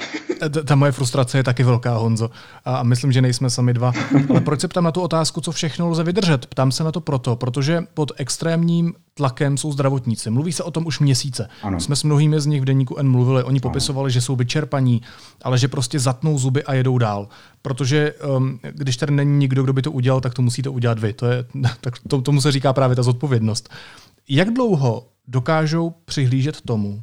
Ta 0.64 0.74
moje 0.74 0.92
frustrace 0.92 1.38
je 1.38 1.44
taky 1.44 1.62
velká, 1.62 1.96
Honzo. 1.96 2.30
A 2.64 2.82
myslím, 2.82 3.12
že 3.12 3.22
nejsme 3.22 3.50
sami 3.50 3.74
dva. 3.74 3.92
Ale 4.30 4.40
proč 4.40 4.60
se 4.60 4.68
ptám 4.68 4.84
na 4.84 4.92
tu 4.92 5.00
otázku, 5.00 5.40
co 5.40 5.52
všechno 5.52 5.88
lze 5.88 6.04
vydržet? 6.04 6.46
Ptám 6.46 6.72
se 6.72 6.84
na 6.84 6.92
to 6.92 7.00
proto, 7.00 7.36
protože 7.36 7.82
pod 7.94 8.12
extrémním 8.16 8.94
tlakem 9.14 9.56
jsou 9.56 9.72
zdravotníci. 9.72 10.30
Mluví 10.30 10.52
se 10.52 10.62
o 10.62 10.70
tom 10.70 10.86
už 10.86 11.00
měsíce. 11.00 11.48
Ano. 11.62 11.80
Jsme 11.80 11.96
s 11.96 12.02
mnohými 12.02 12.40
z 12.40 12.46
nich 12.46 12.62
v 12.62 12.64
deníku 12.64 12.96
N 12.96 13.10
mluvili. 13.10 13.42
Oni 13.42 13.60
popisovali, 13.60 14.06
ano. 14.06 14.10
že 14.10 14.20
jsou 14.20 14.36
vyčerpaní, 14.36 15.02
ale 15.42 15.58
že 15.58 15.68
prostě 15.68 16.00
zatnou 16.00 16.38
zuby 16.38 16.64
a 16.64 16.74
jedou 16.74 16.98
dál. 16.98 17.28
Protože 17.62 18.12
um, 18.12 18.60
když 18.72 18.96
tady 18.96 19.12
není 19.12 19.38
nikdo, 19.38 19.62
kdo 19.62 19.72
by 19.72 19.82
to 19.82 19.92
udělal, 19.92 20.20
tak 20.20 20.34
to 20.34 20.42
musíte 20.42 20.68
udělat 20.68 20.98
vy. 20.98 21.12
To 21.12 21.26
je, 21.26 21.44
tak 21.80 21.94
to, 22.08 22.22
tomu 22.22 22.40
se 22.40 22.52
říká 22.52 22.72
právě 22.72 22.96
ta 22.96 23.02
zodpovědnost. 23.02 23.68
Jak 24.28 24.50
dlouho 24.50 25.06
dokážou 25.28 25.94
přihlížet 26.04 26.60
tomu, 26.60 27.02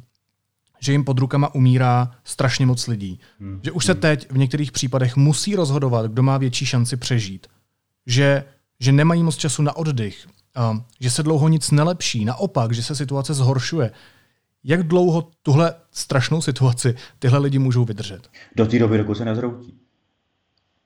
že 0.82 0.92
jim 0.92 1.04
pod 1.04 1.18
rukama 1.18 1.54
umírá 1.54 2.10
strašně 2.24 2.66
moc 2.66 2.86
lidí. 2.86 3.20
Hmm. 3.40 3.60
Že 3.62 3.72
už 3.72 3.84
se 3.84 3.94
teď 3.94 4.30
v 4.30 4.38
některých 4.38 4.72
případech 4.72 5.16
musí 5.16 5.56
rozhodovat, 5.56 6.06
kdo 6.06 6.22
má 6.22 6.38
větší 6.38 6.66
šanci 6.66 6.96
přežít. 6.96 7.46
Že, 8.06 8.44
že 8.80 8.92
nemají 8.92 9.22
moc 9.22 9.36
času 9.36 9.62
na 9.62 9.76
oddych, 9.76 10.26
a 10.54 10.84
že 11.00 11.10
se 11.10 11.22
dlouho 11.22 11.48
nic 11.48 11.70
nelepší, 11.70 12.24
naopak, 12.24 12.72
že 12.72 12.82
se 12.82 12.94
situace 12.94 13.34
zhoršuje. 13.34 13.90
Jak 14.64 14.82
dlouho 14.82 15.30
tuhle 15.42 15.74
strašnou 15.90 16.42
situaci 16.42 16.94
tyhle 17.18 17.38
lidi 17.38 17.58
můžou 17.58 17.84
vydržet? 17.84 18.28
Do 18.56 18.66
té 18.66 18.78
doby, 18.78 18.98
dokud 18.98 19.14
se 19.14 19.24
nezroutí. 19.24 19.81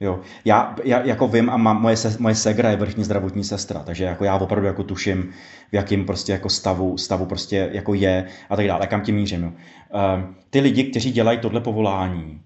Jo. 0.00 0.20
Já, 0.44 0.76
já 0.84 1.02
jako 1.04 1.28
vím 1.28 1.50
a 1.50 1.56
mám, 1.56 1.82
moje, 1.82 1.96
se, 1.96 2.16
moje 2.18 2.34
segra 2.34 2.70
je 2.70 2.76
vrchní 2.76 3.04
zdravotní 3.04 3.44
sestra, 3.44 3.82
takže 3.82 4.04
jako 4.04 4.24
já 4.24 4.36
opravdu 4.36 4.66
jako 4.66 4.82
tuším, 4.82 5.30
v 5.70 5.74
jakém 5.74 6.04
prostě 6.04 6.32
jako 6.32 6.48
stavu, 6.48 6.98
stavu 6.98 7.26
prostě 7.26 7.70
jako 7.72 7.94
je 7.94 8.26
a 8.50 8.56
tak 8.56 8.66
dále, 8.66 8.86
kam 8.86 9.00
tím 9.00 9.14
mířím. 9.14 9.42
Jo. 9.42 9.48
Uh, 9.48 10.34
ty 10.50 10.60
lidi, 10.60 10.84
kteří 10.84 11.12
dělají 11.12 11.38
tohle 11.38 11.60
povolání, 11.60 12.40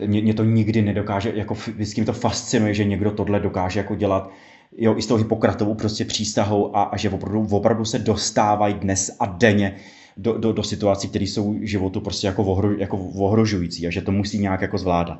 uh, 0.00 0.06
mě, 0.06 0.22
mě, 0.22 0.34
to 0.34 0.44
nikdy 0.44 0.82
nedokáže, 0.82 1.32
jako 1.34 1.54
vždycky 1.54 2.00
mi 2.00 2.04
to 2.04 2.12
fascinuje, 2.12 2.74
že 2.74 2.84
někdo 2.84 3.10
tohle 3.10 3.40
dokáže 3.40 3.80
jako 3.80 3.94
dělat, 3.94 4.30
jo, 4.78 4.96
i 4.96 5.02
s 5.02 5.06
tou 5.06 5.16
Hippokratovou 5.16 5.74
prostě 5.74 6.04
přístahou 6.04 6.76
a, 6.76 6.82
a 6.82 6.96
že 6.96 7.10
opravdu, 7.10 7.46
opravdu 7.50 7.84
se 7.84 7.98
dostávají 7.98 8.74
dnes 8.74 9.16
a 9.20 9.26
denně 9.26 9.76
do, 10.16 10.38
do, 10.38 10.52
do 10.52 10.62
situací, 10.62 11.08
které 11.08 11.24
jsou 11.24 11.56
životu 11.60 12.00
prostě 12.00 12.26
jako, 12.26 12.44
ohro, 12.44 12.72
jako 12.72 12.98
ohrožující 12.98 13.86
a 13.86 13.90
že 13.90 14.02
to 14.02 14.12
musí 14.12 14.38
nějak 14.38 14.62
jako 14.62 14.78
zvládat. 14.78 15.18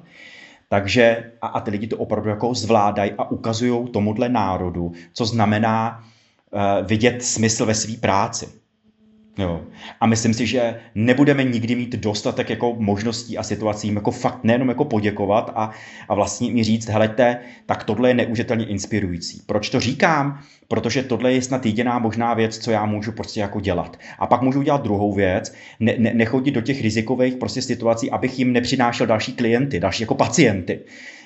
Takže 0.69 1.33
a, 1.43 1.47
a 1.47 1.61
ty 1.61 1.71
lidi 1.71 1.87
to 1.87 1.97
opravdu 1.97 2.31
jako 2.31 2.55
zvládají 2.55 3.13
a 3.19 3.31
ukazují 3.31 3.89
tomuhle 3.89 4.29
národu, 4.29 4.93
co 5.13 5.27
znamená 5.27 6.05
uh, 6.51 6.87
vidět 6.87 7.23
smysl 7.23 7.67
ve 7.67 7.75
své 7.75 7.97
práci. 7.97 8.49
Jo. 9.39 9.61
A 10.01 10.07
myslím 10.07 10.35
si, 10.35 10.47
že 10.47 10.81
nebudeme 10.95 11.45
nikdy 11.45 11.75
mít 11.75 11.97
dostatek 11.97 12.51
jako 12.51 12.75
možností 12.79 13.39
a 13.39 13.43
situací 13.43 13.95
jako 13.95 14.11
fakt 14.11 14.45
nejenom 14.45 14.69
jako 14.69 14.85
poděkovat 14.85 15.53
a, 15.55 15.71
a 16.09 16.15
vlastně 16.15 16.53
mi 16.53 16.65
říct, 16.65 16.89
helejte, 16.89 17.39
tak 17.67 17.85
tohle 17.85 18.11
je 18.11 18.15
neužitelně 18.15 18.67
inspirující. 18.67 19.43
Proč 19.47 19.71
to 19.71 19.81
říkám? 19.81 20.41
Protože 20.69 21.03
tohle 21.03 21.33
je 21.33 21.43
snad 21.43 21.67
jediná 21.67 21.99
možná 21.99 22.35
věc, 22.35 22.59
co 22.59 22.71
já 22.71 22.87
můžu 22.87 23.13
prostě 23.13 23.41
jako 23.41 23.61
dělat. 23.61 23.99
A 24.19 24.27
pak 24.27 24.43
můžu 24.43 24.63
dělat 24.63 24.83
druhou 24.83 25.13
věc, 25.13 25.55
ne, 25.81 25.95
ne, 25.99 26.15
nechodit 26.15 26.55
do 26.55 26.61
těch 26.61 26.83
rizikových 26.83 27.37
prostě 27.37 27.63
situací, 27.63 28.11
abych 28.11 28.39
jim 28.39 28.53
nepřinášel 28.53 29.07
další 29.07 29.33
klienty, 29.33 29.81
další 29.81 30.03
jako 30.03 30.15
pacienty, 30.15 30.81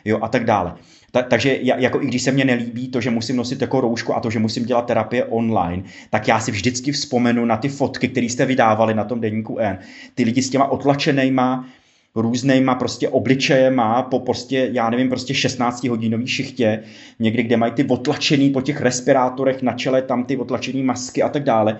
jo, 0.05 0.19
a 0.23 0.29
tak 0.29 0.45
dále. 0.45 0.75
Ta, 1.11 1.23
takže 1.23 1.59
jako 1.63 2.03
i 2.03 2.07
když 2.07 2.23
se 2.23 2.33
mně 2.33 2.45
nelíbí 2.45 2.89
to, 2.89 3.01
že 3.01 3.11
musím 3.11 3.37
nosit 3.37 3.61
jako 3.61 3.81
roušku 3.81 4.17
a 4.17 4.21
to, 4.21 4.31
že 4.31 4.39
musím 4.39 4.65
dělat 4.65 4.87
terapie 4.87 5.25
online, 5.25 5.83
tak 6.11 6.29
já 6.29 6.41
si 6.41 6.51
vždycky 6.51 6.93
vzpomenu 6.93 7.45
na 7.45 7.57
ty 7.57 7.69
fotky, 7.69 8.09
které 8.09 8.27
jste 8.27 8.47
vydávali 8.47 8.95
na 8.95 9.05
tom 9.05 9.21
denníku 9.21 9.59
N. 9.59 9.79
Ty 10.15 10.25
lidi 10.25 10.43
s 10.43 10.51
těma 10.51 10.67
otlačenýma, 10.67 11.69
různýma 12.15 12.75
prostě 12.75 13.09
obličejema 13.09 14.03
po 14.03 14.19
prostě, 14.19 14.69
já 14.73 14.91
nevím, 14.91 15.09
prostě 15.09 15.35
16 15.35 15.85
hodinový 15.85 16.27
šichtě, 16.27 16.83
někdy, 17.19 17.43
kde 17.43 17.57
mají 17.57 17.73
ty 17.73 17.85
otlačený 17.85 18.51
po 18.51 18.61
těch 18.61 18.81
respirátorech 18.81 19.63
na 19.63 19.73
čele, 19.73 20.03
tam 20.03 20.25
ty 20.25 20.37
otlačený 20.37 20.83
masky 20.83 21.23
a 21.23 21.29
tak 21.29 21.45
dále 21.45 21.79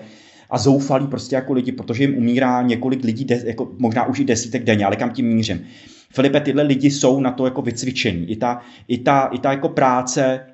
a 0.49 0.57
zoufalí 0.57 1.07
prostě 1.07 1.35
jako 1.35 1.53
lidi, 1.53 1.71
protože 1.71 2.03
jim 2.03 2.17
umírá 2.17 2.61
několik 2.61 3.03
lidí, 3.03 3.27
jako 3.45 3.71
možná 3.77 4.05
už 4.05 4.19
i 4.19 4.23
desítek 4.23 4.63
denně, 4.63 4.85
ale 4.85 4.95
kam 4.95 5.09
tím 5.09 5.27
mířím. 5.27 5.67
Filipe, 6.11 6.39
tyhle 6.39 6.63
lidi 6.63 6.91
jsou 6.91 7.19
na 7.19 7.31
to 7.31 7.45
jako 7.45 7.61
vycvičení. 7.61 8.31
I 8.31 8.35
ta, 8.35 8.61
i 8.87 8.97
ta, 8.97 9.29
i 9.33 9.39
ta 9.39 9.51
jako 9.51 9.69
práce 9.69 10.47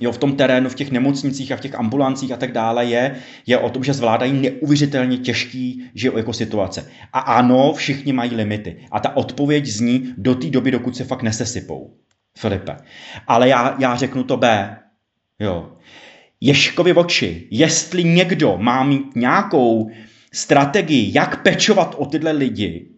jo, 0.00 0.12
v 0.12 0.18
tom 0.18 0.36
terénu, 0.36 0.68
v 0.68 0.74
těch 0.74 0.90
nemocnicích 0.90 1.52
a 1.52 1.56
v 1.56 1.60
těch 1.60 1.74
ambulancích 1.74 2.32
a 2.32 2.36
tak 2.36 2.52
dále 2.52 2.84
je, 2.84 3.16
je 3.46 3.58
o 3.58 3.70
tom, 3.70 3.84
že 3.84 3.94
zvládají 3.94 4.32
neuvěřitelně 4.32 5.18
těžký 5.18 5.90
že, 5.94 6.10
jako 6.16 6.32
situace. 6.32 6.90
A 7.12 7.18
ano, 7.18 7.72
všichni 7.72 8.12
mají 8.12 8.34
limity. 8.34 8.76
A 8.90 9.00
ta 9.00 9.16
odpověď 9.16 9.66
zní 9.66 10.14
do 10.18 10.34
té 10.34 10.46
doby, 10.46 10.70
dokud 10.70 10.96
se 10.96 11.04
fakt 11.04 11.22
nesesypou. 11.22 11.96
Filipe. 12.38 12.76
Ale 13.26 13.48
já, 13.48 13.76
já 13.78 13.96
řeknu 13.96 14.24
to 14.24 14.36
B. 14.36 14.76
Jo. 15.40 15.72
Ješkovi 16.40 16.92
oči, 16.92 17.48
jestli 17.50 18.04
někdo 18.04 18.56
má 18.58 18.84
mít 18.84 19.16
nějakou 19.16 19.90
strategii, 20.32 21.10
jak 21.14 21.42
pečovat 21.42 21.94
o 21.98 22.06
tyhle 22.06 22.32
lidi, 22.32 22.95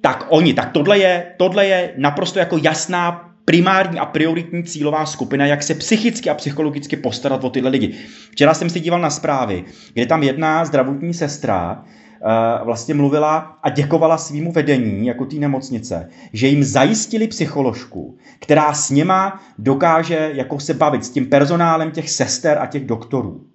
tak 0.00 0.26
oni, 0.28 0.54
tak 0.54 0.72
tohle 0.72 0.98
je, 0.98 1.26
tohle 1.36 1.66
je 1.66 1.92
naprosto 1.96 2.38
jako 2.38 2.58
jasná 2.62 3.30
primární 3.44 3.98
a 3.98 4.06
prioritní 4.06 4.64
cílová 4.64 5.06
skupina, 5.06 5.46
jak 5.46 5.62
se 5.62 5.74
psychicky 5.74 6.30
a 6.30 6.34
psychologicky 6.34 6.96
postarat 6.96 7.44
o 7.44 7.50
tyhle 7.50 7.70
lidi. 7.70 7.94
Včera 8.30 8.54
jsem 8.54 8.70
se 8.70 8.80
díval 8.80 9.00
na 9.00 9.10
zprávy, 9.10 9.64
kde 9.92 10.06
tam 10.06 10.22
jedna 10.22 10.64
zdravotní 10.64 11.14
sestra 11.14 11.82
uh, 11.82 12.66
vlastně 12.66 12.94
mluvila 12.94 13.58
a 13.62 13.70
děkovala 13.70 14.18
svýmu 14.18 14.52
vedení, 14.52 15.06
jako 15.06 15.24
té 15.24 15.36
nemocnice, 15.36 16.08
že 16.32 16.46
jim 16.46 16.64
zajistili 16.64 17.28
psycholožku, 17.28 18.18
která 18.40 18.74
s 18.74 18.90
něma 18.90 19.40
dokáže 19.58 20.30
jako 20.34 20.60
se 20.60 20.74
bavit 20.74 21.04
s 21.04 21.10
tím 21.10 21.26
personálem 21.26 21.90
těch 21.90 22.10
sester 22.10 22.58
a 22.58 22.66
těch 22.66 22.84
doktorů 22.84 23.49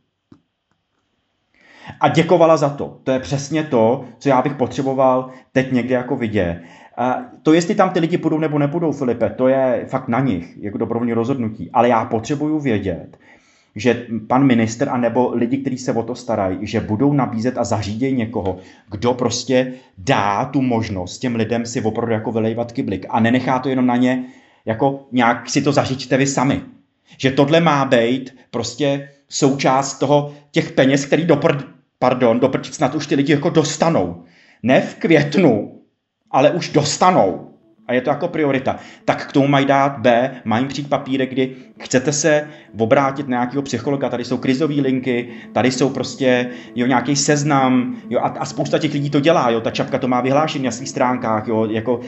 a 2.01 2.09
děkovala 2.09 2.57
za 2.57 2.69
to. 2.69 2.97
To 3.03 3.11
je 3.11 3.19
přesně 3.19 3.63
to, 3.63 4.05
co 4.17 4.29
já 4.29 4.41
bych 4.41 4.53
potřeboval 4.53 5.29
teď 5.51 5.71
někde 5.71 5.95
jako 5.95 6.15
vidět. 6.15 6.61
A 6.97 7.17
to, 7.43 7.53
jestli 7.53 7.75
tam 7.75 7.89
ty 7.89 7.99
lidi 7.99 8.17
půjdou 8.17 8.37
nebo 8.37 8.59
nepůjdou, 8.59 8.91
Filipe, 8.91 9.29
to 9.29 9.47
je 9.47 9.85
fakt 9.87 10.07
na 10.07 10.19
nich, 10.19 10.57
jako 10.61 10.77
dobrovolní 10.77 11.13
rozhodnutí. 11.13 11.69
Ale 11.73 11.89
já 11.89 12.05
potřebuju 12.05 12.59
vědět, 12.59 13.17
že 13.75 14.05
pan 14.27 14.43
minister 14.43 14.89
a 14.89 14.97
nebo 14.97 15.31
lidi, 15.33 15.57
kteří 15.57 15.77
se 15.77 15.93
o 15.93 16.03
to 16.03 16.15
starají, 16.15 16.57
že 16.61 16.79
budou 16.79 17.13
nabízet 17.13 17.57
a 17.57 17.63
zařídějí 17.63 18.15
někoho, 18.15 18.57
kdo 18.91 19.13
prostě 19.13 19.73
dá 19.97 20.45
tu 20.45 20.61
možnost 20.61 21.17
těm 21.17 21.35
lidem 21.35 21.65
si 21.65 21.81
opravdu 21.81 22.13
jako 22.13 22.31
vylejvat 22.31 22.71
kyblik 22.71 23.05
a 23.09 23.19
nenechá 23.19 23.59
to 23.59 23.69
jenom 23.69 23.85
na 23.85 23.95
ně, 23.95 24.23
jako 24.65 25.07
nějak 25.11 25.49
si 25.49 25.61
to 25.61 25.71
zaříďte 25.71 26.17
vy 26.17 26.27
sami. 26.27 26.61
Že 27.17 27.31
tohle 27.31 27.61
má 27.61 27.85
být 27.85 28.35
prostě 28.51 29.09
součást 29.29 29.99
toho 29.99 30.33
těch 30.51 30.71
peněz, 30.71 31.05
který 31.05 31.25
do, 31.25 31.39
pardon, 32.05 32.39
do 32.39 32.51
snad 32.61 32.95
už 32.95 33.07
ty 33.07 33.15
lidi 33.15 33.33
jako 33.33 33.49
dostanou. 33.49 34.23
Ne 34.63 34.81
v 34.81 34.95
květnu, 34.95 35.81
ale 36.31 36.51
už 36.51 36.69
dostanou. 36.69 37.51
A 37.87 37.93
je 37.93 38.01
to 38.01 38.09
jako 38.09 38.27
priorita. 38.27 38.75
Tak 39.05 39.29
k 39.29 39.31
tomu 39.31 39.47
mají 39.47 39.65
dát 39.65 39.99
B, 39.99 40.31
mají 40.45 40.65
přijít 40.65 40.89
papírek, 40.89 41.29
kdy 41.29 41.55
chcete 41.79 42.11
se 42.11 42.47
obrátit 42.77 43.27
na 43.27 43.37
nějakého 43.37 43.61
psychologa, 43.61 44.09
tady 44.09 44.25
jsou 44.25 44.37
krizové 44.37 44.73
linky, 44.73 45.29
tady 45.53 45.71
jsou 45.71 45.89
prostě 45.89 46.49
jo, 46.75 46.87
nějaký 46.87 47.15
seznam, 47.15 47.95
jo, 48.09 48.19
a, 48.19 48.27
a, 48.27 48.45
spousta 48.45 48.79
těch 48.79 48.93
lidí 48.93 49.09
to 49.09 49.19
dělá, 49.19 49.49
jo, 49.49 49.61
ta 49.61 49.71
čapka 49.71 49.97
to 49.97 50.07
má 50.07 50.21
vyhlášení 50.21 50.65
na 50.65 50.71
svých 50.71 50.89
stránkách, 50.89 51.47
jo, 51.47 51.65
jako, 51.65 51.99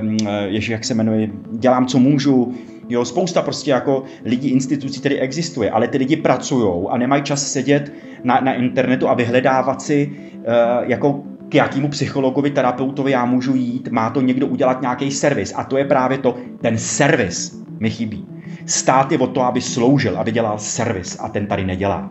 um, 0.00 0.16
ježi, 0.44 0.72
jak 0.72 0.84
se 0.84 0.94
jmenuje, 0.94 1.30
dělám, 1.52 1.86
co 1.86 1.98
můžu, 1.98 2.54
Jo, 2.88 3.04
spousta 3.04 3.42
prostě 3.42 3.70
jako 3.70 4.02
lidí, 4.24 4.48
institucí 4.48 5.00
tady 5.00 5.20
existuje, 5.20 5.70
ale 5.70 5.88
ty 5.88 5.98
lidi 5.98 6.16
pracují 6.16 6.86
a 6.90 6.98
nemají 6.98 7.22
čas 7.22 7.52
sedět 7.52 7.92
na, 8.24 8.40
na 8.40 8.54
internetu 8.54 9.08
a 9.08 9.14
vyhledávat 9.14 9.82
si 9.82 10.10
uh, 10.10 10.44
jako 10.82 11.22
k 11.48 11.54
jakému 11.54 11.88
psychologovi, 11.88 12.50
terapeutovi 12.50 13.10
já 13.10 13.24
můžu 13.24 13.54
jít, 13.54 13.88
má 13.88 14.10
to 14.10 14.20
někdo 14.20 14.46
udělat 14.46 14.80
nějaký 14.80 15.10
servis. 15.10 15.52
A 15.56 15.64
to 15.64 15.76
je 15.76 15.84
právě 15.84 16.18
to, 16.18 16.36
ten 16.60 16.78
servis 16.78 17.62
mi 17.80 17.90
chybí. 17.90 18.26
Stát 18.66 19.12
je 19.12 19.18
o 19.18 19.26
to, 19.26 19.42
aby 19.42 19.60
sloužil, 19.60 20.18
aby 20.18 20.32
dělal 20.32 20.58
servis 20.58 21.18
a 21.20 21.28
ten 21.28 21.46
tady 21.46 21.64
nedělá. 21.64 22.10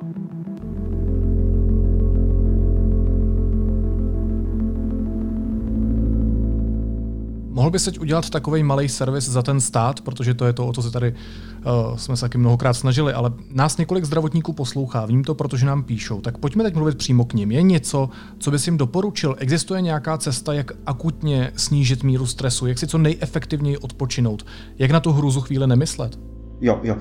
Mohl 7.64 7.72
bys 7.72 7.84
teď 7.84 8.00
udělat 8.00 8.30
takový 8.30 8.64
malý 8.64 8.90
servis 8.90 9.30
za 9.30 9.42
ten 9.42 9.62
stát, 9.62 10.02
protože 10.02 10.34
to 10.34 10.46
je 10.46 10.54
to, 10.54 10.68
o 10.68 10.74
co 10.74 10.82
se 10.82 10.92
tady 10.92 11.14
uh, 11.14 11.98
jsme 11.98 12.18
se 12.18 12.22
taky 12.22 12.38
mnohokrát 12.38 12.74
snažili, 12.74 13.14
ale 13.14 13.32
nás 13.50 13.78
několik 13.78 14.06
zdravotníků 14.06 14.54
poslouchá, 14.54 15.06
vím 15.06 15.24
to, 15.24 15.36
protože 15.36 15.66
nám 15.66 15.84
píšou. 15.84 16.22
Tak 16.22 16.38
pojďme 16.38 16.64
teď 16.64 16.76
mluvit 16.76 16.98
přímo 16.98 17.26
k 17.26 17.34
ním. 17.34 17.52
Je 17.52 17.62
něco, 17.62 18.10
co 18.40 18.52
bys 18.52 18.68
jim 18.68 18.78
doporučil? 18.78 19.36
Existuje 19.40 19.82
nějaká 19.82 20.18
cesta, 20.18 20.54
jak 20.54 20.72
akutně 20.86 21.52
snížit 21.56 22.04
míru 22.04 22.26
stresu, 22.26 22.68
jak 22.68 22.80
si 22.80 22.88
co 22.88 22.98
nejefektivněji 22.98 23.78
odpočinout, 23.78 24.46
jak 24.80 24.92
na 24.92 25.00
tu 25.00 25.12
hruzu 25.12 25.42
chvíli 25.42 25.68
nemyslet? 25.68 26.20
Jo, 26.62 26.80
jo. 26.84 26.98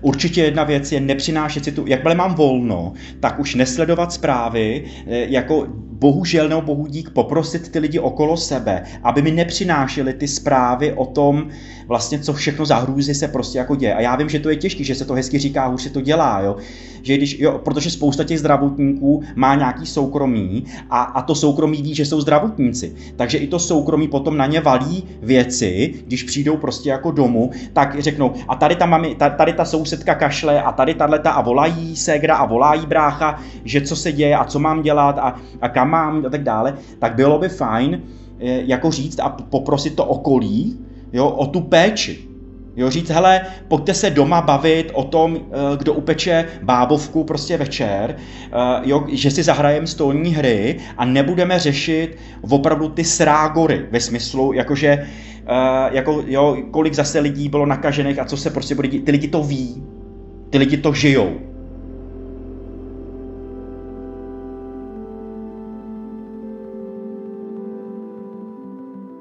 Určitě 0.00 0.42
jedna 0.42 0.64
věc 0.64 0.92
je 0.92 1.00
nepřinášet 1.00 1.64
si 1.64 1.72
tu, 1.72 1.84
jakmile 1.86 2.14
mám 2.14 2.34
volno, 2.34 2.92
tak 3.20 3.38
už 3.38 3.54
nesledovat 3.54 4.12
zprávy, 4.12 4.84
eh, 5.06 5.26
jako 5.30 5.66
bohužel 5.98 6.48
nebo 6.48 6.62
bohu 6.62 6.86
dík 6.86 7.10
poprosit 7.10 7.68
ty 7.68 7.78
lidi 7.78 7.98
okolo 7.98 8.36
sebe, 8.36 8.82
aby 9.02 9.22
mi 9.22 9.30
nepřinášeli 9.30 10.12
ty 10.12 10.28
zprávy 10.28 10.92
o 10.92 11.06
tom, 11.06 11.48
vlastně 11.86 12.18
co 12.18 12.32
všechno 12.32 12.66
za 12.66 12.76
hrůzy 12.76 13.14
se 13.14 13.28
prostě 13.28 13.58
jako 13.58 13.76
děje. 13.76 13.94
A 13.94 14.00
já 14.00 14.16
vím, 14.16 14.28
že 14.28 14.38
to 14.38 14.50
je 14.50 14.56
těžké, 14.56 14.84
že 14.84 14.94
se 14.94 15.04
to 15.04 15.14
hezky 15.14 15.38
říká, 15.38 15.68
už 15.68 15.82
se 15.82 15.90
to 15.90 16.00
dělá, 16.00 16.40
jo. 16.40 16.56
Že 17.02 17.16
když, 17.16 17.40
jo, 17.40 17.60
protože 17.64 17.90
spousta 17.90 18.24
těch 18.24 18.38
zdravotníků 18.38 19.22
má 19.34 19.54
nějaký 19.54 19.86
soukromí 19.86 20.64
a, 20.90 21.02
a 21.02 21.22
to 21.22 21.34
soukromí 21.34 21.82
ví, 21.82 21.94
že 21.94 22.06
jsou 22.06 22.20
zdravotníci. 22.20 22.94
Takže 23.16 23.38
i 23.38 23.46
to 23.46 23.58
soukromí 23.58 24.08
potom 24.08 24.36
na 24.36 24.46
ně 24.46 24.60
valí 24.60 25.04
věci, 25.22 25.94
když 26.06 26.22
přijdou 26.22 26.56
prostě 26.56 26.90
jako 26.90 27.10
domů, 27.10 27.50
tak 27.72 28.00
řeknou, 28.00 28.32
a 28.48 28.54
tady 28.54 28.76
ta, 28.76 28.86
mami, 28.86 29.16
tady 29.36 29.52
ta 29.52 29.64
sousedka 29.64 30.14
kašle 30.14 30.62
a 30.62 30.72
tady 30.72 30.94
tahle 30.94 31.18
a 31.18 31.40
volají 31.40 31.96
ségra 31.96 32.36
a 32.36 32.46
volají 32.46 32.86
brácha, 32.86 33.40
že 33.64 33.80
co 33.80 33.96
se 33.96 34.12
děje 34.12 34.36
a 34.36 34.44
co 34.44 34.58
mám 34.58 34.82
dělat 34.82 35.18
a, 35.18 35.34
a 35.60 35.68
kam 35.68 35.83
mám 35.84 36.26
a 36.26 36.30
tak 36.30 36.42
dále, 36.42 36.74
tak 36.98 37.14
bylo 37.14 37.38
by 37.38 37.48
fajn 37.48 38.02
eh, 38.40 38.62
jako 38.64 38.90
říct 38.90 39.20
a 39.20 39.28
poprosit 39.28 39.96
to 39.96 40.04
okolí, 40.04 40.78
jo, 41.12 41.28
o 41.28 41.46
tu 41.46 41.60
péči. 41.60 42.18
Jo, 42.76 42.90
říct, 42.90 43.10
hele, 43.10 43.40
pojďte 43.68 43.94
se 43.94 44.10
doma 44.10 44.40
bavit 44.40 44.90
o 44.94 45.04
tom, 45.04 45.36
eh, 45.36 45.76
kdo 45.76 45.92
upeče 45.94 46.46
bábovku 46.62 47.24
prostě 47.24 47.56
večer, 47.56 48.16
eh, 48.16 48.56
jo, 48.82 49.04
že 49.08 49.30
si 49.30 49.42
zahrajeme 49.42 49.86
stolní 49.86 50.34
hry 50.34 50.76
a 50.96 51.04
nebudeme 51.04 51.58
řešit 51.58 52.18
opravdu 52.50 52.88
ty 52.88 53.04
srágory 53.04 53.86
ve 53.90 54.00
smyslu, 54.00 54.52
jakože, 54.52 55.06
jako, 55.90 56.22
jo, 56.26 56.56
kolik 56.70 56.94
zase 56.94 57.20
lidí 57.20 57.48
bylo 57.48 57.66
nakažených 57.66 58.18
a 58.18 58.24
co 58.24 58.36
se 58.36 58.50
prostě 58.50 58.74
bude 58.74 58.88
dít. 58.88 59.04
Ty 59.04 59.12
lidi 59.12 59.28
to 59.28 59.42
ví, 59.42 59.82
ty 60.50 60.58
lidi 60.58 60.76
to 60.76 60.92
žijou. 60.92 61.53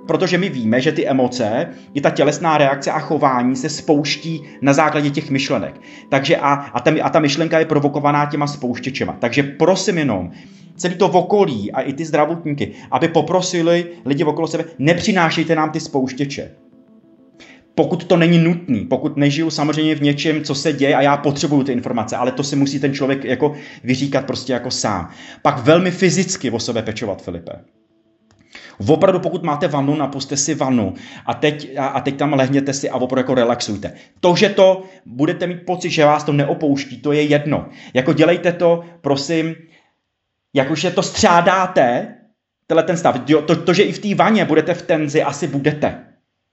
Protože 0.08 0.38
my 0.38 0.50
víme, 0.50 0.82
že 0.82 0.92
ty 0.92 1.08
emoce, 1.08 1.68
i 1.94 2.02
ta 2.02 2.10
tělesná 2.10 2.58
reakce 2.58 2.92
a 2.92 3.00
chování 3.00 3.56
se 3.56 3.70
spouští 3.70 4.44
na 4.62 4.74
základě 4.74 5.10
těch 5.10 5.30
myšlenek. 5.30 5.82
Takže 6.10 6.38
a, 6.38 6.54
a, 6.54 6.80
ta, 6.80 6.92
a 7.04 7.10
ta 7.10 7.20
myšlenka 7.20 7.60
je 7.60 7.66
provokovaná 7.66 8.26
těma 8.26 8.48
spouštěčema. 8.48 9.18
Takže 9.20 9.44
prosím 9.44 9.98
jenom, 9.98 10.32
celý 10.76 10.96
to 10.96 11.10
okolí 11.10 11.72
a 11.72 11.82
i 11.82 11.94
ty 11.94 12.06
zdravotníky, 12.06 12.72
aby 12.92 13.08
poprosili 13.08 13.86
lidi 14.06 14.24
okolo 14.24 14.48
sebe, 14.48 14.66
nepřinášejte 14.80 15.56
nám 15.56 15.72
ty 15.72 15.80
spouštěče. 15.80 16.52
Pokud 17.76 18.04
to 18.04 18.18
není 18.18 18.40
nutný, 18.40 18.86
pokud 18.86 19.18
nežiju 19.18 19.50
samozřejmě 19.50 19.96
v 19.96 20.02
něčem, 20.02 20.44
co 20.44 20.56
se 20.56 20.74
děje 20.74 20.96
a 20.96 21.02
já 21.02 21.18
potřebuju 21.18 21.64
ty 21.64 21.72
informace, 21.72 22.16
ale 22.16 22.32
to 22.32 22.44
si 22.44 22.56
musí 22.56 22.80
ten 22.80 22.94
člověk 22.94 23.26
jako 23.26 23.54
vyříkat 23.84 24.26
prostě 24.26 24.54
jako 24.54 24.72
sám. 24.72 25.10
Pak 25.42 25.58
velmi 25.58 25.92
fyzicky 25.92 26.52
o 26.52 26.60
sebe 26.60 26.82
pečovat, 26.82 27.22
Filipe. 27.22 27.52
Opravdu, 28.88 29.20
pokud 29.20 29.44
máte 29.44 29.68
vanu, 29.68 29.96
napuste 29.96 30.38
si 30.38 30.56
vanu 30.56 30.94
a 31.26 31.34
teď, 31.34 31.78
a, 31.78 31.86
a 31.86 32.02
teď 32.02 32.18
tam 32.18 32.34
lehněte 32.34 32.74
si 32.74 32.90
a 32.90 32.96
opravdu 32.96 33.20
jako 33.20 33.36
relaxujte. 33.36 33.94
To, 34.20 34.36
že 34.36 34.50
to 34.50 34.84
budete 35.06 35.48
mít 35.48 35.66
pocit, 35.66 35.90
že 35.90 36.06
vás 36.06 36.24
to 36.24 36.34
neopouští, 36.34 37.02
to 37.02 37.12
je 37.12 37.22
jedno. 37.22 37.66
Jako 37.94 38.14
dělejte 38.14 38.52
to, 38.52 38.84
prosím, 39.02 39.56
jakože 40.56 40.92
to 40.92 41.04
střádáte, 41.04 42.16
tenhle 42.68 42.84
ten 42.84 42.98
stav. 42.98 43.16
Jo, 43.28 43.42
to, 43.42 43.56
to, 43.56 43.74
že 43.74 43.84
i 43.84 43.92
v 43.92 44.00
té 44.00 44.16
vaně 44.16 44.46
budete 44.46 44.74
v 44.74 44.82
tenzi, 44.82 45.24
asi 45.24 45.48
budete. 45.48 46.00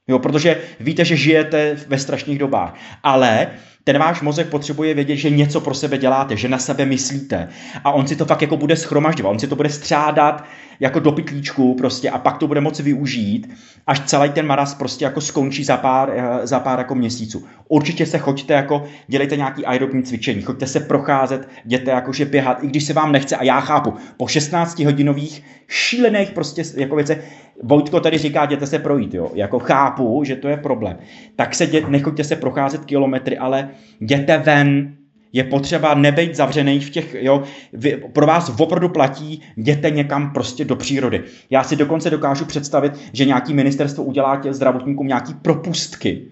Jo, 0.09 0.19
protože 0.19 0.61
víte, 0.81 1.05
že 1.05 1.17
žijete 1.17 1.77
ve 1.89 1.99
strašných 1.99 2.39
dobách. 2.39 2.75
Ale 3.03 3.49
ten 3.85 3.99
váš 3.99 4.21
mozek 4.21 4.49
potřebuje 4.49 4.95
vědět, 4.95 5.17
že 5.17 5.31
něco 5.31 5.61
pro 5.61 5.75
sebe 5.75 5.99
děláte, 5.99 6.37
že 6.37 6.49
na 6.49 6.59
sebe 6.59 6.87
myslíte. 6.87 7.49
A 7.85 7.93
on 7.93 8.07
si 8.07 8.17
to 8.17 8.27
fakt 8.27 8.43
jako 8.43 8.57
bude 8.57 8.77
schromažďovat, 8.77 9.33
on 9.33 9.39
si 9.39 9.47
to 9.47 9.57
bude 9.57 9.69
střádat 9.69 10.45
jako 10.81 11.01
do 11.01 11.13
pytlíčku 11.13 11.75
prostě 11.75 12.11
a 12.11 12.19
pak 12.19 12.39
to 12.39 12.47
bude 12.47 12.61
moci 12.61 12.83
využít, 12.83 13.55
až 13.87 14.01
celý 14.01 14.31
ten 14.31 14.47
maras 14.47 14.75
prostě 14.75 15.05
jako 15.05 15.21
skončí 15.21 15.65
za 15.65 15.77
pár, 15.77 16.13
eh, 16.15 16.47
za 16.47 16.61
pár 16.61 16.79
jako 16.79 16.95
měsíců. 16.95 17.47
Určitě 17.69 18.07
se 18.07 18.19
choďte 18.19 18.55
jako, 18.55 18.85
dělejte 19.07 19.37
nějaký 19.37 19.67
aerobní 19.67 20.03
cvičení, 20.03 20.43
choďte 20.43 20.67
se 20.67 20.81
procházet, 20.81 21.49
jděte 21.65 21.91
jakože 21.91 22.25
běhat, 22.25 22.65
i 22.65 22.67
když 22.67 22.85
se 22.85 22.93
vám 22.93 23.13
nechce 23.13 23.37
a 23.37 23.45
já 23.45 23.61
chápu, 23.61 23.95
po 24.17 24.29
16 24.29 24.79
hodinových 24.79 25.45
šílených 25.69 26.31
prostě 26.31 26.63
jako 26.77 26.97
věce, 26.97 27.23
Vojtko 27.63 28.01
tady 28.01 28.19
říká, 28.19 28.45
jděte 28.45 28.67
se 28.67 28.79
projít, 28.79 29.15
jo, 29.15 29.31
jako 29.35 29.59
chápu, 29.59 30.25
že 30.25 30.37
to 30.37 30.49
je 30.49 30.57
problém. 30.57 30.99
Tak 31.37 31.55
se 31.55 31.65
jděte, 31.65 31.91
nechoďte 31.91 32.25
se 32.25 32.37
procházet 32.37 32.85
kilometry, 32.85 33.39
ale 33.39 33.69
jděte 34.01 34.39
ven, 34.39 34.97
je 35.33 35.45
potřeba 35.45 35.95
nebejt 35.95 36.37
zavřený 36.37 36.81
v 36.81 36.91
těch, 36.91 37.17
jo, 37.21 37.43
vy, 37.73 37.97
pro 38.13 38.27
vás 38.27 38.53
opravdu 38.59 38.89
platí, 38.89 39.43
jděte 39.57 39.91
někam 39.91 40.33
prostě 40.33 40.65
do 40.65 40.77
přírody. 40.77 41.23
Já 41.51 41.65
si 41.65 41.77
dokonce 41.77 42.11
dokážu 42.11 42.45
představit, 42.45 42.93
že 43.13 43.25
nějaký 43.25 43.55
ministerstvo 43.55 44.05
udělá 44.05 44.37
těm 44.37 44.53
zdravotníkům 44.53 45.07
nějaký 45.07 45.35
propustky, 45.35 46.27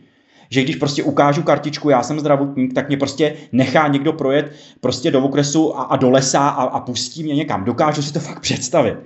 že 0.51 0.62
když 0.62 0.76
prostě 0.76 1.03
ukážu 1.03 1.42
kartičku, 1.42 1.90
já 1.90 2.03
jsem 2.03 2.20
zdravotník, 2.20 2.74
tak 2.74 2.88
mě 2.88 2.96
prostě 2.96 3.34
nechá 3.53 3.88
někdo 3.88 4.12
projet 4.12 4.53
prostě 4.80 5.11
do 5.11 5.24
okresu 5.24 5.78
a, 5.78 5.82
a 5.82 5.96
do 5.96 6.11
lesa 6.11 6.49
a, 6.49 6.62
a 6.62 6.80
pustí 6.80 7.24
mě 7.24 7.34
někam. 7.34 7.64
Dokážu 7.64 8.03
si 8.03 8.12
to 8.12 8.20
fakt 8.20 8.40
představit. 8.40 8.96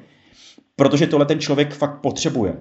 Protože 0.77 1.07
tohle 1.07 1.27
ten 1.27 1.41
člověk 1.41 1.75
fakt 1.75 2.01
potřebuje 2.01 2.57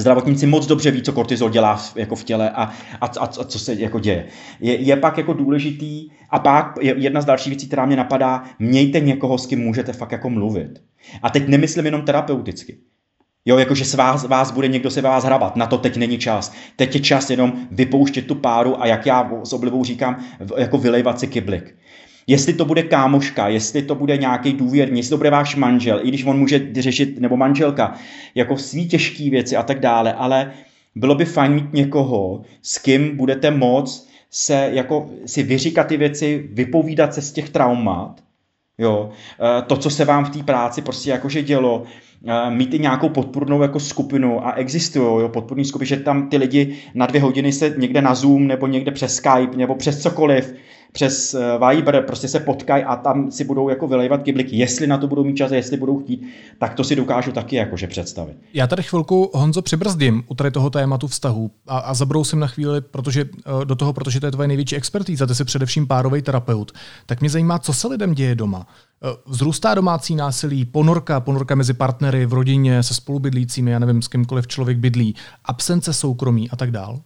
zdravotníci 0.00 0.46
moc 0.46 0.66
dobře 0.66 0.90
ví, 0.90 1.02
co 1.02 1.12
kortizol 1.12 1.50
dělá 1.50 1.76
v, 1.76 1.96
jako 1.96 2.16
v 2.16 2.24
těle 2.24 2.50
a, 2.50 2.62
a, 2.62 3.06
a, 3.06 3.06
a 3.20 3.26
co 3.26 3.58
se 3.58 3.74
jako 3.74 4.00
děje. 4.00 4.26
Je, 4.60 4.76
je 4.76 4.96
pak 4.96 5.18
jako 5.18 5.32
důležitý 5.32 6.08
a 6.30 6.38
pak 6.38 6.74
je 6.80 6.94
jedna 6.98 7.20
z 7.20 7.24
dalších 7.24 7.50
věcí, 7.50 7.66
která 7.66 7.86
mě 7.86 7.96
napadá, 7.96 8.44
mějte 8.58 9.00
někoho, 9.00 9.38
s 9.38 9.46
kým 9.46 9.60
můžete 9.60 9.92
fakt 9.92 10.12
jako 10.12 10.30
mluvit. 10.30 10.82
A 11.22 11.30
teď 11.30 11.48
nemyslím 11.48 11.84
jenom 11.84 12.02
terapeuticky. 12.02 12.78
Jo, 13.48 13.58
jakože 13.58 13.84
s 13.84 13.94
vás, 13.94 14.24
vás 14.24 14.50
bude 14.50 14.68
někdo 14.68 14.90
se 14.90 15.00
vás 15.00 15.24
hrabat, 15.24 15.56
na 15.56 15.66
to 15.66 15.78
teď 15.78 15.96
není 15.96 16.18
čas. 16.18 16.52
Teď 16.76 16.94
je 16.94 17.00
čas 17.00 17.30
jenom 17.30 17.52
vypouštět 17.70 18.26
tu 18.26 18.34
páru 18.34 18.82
a 18.82 18.86
jak 18.86 19.06
já 19.06 19.30
s 19.44 19.52
oblibou 19.52 19.84
říkám, 19.84 20.24
jako 20.56 20.78
vylejvat 20.78 21.20
si 21.20 21.26
kyblik. 21.26 21.76
Jestli 22.26 22.52
to 22.52 22.64
bude 22.64 22.82
kámoška, 22.82 23.48
jestli 23.48 23.82
to 23.82 23.94
bude 23.94 24.16
nějaký 24.16 24.52
důvěrný, 24.52 24.98
jestli 24.98 25.10
to 25.10 25.16
bude 25.16 25.30
váš 25.30 25.56
manžel, 25.56 26.00
i 26.02 26.08
když 26.08 26.24
on 26.24 26.38
může 26.38 26.68
řešit, 26.74 27.20
nebo 27.20 27.36
manželka, 27.36 27.94
jako 28.34 28.56
svý 28.56 28.88
těžké 28.88 29.30
věci 29.30 29.56
a 29.56 29.62
tak 29.62 29.80
dále, 29.80 30.12
ale 30.12 30.52
bylo 30.94 31.14
by 31.14 31.24
fajn 31.24 31.54
mít 31.54 31.72
někoho, 31.72 32.42
s 32.62 32.78
kým 32.78 33.16
budete 33.16 33.50
moc 33.50 34.08
se 34.30 34.70
jako 34.72 35.10
si 35.26 35.42
vyříkat 35.42 35.86
ty 35.86 35.96
věci, 35.96 36.48
vypovídat 36.52 37.14
se 37.14 37.22
z 37.22 37.32
těch 37.32 37.50
traumat, 37.50 38.20
jo, 38.78 39.10
eh, 39.40 39.62
to, 39.62 39.76
co 39.76 39.90
se 39.90 40.04
vám 40.04 40.24
v 40.24 40.30
té 40.30 40.42
práci 40.42 40.82
prostě 40.82 41.10
jakože 41.10 41.42
dělo, 41.42 41.82
eh, 42.26 42.50
mít 42.50 42.74
i 42.74 42.78
nějakou 42.78 43.08
podpůrnou 43.08 43.62
jako 43.62 43.80
skupinu 43.80 44.46
a 44.46 44.52
existují 44.52 45.22
jo, 45.22 45.28
podpůrní 45.28 45.64
skupiny, 45.64 45.86
že 45.86 45.96
tam 45.96 46.28
ty 46.28 46.36
lidi 46.36 46.76
na 46.94 47.06
dvě 47.06 47.20
hodiny 47.20 47.52
se 47.52 47.74
někde 47.78 48.02
na 48.02 48.14
Zoom 48.14 48.46
nebo 48.46 48.66
někde 48.66 48.90
přes 48.90 49.14
Skype 49.14 49.56
nebo 49.56 49.74
přes 49.74 50.02
cokoliv 50.02 50.54
přes 50.92 51.34
eh, 51.34 51.58
Viber 51.68 52.02
prostě 52.02 52.28
se 52.28 52.40
potkají 52.40 52.84
a 52.84 52.96
tam 52.96 53.30
si 53.30 53.44
budou 53.44 53.68
jako 53.68 53.88
vylejvat 53.88 54.22
kybliky. 54.22 54.56
Jestli 54.56 54.86
na 54.86 54.98
to 54.98 55.06
budou 55.06 55.24
mít 55.24 55.36
čas, 55.36 55.52
jestli 55.52 55.76
budou 55.76 55.98
chtít, 55.98 56.26
tak 56.58 56.74
to 56.74 56.84
si 56.84 56.96
dokážu 56.96 57.32
taky 57.32 57.56
jakože 57.56 57.86
představit. 57.86 58.36
Já 58.54 58.66
tady 58.66 58.82
chvilku, 58.82 59.30
Honzo, 59.34 59.62
přibrzdím 59.62 60.22
u 60.28 60.34
tady 60.34 60.50
toho 60.50 60.70
tématu 60.70 61.06
vztahu 61.06 61.50
a, 61.66 61.78
a 61.78 61.94
zabrousím 61.94 62.38
na 62.38 62.46
chvíli 62.46 62.80
protože, 62.80 63.24
eh, 63.24 63.64
do 63.64 63.74
toho, 63.74 63.92
protože 63.92 64.20
to 64.20 64.26
je 64.26 64.32
tvoje 64.32 64.48
největší 64.48 64.76
expertíza, 64.76 65.26
ty 65.26 65.34
jsi 65.34 65.44
především 65.44 65.86
párový 65.86 66.22
terapeut. 66.22 66.72
Tak 67.06 67.20
mě 67.20 67.30
zajímá, 67.30 67.58
co 67.58 67.72
se 67.72 67.88
lidem 67.88 68.14
děje 68.14 68.34
doma. 68.34 68.66
Eh, 69.02 69.16
vzrůstá 69.26 69.74
domácí 69.74 70.14
násilí, 70.14 70.64
ponorka, 70.64 71.20
ponorka 71.20 71.54
mezi 71.54 71.74
partnery, 71.74 72.26
v 72.26 72.32
rodině, 72.32 72.82
se 72.82 72.94
spolubydlícími, 72.94 73.70
já 73.70 73.78
nevím, 73.78 74.02
s 74.02 74.08
kýmkoliv 74.08 74.46
člověk 74.46 74.78
bydlí, 74.78 75.14
absence 75.44 75.92
soukromí 75.92 76.50
a 76.50 76.56
tak 76.56 76.70
dál? 76.70 77.00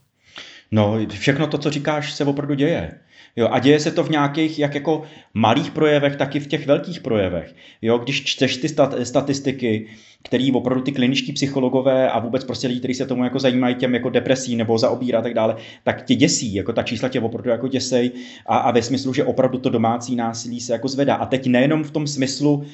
No, 0.70 0.98
všechno 1.08 1.46
to, 1.46 1.58
co 1.58 1.70
říkáš, 1.70 2.12
se 2.12 2.24
opravdu 2.24 2.54
děje. 2.54 2.92
Jo, 3.36 3.48
a 3.50 3.58
děje 3.58 3.80
se 3.80 3.90
to 3.90 4.04
v 4.04 4.10
nějakých 4.10 4.58
jak 4.58 4.74
jako 4.74 5.02
malých 5.34 5.70
projevech, 5.70 6.16
tak 6.16 6.36
i 6.36 6.40
v 6.40 6.46
těch 6.46 6.66
velkých 6.66 7.00
projevech. 7.00 7.54
Jo, 7.82 7.98
když 7.98 8.24
čteš 8.24 8.56
ty 8.56 8.68
stat, 8.68 8.94
statistiky, 9.02 9.86
který 10.22 10.52
opravdu 10.52 10.82
ty 10.82 10.92
kliničtí 10.92 11.32
psychologové 11.32 12.10
a 12.10 12.18
vůbec 12.18 12.44
prostě 12.44 12.66
lidi, 12.66 12.78
kteří 12.78 12.94
se 12.94 13.06
tomu 13.06 13.24
jako 13.24 13.38
zajímají 13.38 13.74
těm 13.74 13.94
jako 13.94 14.10
depresí 14.10 14.56
nebo 14.56 14.78
zaobírá 14.78 15.18
a 15.18 15.22
tak 15.22 15.34
dále, 15.34 15.56
tak 15.84 16.04
tě 16.04 16.14
děsí, 16.14 16.54
jako 16.54 16.72
ta 16.72 16.82
čísla 16.82 17.08
tě 17.08 17.20
opravdu 17.20 17.50
jako 17.50 17.68
děsej 17.68 18.10
a, 18.46 18.56
a 18.56 18.70
ve 18.70 18.82
smyslu, 18.82 19.14
že 19.14 19.24
opravdu 19.24 19.58
to 19.58 19.70
domácí 19.70 20.16
násilí 20.16 20.60
se 20.60 20.72
jako 20.72 20.88
zvedá. 20.88 21.14
A 21.14 21.26
teď 21.26 21.46
nejenom 21.46 21.84
v 21.84 21.90
tom 21.90 22.06
smyslu, 22.06 22.64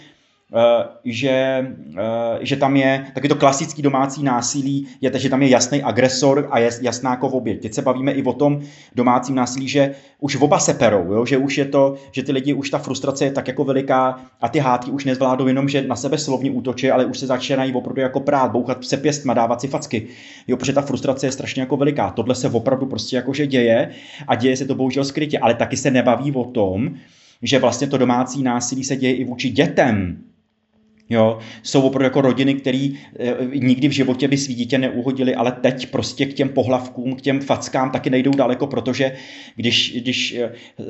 že, 1.04 1.66
eh, 1.98 2.38
že 2.40 2.56
tam 2.56 2.76
je 2.76 3.06
taky 3.14 3.28
to 3.28 3.34
klasický 3.34 3.82
domácí 3.82 4.22
násilí, 4.22 4.86
je, 5.00 5.10
že 5.18 5.30
tam 5.30 5.42
je 5.42 5.48
jasný 5.48 5.82
agresor 5.82 6.48
a 6.50 6.58
je 6.58 6.70
jasná 6.82 7.10
jako 7.10 7.28
oběť. 7.28 7.62
Teď 7.62 7.74
se 7.74 7.82
bavíme 7.82 8.12
i 8.12 8.22
o 8.22 8.32
tom 8.32 8.60
domácím 8.94 9.34
násilí, 9.34 9.68
že 9.68 9.94
už 10.20 10.36
oba 10.36 10.58
se 10.58 10.74
perou, 10.74 11.12
jo? 11.12 11.26
že 11.26 11.38
už 11.38 11.58
je 11.58 11.64
to, 11.64 11.94
že 12.12 12.22
ty 12.22 12.32
lidi, 12.32 12.54
už 12.54 12.70
ta 12.70 12.78
frustrace 12.78 13.24
je 13.24 13.30
tak 13.30 13.48
jako 13.48 13.64
veliká 13.64 14.20
a 14.40 14.48
ty 14.48 14.58
hádky 14.58 14.90
už 14.90 15.04
nezvládou 15.04 15.46
jenom, 15.46 15.68
že 15.68 15.82
na 15.82 15.96
sebe 15.96 16.18
slovně 16.18 16.50
útočí, 16.50 16.90
ale 16.90 17.04
už 17.04 17.18
se 17.18 17.26
začínají 17.26 17.72
opravdu 17.72 18.00
jako 18.00 18.20
prát, 18.20 18.52
bouchat 18.52 18.84
se 18.84 18.96
pěstma, 18.96 19.34
dávat 19.34 19.60
si 19.60 19.68
facky. 19.68 20.06
Jo, 20.46 20.56
protože 20.56 20.72
ta 20.72 20.82
frustrace 20.82 21.26
je 21.26 21.32
strašně 21.32 21.62
jako 21.62 21.76
veliká. 21.76 22.10
Tohle 22.10 22.34
se 22.34 22.48
opravdu 22.48 22.86
prostě 22.86 23.16
jakože 23.16 23.46
děje 23.46 23.90
a 24.28 24.34
děje 24.34 24.56
se 24.56 24.64
to 24.64 24.74
bohužel 24.74 25.04
skrytě, 25.04 25.38
ale 25.38 25.54
taky 25.54 25.76
se 25.76 25.90
nebaví 25.90 26.32
o 26.32 26.44
tom, 26.44 26.94
že 27.42 27.58
vlastně 27.58 27.86
to 27.86 27.98
domácí 27.98 28.42
násilí 28.42 28.84
se 28.84 28.96
děje 28.96 29.14
i 29.14 29.24
vůči 29.24 29.50
dětem. 29.50 30.22
Jo, 31.10 31.38
jsou 31.62 31.82
opravdu 31.82 32.04
jako 32.04 32.20
rodiny, 32.20 32.54
které 32.54 32.88
e, 33.18 33.34
nikdy 33.54 33.88
v 33.88 33.92
životě 33.92 34.28
by 34.28 34.36
svý 34.36 34.54
dítě 34.54 34.78
neuhodili, 34.78 35.34
ale 35.34 35.52
teď 35.52 35.90
prostě 35.90 36.26
k 36.26 36.34
těm 36.34 36.48
pohlavkům, 36.48 37.16
k 37.16 37.20
těm 37.20 37.40
fackám 37.40 37.90
taky 37.90 38.10
nejdou 38.10 38.30
daleko, 38.30 38.66
protože 38.66 39.12
když, 39.56 39.92
když 39.96 40.38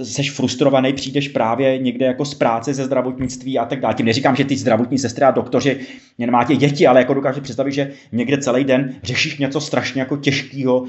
seš 0.02 0.30
frustrovaný, 0.30 0.92
přijdeš 0.92 1.28
právě 1.28 1.78
někde 1.78 2.06
jako 2.06 2.24
z 2.24 2.34
práce 2.34 2.74
ze 2.74 2.84
zdravotnictví 2.84 3.58
a 3.58 3.64
tak 3.64 3.80
dále. 3.80 3.94
Tím 3.94 4.06
neříkám, 4.06 4.36
že 4.36 4.44
ty 4.44 4.56
zdravotní 4.56 4.98
sestry 4.98 5.24
a 5.24 5.30
doktoři 5.30 5.80
nemáte 6.18 6.56
děti, 6.56 6.86
ale 6.86 7.00
jako 7.00 7.14
dokáže 7.14 7.40
představit, 7.40 7.72
že 7.72 7.92
někde 8.12 8.38
celý 8.38 8.64
den 8.64 8.94
řešíš 9.02 9.38
něco 9.38 9.60
strašně 9.60 10.00
jako 10.00 10.16
těžkého 10.16 10.84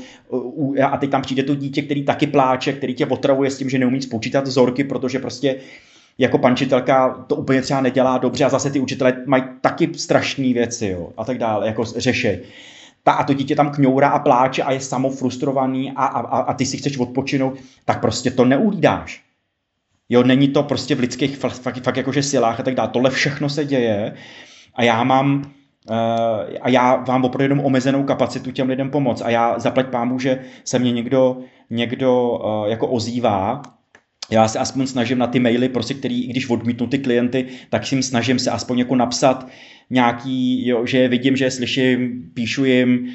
a 0.83 0.97
teď 0.97 1.09
tam 1.09 1.21
přijde 1.21 1.43
to 1.43 1.55
dítě, 1.55 1.81
který 1.81 2.03
taky 2.03 2.27
pláče, 2.27 2.73
který 2.73 2.93
tě 2.93 3.05
otravuje 3.05 3.51
s 3.51 3.57
tím, 3.57 3.69
že 3.69 3.79
neumí 3.79 4.01
spočítat 4.01 4.47
vzorky, 4.47 4.83
protože 4.83 5.19
prostě 5.19 5.55
jako 6.17 6.37
pančitelka 6.37 7.25
to 7.27 7.35
úplně 7.35 7.61
třeba 7.61 7.81
nedělá 7.81 8.17
dobře 8.17 8.45
a 8.45 8.49
zase 8.49 8.71
ty 8.71 8.79
učitelé 8.79 9.13
mají 9.25 9.43
taky 9.61 9.93
strašné 9.93 10.53
věci 10.53 10.87
jo, 10.87 11.09
a 11.17 11.25
tak 11.25 11.37
dále, 11.37 11.67
jako 11.67 11.83
řeší. 11.83 12.27
Ta, 13.03 13.11
a 13.11 13.23
to 13.23 13.33
dítě 13.33 13.55
tam 13.55 13.71
kňoura 13.71 14.09
a 14.09 14.19
pláče 14.19 14.63
a 14.63 14.71
je 14.71 14.79
samo 14.79 15.09
frustrovaný 15.09 15.91
a, 15.91 16.05
a, 16.05 16.39
a 16.39 16.53
ty 16.53 16.65
si 16.65 16.77
chceš 16.77 16.97
odpočinout, 16.97 17.53
tak 17.85 18.01
prostě 18.01 18.31
to 18.31 18.45
neulídáš. 18.45 19.23
Jo, 20.09 20.23
není 20.23 20.47
to 20.47 20.63
prostě 20.63 20.95
v 20.95 20.99
lidských 20.99 21.37
fakt, 21.37 21.83
fakt 21.83 21.97
jakože 21.97 22.23
silách 22.23 22.59
a 22.59 22.63
tak 22.63 22.75
dále. 22.75 22.89
Tohle 22.89 23.09
všechno 23.09 23.49
se 23.49 23.65
děje 23.65 24.13
a 24.75 24.83
já 24.83 25.03
mám 25.03 25.51
Uh, 25.89 26.57
a 26.61 26.69
já 26.69 26.95
vám 26.95 27.25
opravdu 27.25 27.43
jenom 27.43 27.65
omezenou 27.65 28.03
kapacitu 28.03 28.51
těm 28.51 28.69
lidem 28.69 28.89
pomoct. 28.89 29.21
A 29.21 29.29
já 29.29 29.59
zaplať 29.59 29.87
pámu, 29.87 30.19
že 30.19 30.39
se 30.63 30.79
mě 30.79 30.91
někdo, 30.91 31.37
někdo 31.69 32.29
uh, 32.29 32.67
jako 32.69 32.87
ozývá 32.87 33.61
já 34.31 34.47
se 34.47 34.59
aspoň 34.59 34.87
snažím 34.87 35.17
na 35.17 35.27
ty 35.27 35.39
maily, 35.39 35.69
prostě, 35.69 35.93
který, 35.93 36.23
i 36.23 36.27
když 36.27 36.49
odmítnu 36.49 36.87
ty 36.87 36.97
klienty, 36.97 37.45
tak 37.69 37.87
si 37.87 37.95
jim 37.95 38.03
snažím 38.03 38.39
se 38.39 38.51
aspoň 38.51 38.79
jako 38.79 38.95
napsat 38.95 39.47
nějaký, 39.89 40.67
jo, 40.67 40.85
že 40.85 41.07
vidím, 41.07 41.37
že 41.37 41.51
slyším, 41.51 42.31
píšu 42.33 42.65
jim, 42.65 43.07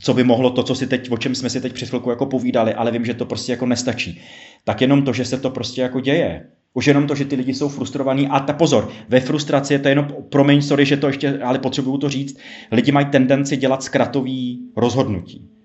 co 0.00 0.14
by 0.14 0.24
mohlo 0.24 0.50
to, 0.50 0.62
co 0.62 0.74
si 0.74 0.86
teď, 0.86 1.10
o 1.10 1.16
čem 1.16 1.34
jsme 1.34 1.50
si 1.50 1.60
teď 1.60 1.72
před 1.72 1.88
chvilku 1.88 2.10
jako 2.10 2.26
povídali, 2.26 2.74
ale 2.74 2.90
vím, 2.90 3.04
že 3.04 3.14
to 3.14 3.26
prostě 3.26 3.52
jako 3.52 3.66
nestačí. 3.66 4.20
Tak 4.64 4.80
jenom 4.80 5.02
to, 5.02 5.12
že 5.12 5.24
se 5.24 5.38
to 5.38 5.50
prostě 5.50 5.80
jako 5.80 6.00
děje. 6.00 6.46
Už 6.74 6.86
jenom 6.86 7.06
to, 7.06 7.14
že 7.14 7.24
ty 7.24 7.36
lidi 7.36 7.54
jsou 7.54 7.68
frustrovaní 7.68 8.28
a 8.28 8.40
ta 8.40 8.52
pozor, 8.52 8.90
ve 9.08 9.20
frustraci 9.20 9.74
je 9.74 9.78
to 9.78 9.88
jenom, 9.88 10.08
promiň, 10.28 10.62
sorry, 10.62 10.86
že 10.86 10.96
to 10.96 11.06
ještě, 11.06 11.38
ale 11.38 11.58
potřebuju 11.58 11.98
to 11.98 12.08
říct, 12.08 12.38
lidi 12.72 12.92
mají 12.92 13.06
tendenci 13.06 13.56
dělat 13.56 13.82
zkratový 13.82 14.70
rozhodnutí. 14.76 15.57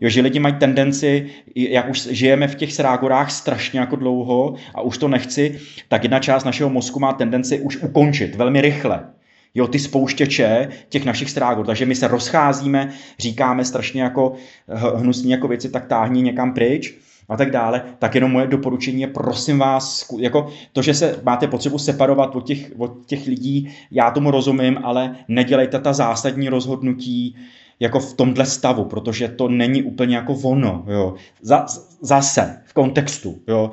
Jo, 0.00 0.08
že 0.08 0.20
lidi 0.20 0.38
mají 0.38 0.54
tendenci, 0.54 1.26
jak 1.54 1.90
už 1.90 2.06
žijeme 2.06 2.48
v 2.48 2.54
těch 2.54 2.72
srágorách 2.72 3.30
strašně 3.30 3.80
jako 3.80 3.96
dlouho 3.96 4.54
a 4.74 4.80
už 4.80 4.98
to 4.98 5.08
nechci, 5.08 5.60
tak 5.88 6.02
jedna 6.02 6.18
část 6.18 6.44
našeho 6.44 6.70
mozku 6.70 7.00
má 7.00 7.12
tendenci 7.12 7.60
už 7.60 7.76
ukončit 7.76 8.34
velmi 8.34 8.60
rychle. 8.60 9.04
Jo, 9.54 9.66
ty 9.66 9.78
spouštěče 9.78 10.68
těch 10.88 11.04
našich 11.04 11.30
strágor. 11.30 11.66
Takže 11.66 11.86
my 11.86 11.94
se 11.94 12.08
rozcházíme, 12.08 12.90
říkáme 13.18 13.64
strašně 13.64 14.02
jako 14.02 14.32
hnusný 14.96 15.30
jako 15.30 15.48
věci, 15.48 15.70
tak 15.70 15.86
táhni 15.86 16.22
někam 16.22 16.54
pryč 16.54 16.94
a 17.28 17.36
tak 17.36 17.50
dále, 17.50 17.82
tak 17.98 18.14
jenom 18.14 18.32
moje 18.32 18.46
doporučení 18.46 19.00
je, 19.00 19.06
prosím 19.06 19.58
vás, 19.58 20.06
jako 20.18 20.48
to, 20.72 20.82
že 20.82 20.94
se 20.94 21.20
máte 21.22 21.46
potřebu 21.48 21.78
separovat 21.78 22.36
od 22.36 22.46
těch, 22.46 22.72
od 22.78 23.06
těch 23.06 23.26
lidí, 23.26 23.74
já 23.90 24.10
tomu 24.10 24.30
rozumím, 24.30 24.78
ale 24.82 25.16
nedělejte 25.28 25.78
ta 25.78 25.92
zásadní 25.92 26.48
rozhodnutí, 26.48 27.36
jako 27.80 28.00
v 28.00 28.14
tomhle 28.14 28.46
stavu, 28.46 28.84
protože 28.84 29.28
to 29.28 29.48
není 29.48 29.82
úplně 29.82 30.16
jako 30.16 30.34
ono. 30.34 30.84
Jo. 30.88 31.14
Zase 32.02 32.60
v 32.64 32.72
kontextu. 32.72 33.38
Jo. 33.48 33.70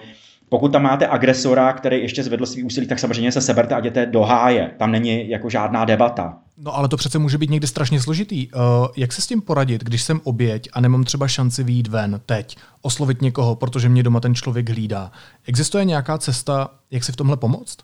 Pokud 0.50 0.72
tam 0.72 0.84
máte 0.84 1.08
agresora, 1.08 1.74
který 1.74 2.02
ještě 2.02 2.24
zvedl 2.24 2.46
svý 2.46 2.64
úsilí, 2.64 2.88
tak 2.88 3.00
samozřejmě 3.00 3.32
se 3.32 3.42
seberte 3.42 3.76
a 3.76 3.80
jděte 3.80 4.06
do 4.06 4.22
háje. 4.22 4.72
Tam 4.80 4.92
není 4.92 5.30
jako 5.30 5.50
žádná 5.50 5.86
debata. 5.86 6.38
No 6.58 6.76
ale 6.76 6.88
to 6.88 6.98
přece 6.98 7.20
může 7.20 7.38
být 7.38 7.50
někdy 7.50 7.68
strašně 7.68 8.02
složitý. 8.02 8.48
Uh, 8.48 8.62
jak 8.98 9.14
se 9.14 9.22
s 9.22 9.28
tím 9.28 9.42
poradit, 9.42 9.84
když 9.84 10.04
jsem 10.04 10.22
oběť 10.24 10.70
a 10.74 10.82
nemám 10.82 11.04
třeba 11.04 11.28
šanci 11.28 11.64
výjít 11.64 11.88
ven 11.88 12.22
teď, 12.26 12.58
oslovit 12.82 13.22
někoho, 13.22 13.56
protože 13.56 13.90
mě 13.90 14.04
doma 14.04 14.20
ten 14.20 14.36
člověk 14.36 14.70
hlídá? 14.70 15.12
Existuje 15.48 15.86
nějaká 15.86 16.18
cesta, 16.18 16.70
jak 16.92 17.04
si 17.04 17.12
v 17.12 17.16
tomhle 17.16 17.38
pomoct? 17.38 17.78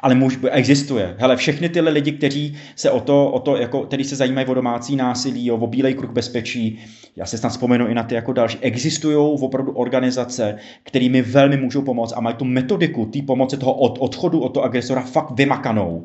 Ale 0.00 0.14
muž 0.14 0.38
existuje. 0.50 1.14
Hele, 1.18 1.36
všechny 1.36 1.68
tyhle 1.68 1.90
lidi, 1.90 2.12
kteří 2.12 2.56
se 2.76 2.90
o 2.90 3.00
to, 3.00 3.30
o 3.30 3.40
to 3.40 3.56
jako, 3.56 3.80
který 3.80 4.04
se 4.04 4.16
zajímají 4.16 4.46
o 4.46 4.54
domácí 4.54 4.96
násilí, 4.96 5.50
o, 5.50 5.56
o 5.56 5.66
bílej 5.66 5.94
kruh 5.94 6.10
bezpečí, 6.10 6.78
já 7.16 7.26
se 7.26 7.38
snad 7.38 7.48
vzpomenu 7.48 7.86
i 7.86 7.94
na 7.94 8.02
ty 8.02 8.14
jako 8.14 8.32
další, 8.32 8.58
existují 8.60 9.16
opravdu 9.16 9.72
organizace, 9.72 10.56
kterými 10.82 11.22
velmi 11.22 11.56
můžou 11.56 11.82
pomoct 11.82 12.12
a 12.16 12.20
mají 12.20 12.36
tu 12.36 12.44
metodiku 12.44 13.06
té 13.06 13.22
pomoci 13.22 13.56
toho 13.56 13.74
od, 13.74 13.98
odchodu 14.00 14.40
od 14.40 14.48
toho 14.48 14.64
agresora 14.64 15.02
fakt 15.02 15.30
vymakanou 15.30 16.04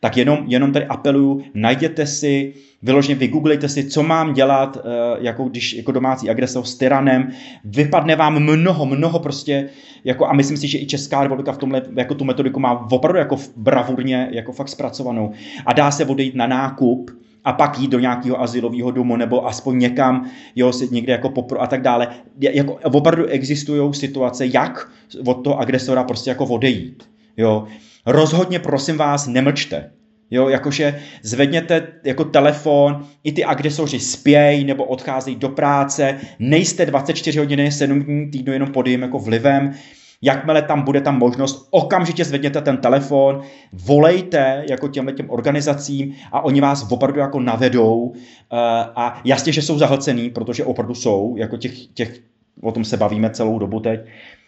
tak 0.00 0.16
jenom, 0.16 0.38
jenom 0.46 0.72
tady 0.72 0.86
apeluju, 0.86 1.42
najděte 1.54 2.06
si, 2.06 2.54
vyloženě 2.82 3.14
vygooglejte 3.14 3.68
si, 3.68 3.84
co 3.84 4.02
mám 4.02 4.34
dělat, 4.34 4.78
eh, 4.80 5.16
jako 5.20 5.44
když 5.44 5.74
jako 5.74 5.92
domácí 5.92 6.30
agresor 6.30 6.64
s 6.64 6.74
tyranem, 6.74 7.28
vypadne 7.64 8.16
vám 8.16 8.42
mnoho, 8.42 8.86
mnoho 8.86 9.18
prostě, 9.18 9.68
jako 10.04 10.26
a 10.26 10.32
myslím 10.32 10.56
si, 10.56 10.68
že 10.68 10.78
i 10.78 10.86
Česká 10.86 11.22
republika 11.22 11.52
v 11.52 11.58
tomhle 11.58 11.82
jako 11.96 12.14
tu 12.14 12.24
metodiku 12.24 12.60
má 12.60 12.90
opravdu 12.90 13.18
jako 13.18 13.36
bravurně, 13.56 14.28
jako 14.30 14.52
fakt 14.52 14.68
zpracovanou 14.68 15.32
a 15.66 15.72
dá 15.72 15.90
se 15.90 16.04
odejít 16.04 16.34
na 16.34 16.46
nákup, 16.46 17.10
a 17.44 17.52
pak 17.52 17.78
jít 17.78 17.90
do 17.90 17.98
nějakého 17.98 18.40
asilového 18.40 18.90
domu 18.90 19.16
nebo 19.16 19.46
aspoň 19.46 19.78
někam, 19.78 20.30
jo, 20.56 20.72
si 20.72 20.88
někde 20.90 21.12
jako 21.12 21.28
popro 21.28 21.62
a 21.62 21.66
tak 21.66 21.82
dále. 21.82 22.08
Jako 22.40 22.78
opravdu 22.84 23.26
existují 23.26 23.94
situace, 23.94 24.46
jak 24.46 24.90
od 25.26 25.34
toho 25.34 25.58
agresora 25.58 26.04
prostě 26.04 26.30
jako 26.30 26.44
odejít. 26.44 27.02
Jo 27.36 27.66
rozhodně 28.06 28.58
prosím 28.58 28.96
vás 28.96 29.26
nemlčte. 29.26 29.90
Jo, 30.30 30.48
jakože 30.48 31.00
zvedněte 31.22 31.86
jako 32.04 32.24
telefon, 32.24 33.06
i 33.24 33.32
ty 33.32 33.44
agresoři 33.44 34.00
spějí 34.00 34.64
nebo 34.64 34.84
odcházejí 34.84 35.36
do 35.36 35.48
práce, 35.48 36.18
nejste 36.38 36.86
24 36.86 37.38
hodiny, 37.38 37.72
7 37.72 38.02
dní 38.02 38.30
týdnu 38.30 38.52
jenom 38.52 38.72
pod 38.72 38.86
jim 38.86 39.02
jako 39.02 39.18
vlivem, 39.18 39.74
jakmile 40.22 40.62
tam 40.62 40.82
bude 40.82 41.00
tam 41.00 41.18
možnost, 41.18 41.68
okamžitě 41.70 42.24
zvedněte 42.24 42.60
ten 42.60 42.76
telefon, 42.76 43.40
volejte 43.72 44.64
jako 44.70 44.88
těmhle 44.88 45.12
těm 45.12 45.30
organizacím 45.30 46.14
a 46.32 46.44
oni 46.44 46.60
vás 46.60 46.86
opravdu 46.90 47.20
jako 47.20 47.40
navedou 47.40 48.12
eh, 48.14 48.56
a 48.96 49.20
jasně, 49.24 49.52
že 49.52 49.62
jsou 49.62 49.78
zahlcený, 49.78 50.30
protože 50.30 50.64
opravdu 50.64 50.94
jsou, 50.94 51.34
jako 51.38 51.56
těch, 51.56 51.86
těch 51.86 52.20
o 52.62 52.72
tom 52.72 52.84
se 52.84 52.96
bavíme 52.96 53.30
celou 53.30 53.58
dobu 53.58 53.80
teď, 53.80 54.00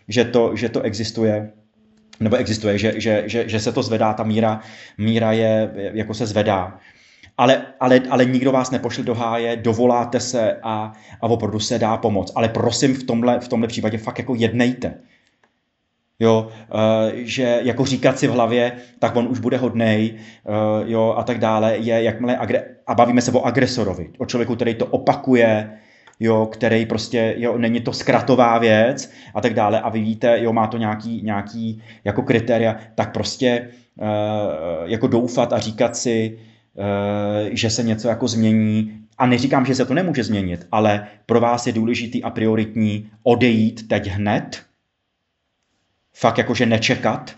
že 0.08 0.24
to, 0.24 0.56
že 0.56 0.68
to 0.68 0.80
existuje 0.80 1.52
nebo 2.20 2.36
existuje, 2.36 2.78
že, 2.78 2.92
že, 2.96 3.22
že, 3.26 3.48
že 3.48 3.60
se 3.60 3.72
to 3.72 3.82
zvedá, 3.82 4.12
ta 4.12 4.22
míra, 4.22 4.60
míra 4.98 5.32
je, 5.32 5.70
jako 5.74 6.14
se 6.14 6.26
zvedá. 6.26 6.78
Ale, 7.38 7.66
ale, 7.80 8.00
ale 8.10 8.24
nikdo 8.24 8.52
vás 8.52 8.70
nepošle 8.70 9.04
do 9.04 9.14
háje, 9.14 9.56
dovoláte 9.56 10.20
se 10.20 10.56
a, 10.62 10.92
a 11.20 11.22
opravdu 11.22 11.60
se 11.60 11.78
dá 11.78 11.96
pomoct. 11.96 12.32
Ale 12.34 12.48
prosím 12.48 12.94
v 12.94 13.04
tomhle, 13.04 13.40
v 13.40 13.48
tomhle 13.48 13.68
případě 13.68 13.98
fakt 13.98 14.18
jako 14.18 14.34
jednejte. 14.34 14.94
Jo, 16.20 16.48
uh, 16.48 16.80
že 17.14 17.60
jako 17.62 17.84
říkat 17.84 18.18
si 18.18 18.26
v 18.26 18.30
hlavě, 18.30 18.72
tak 18.98 19.16
on 19.16 19.28
už 19.28 19.38
bude 19.38 19.56
hodnej, 19.56 20.14
uh, 20.44 20.88
jo, 20.90 21.14
a 21.16 21.22
tak 21.22 21.38
dále, 21.38 21.76
je 21.76 22.02
jakmile, 22.02 22.36
agre- 22.36 22.64
a 22.86 22.94
bavíme 22.94 23.20
se 23.22 23.32
o 23.32 23.42
agresorovi, 23.42 24.10
o 24.18 24.26
člověku, 24.26 24.56
který 24.56 24.74
to 24.74 24.86
opakuje, 24.86 25.70
jo, 26.20 26.46
který 26.46 26.86
prostě, 26.86 27.34
jo, 27.38 27.58
není 27.58 27.80
to 27.80 27.92
zkratová 27.92 28.58
věc 28.58 29.10
a 29.34 29.40
tak 29.40 29.54
dále 29.54 29.80
a 29.80 29.88
vy 29.88 30.00
víte, 30.00 30.40
jo, 30.40 30.52
má 30.52 30.66
to 30.66 30.76
nějaký, 30.76 31.22
nějaký 31.22 31.82
jako 32.04 32.22
kritéria, 32.22 32.76
tak 32.94 33.12
prostě 33.12 33.68
uh, 33.96 34.06
jako 34.84 35.06
doufat 35.06 35.52
a 35.52 35.58
říkat 35.58 35.96
si, 35.96 36.38
uh, 36.74 37.48
že 37.52 37.70
se 37.70 37.82
něco 37.82 38.08
jako 38.08 38.28
změní 38.28 39.00
a 39.18 39.26
neříkám, 39.26 39.66
že 39.66 39.74
se 39.74 39.84
to 39.84 39.94
nemůže 39.94 40.24
změnit, 40.24 40.66
ale 40.72 41.06
pro 41.26 41.40
vás 41.40 41.66
je 41.66 41.72
důležitý 41.72 42.22
a 42.22 42.30
prioritní 42.30 43.10
odejít 43.22 43.88
teď 43.88 44.06
hned, 44.06 44.66
Fakt 46.18 46.38
jakože 46.38 46.66
nečekat, 46.66 47.36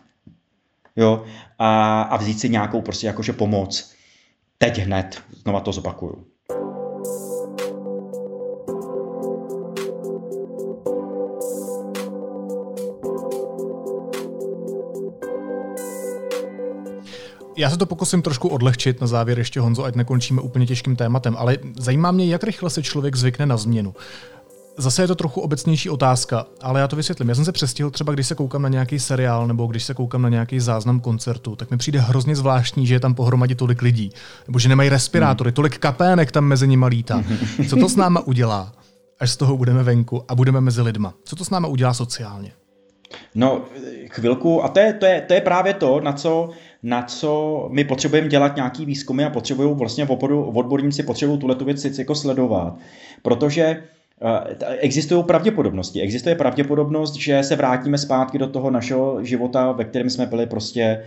jo, 0.96 1.24
a, 1.58 2.02
a 2.02 2.16
vzít 2.16 2.40
si 2.40 2.48
nějakou 2.48 2.82
prostě 2.82 3.06
jakože 3.06 3.32
pomoc. 3.32 3.94
Teď 4.58 4.78
hned, 4.78 5.22
znova 5.42 5.60
to 5.60 5.72
zopakuju. 5.72 6.27
Já 17.58 17.70
se 17.70 17.76
to 17.76 17.86
pokusím 17.86 18.22
trošku 18.22 18.48
odlehčit 18.48 19.00
na 19.00 19.06
závěr 19.06 19.38
ještě, 19.38 19.60
Honzo, 19.60 19.84
ať 19.84 19.94
nekončíme 19.94 20.40
úplně 20.40 20.66
těžkým 20.66 20.96
tématem, 20.96 21.36
ale 21.38 21.56
zajímá 21.78 22.10
mě, 22.10 22.26
jak 22.26 22.44
rychle 22.44 22.70
se 22.70 22.82
člověk 22.82 23.16
zvykne 23.16 23.46
na 23.46 23.56
změnu. 23.56 23.94
Zase 24.76 25.02
je 25.02 25.06
to 25.06 25.14
trochu 25.14 25.40
obecnější 25.40 25.90
otázka, 25.90 26.46
ale 26.60 26.80
já 26.80 26.88
to 26.88 26.96
vysvětlím. 26.96 27.28
Já 27.28 27.34
jsem 27.34 27.44
se 27.44 27.52
přestihl 27.52 27.90
třeba, 27.90 28.12
když 28.12 28.26
se 28.26 28.34
koukám 28.34 28.62
na 28.62 28.68
nějaký 28.68 28.98
seriál 28.98 29.46
nebo 29.46 29.66
když 29.66 29.84
se 29.84 29.94
koukám 29.94 30.22
na 30.22 30.28
nějaký 30.28 30.60
záznam 30.60 31.00
koncertu, 31.00 31.56
tak 31.56 31.70
mi 31.70 31.76
přijde 31.76 32.00
hrozně 32.00 32.36
zvláštní, 32.36 32.86
že 32.86 32.94
je 32.94 33.00
tam 33.00 33.14
pohromadě 33.14 33.54
tolik 33.54 33.82
lidí, 33.82 34.12
nebo 34.46 34.58
že 34.58 34.68
nemají 34.68 34.88
respirátory, 34.88 35.52
tolik 35.52 35.78
kapének 35.78 36.32
tam 36.32 36.44
mezi 36.44 36.68
nimi 36.68 36.86
lítá. 36.86 37.24
Co 37.68 37.76
to 37.76 37.88
s 37.88 37.96
náma 37.96 38.20
udělá, 38.20 38.72
až 39.20 39.30
z 39.30 39.36
toho 39.36 39.56
budeme 39.56 39.82
venku 39.82 40.24
a 40.28 40.34
budeme 40.34 40.60
mezi 40.60 40.82
lidma? 40.82 41.14
Co 41.24 41.36
to 41.36 41.44
s 41.44 41.50
náma 41.50 41.68
udělá 41.68 41.94
sociálně? 41.94 42.52
No, 43.34 43.62
chvilku, 44.10 44.64
a 44.64 44.68
to 44.68 44.78
je, 44.78 44.92
to 44.92 45.06
je, 45.06 45.20
to 45.20 45.34
je 45.34 45.40
právě 45.40 45.74
to, 45.74 46.00
na 46.00 46.12
co, 46.12 46.50
na 46.82 47.02
co 47.02 47.68
my 47.72 47.84
potřebujeme 47.84 48.28
dělat 48.28 48.56
nějaký 48.56 48.86
výzkumy 48.86 49.24
a 49.24 49.30
potřebují 49.30 49.74
vlastně 49.74 50.04
v 50.04 50.10
odborníci 50.54 51.02
potřebují 51.02 51.38
tuhle 51.38 51.54
tu 51.54 51.64
věc 51.64 51.98
jako 51.98 52.14
sledovat, 52.14 52.76
protože 53.22 53.62
eh, 53.62 54.76
Existují 54.78 55.24
pravděpodobnosti. 55.24 56.00
Existuje 56.00 56.34
pravděpodobnost, 56.34 57.14
že 57.14 57.42
se 57.42 57.56
vrátíme 57.56 57.98
zpátky 57.98 58.38
do 58.38 58.46
toho 58.46 58.70
našeho 58.70 59.24
života, 59.24 59.72
ve 59.72 59.84
kterém 59.84 60.10
jsme 60.10 60.26
byli 60.26 60.46
prostě 60.46 61.04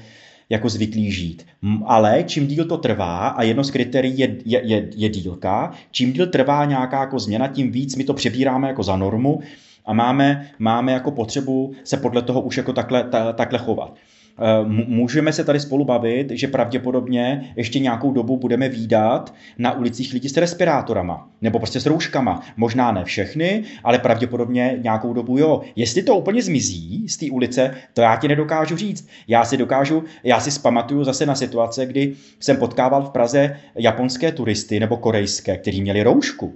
jako 0.49 0.69
zvyklí 0.69 1.11
žít. 1.11 1.45
Ale 1.85 2.23
čím 2.23 2.47
díl 2.47 2.65
to 2.65 2.77
trvá, 2.77 3.27
a 3.27 3.43
jedno 3.43 3.63
z 3.63 3.71
kritérií 3.71 4.19
je, 4.19 4.35
je, 4.45 4.61
je, 4.63 4.89
je 4.95 5.09
dílka, 5.09 5.71
čím 5.91 6.13
díl 6.13 6.27
trvá 6.27 6.65
nějaká 6.65 6.99
jako 6.99 7.19
změna, 7.19 7.47
tím 7.47 7.71
víc 7.71 7.95
my 7.95 8.03
to 8.03 8.13
přebíráme 8.13 8.67
jako 8.67 8.83
za 8.83 8.95
normu 8.95 9.39
a 9.85 9.93
máme, 9.93 10.49
máme 10.59 10.91
jako 10.91 11.11
potřebu 11.11 11.73
se 11.83 11.97
podle 11.97 12.21
toho 12.21 12.41
už 12.41 12.57
jako 12.57 12.73
takhle, 12.73 13.03
ta, 13.03 13.33
takhle 13.33 13.59
chovat. 13.59 13.95
Eh, 14.41 14.65
můžeme 14.87 15.33
se 15.33 15.43
tady 15.43 15.59
spolu 15.59 15.85
bavit, 15.85 16.31
že 16.31 16.47
pravděpodobně 16.47 17.53
ještě 17.55 17.79
nějakou 17.79 18.11
dobu 18.11 18.37
budeme 18.37 18.69
výdat 18.69 19.33
na 19.57 19.77
ulicích 19.77 20.13
lidi 20.13 20.29
s 20.29 20.37
respirátorama 20.37 21.29
nebo 21.41 21.59
prostě 21.59 21.79
s 21.79 21.85
rouškama. 21.85 22.41
Možná 22.57 22.91
ne 22.91 23.03
všechny, 23.03 23.63
ale 23.83 23.99
pravděpodobně 23.99 24.79
nějakou 24.83 25.13
dobu 25.13 25.37
jo. 25.37 25.61
Jestli 25.75 26.03
to 26.03 26.17
úplně 26.17 26.41
zmizí 26.41 27.07
z 27.07 27.17
té 27.17 27.25
ulice, 27.31 27.75
to 27.93 28.01
já 28.01 28.15
ti 28.15 28.27
nedokážu 28.27 28.75
říct. 28.75 29.07
Já 29.27 29.45
si 29.45 29.57
dokážu, 29.57 30.03
já 30.23 30.39
si 30.39 30.51
zpamatuju 30.51 31.03
zase 31.03 31.25
na 31.25 31.35
situace, 31.35 31.85
kdy 31.85 32.13
jsem 32.39 32.57
potkával 32.57 33.03
v 33.03 33.09
Praze 33.09 33.57
japonské 33.75 34.31
turisty 34.31 34.79
nebo 34.79 34.97
korejské, 34.97 35.57
kteří 35.57 35.81
měli 35.81 36.03
roušku. 36.03 36.55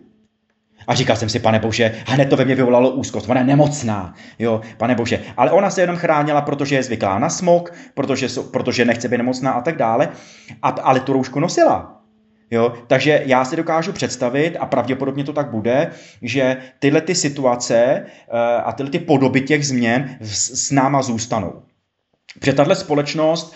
A 0.88 0.96
říkal 0.96 1.16
jsem 1.16 1.30
si, 1.30 1.40
pane 1.40 1.60
bože, 1.60 1.92
hned 2.08 2.26
to 2.26 2.38
ve 2.38 2.46
mě 2.46 2.56
vyvolalo 2.56 2.90
úzkost, 2.92 3.30
ona 3.30 3.40
je 3.40 3.46
nemocná, 3.46 4.14
jo, 4.40 4.62
pane 4.78 4.96
bože. 4.96 5.20
Ale 5.38 5.52
ona 5.52 5.70
se 5.70 5.82
jenom 5.82 5.96
chránila, 5.96 6.42
protože 6.42 6.76
je 6.76 6.84
zvyklá 6.84 7.20
na 7.20 7.30
smog, 7.30 7.74
protože, 7.94 8.28
protože 8.52 8.86
nechce 8.86 9.08
být 9.08 9.18
nemocná 9.18 9.52
a 9.52 9.62
tak 9.62 9.78
dále, 9.78 10.10
a, 10.62 10.70
ale 10.70 11.00
tu 11.00 11.14
roušku 11.14 11.40
nosila. 11.40 12.02
Jo? 12.52 12.74
Takže 12.88 13.24
já 13.26 13.46
si 13.46 13.56
dokážu 13.56 13.94
představit, 13.94 14.58
a 14.60 14.66
pravděpodobně 14.66 15.24
to 15.24 15.34
tak 15.34 15.52
bude, 15.52 15.92
že 16.22 16.58
tyhle 16.80 17.02
ty 17.02 17.16
situace 17.16 17.76
eh, 17.76 18.62
a 18.64 18.72
tyhle 18.72 18.92
ty 18.92 19.00
podoby 19.00 19.42
těch 19.42 19.68
změn 19.68 20.18
s 20.22 20.72
náma 20.72 21.02
zůstanou. 21.02 21.64
Protože 22.40 22.54
tahle 22.54 22.76
společnost, 22.76 23.54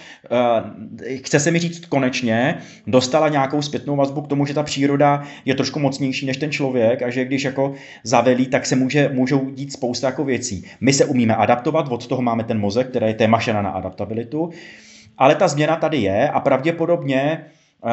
eh, 1.12 1.18
chce 1.18 1.40
se 1.40 1.52
mi 1.52 1.60
říct 1.60 1.86
konečně, 1.86 2.58
dostala 2.88 3.30
nějakou 3.30 3.62
zpětnou 3.62 3.96
vazbu 3.96 4.22
k 4.22 4.28
tomu, 4.28 4.46
že 4.46 4.54
ta 4.54 4.64
příroda 4.64 5.24
je 5.46 5.56
trošku 5.56 5.80
mocnější 5.80 6.26
než 6.26 6.38
ten 6.38 6.52
člověk 6.52 7.02
a 7.02 7.10
že 7.10 7.26
když 7.26 7.44
jako 7.44 7.74
zavelí, 8.04 8.48
tak 8.48 8.66
se 8.66 8.76
může, 8.76 9.10
můžou 9.14 9.50
dít 9.50 9.74
spousta 9.74 10.08
jako 10.08 10.24
věcí. 10.24 10.66
My 10.82 10.94
se 10.94 11.06
umíme 11.06 11.36
adaptovat, 11.36 11.88
od 11.90 12.08
toho 12.08 12.22
máme 12.22 12.44
ten 12.44 12.60
mozek, 12.60 12.90
který 12.90 13.08
je 13.08 13.14
témašena 13.14 13.62
na 13.62 13.70
adaptabilitu, 13.70 14.50
ale 15.18 15.36
ta 15.36 15.48
změna 15.48 15.76
tady 15.76 15.98
je 15.98 16.30
a 16.30 16.40
pravděpodobně 16.40 17.46
eh, 17.86 17.90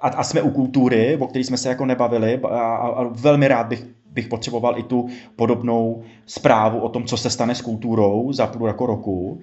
a, 0.00 0.24
jsme 0.24 0.42
u 0.42 0.50
kultury, 0.50 1.16
o 1.20 1.26
které 1.26 1.44
jsme 1.44 1.56
se 1.56 1.68
jako 1.68 1.86
nebavili 1.86 2.40
a, 2.44 2.76
a 2.76 3.04
velmi 3.04 3.48
rád 3.48 3.66
bych 3.66 3.84
bych 4.12 4.28
potřeboval 4.28 4.78
i 4.78 4.82
tu 4.82 5.08
podobnou 5.36 6.02
zprávu 6.26 6.78
o 6.80 6.88
tom, 6.88 7.04
co 7.04 7.16
se 7.16 7.30
stane 7.30 7.54
s 7.54 7.60
kulturou 7.60 8.32
za 8.32 8.46
půl 8.46 8.66
jako 8.66 8.86
roku, 8.86 9.40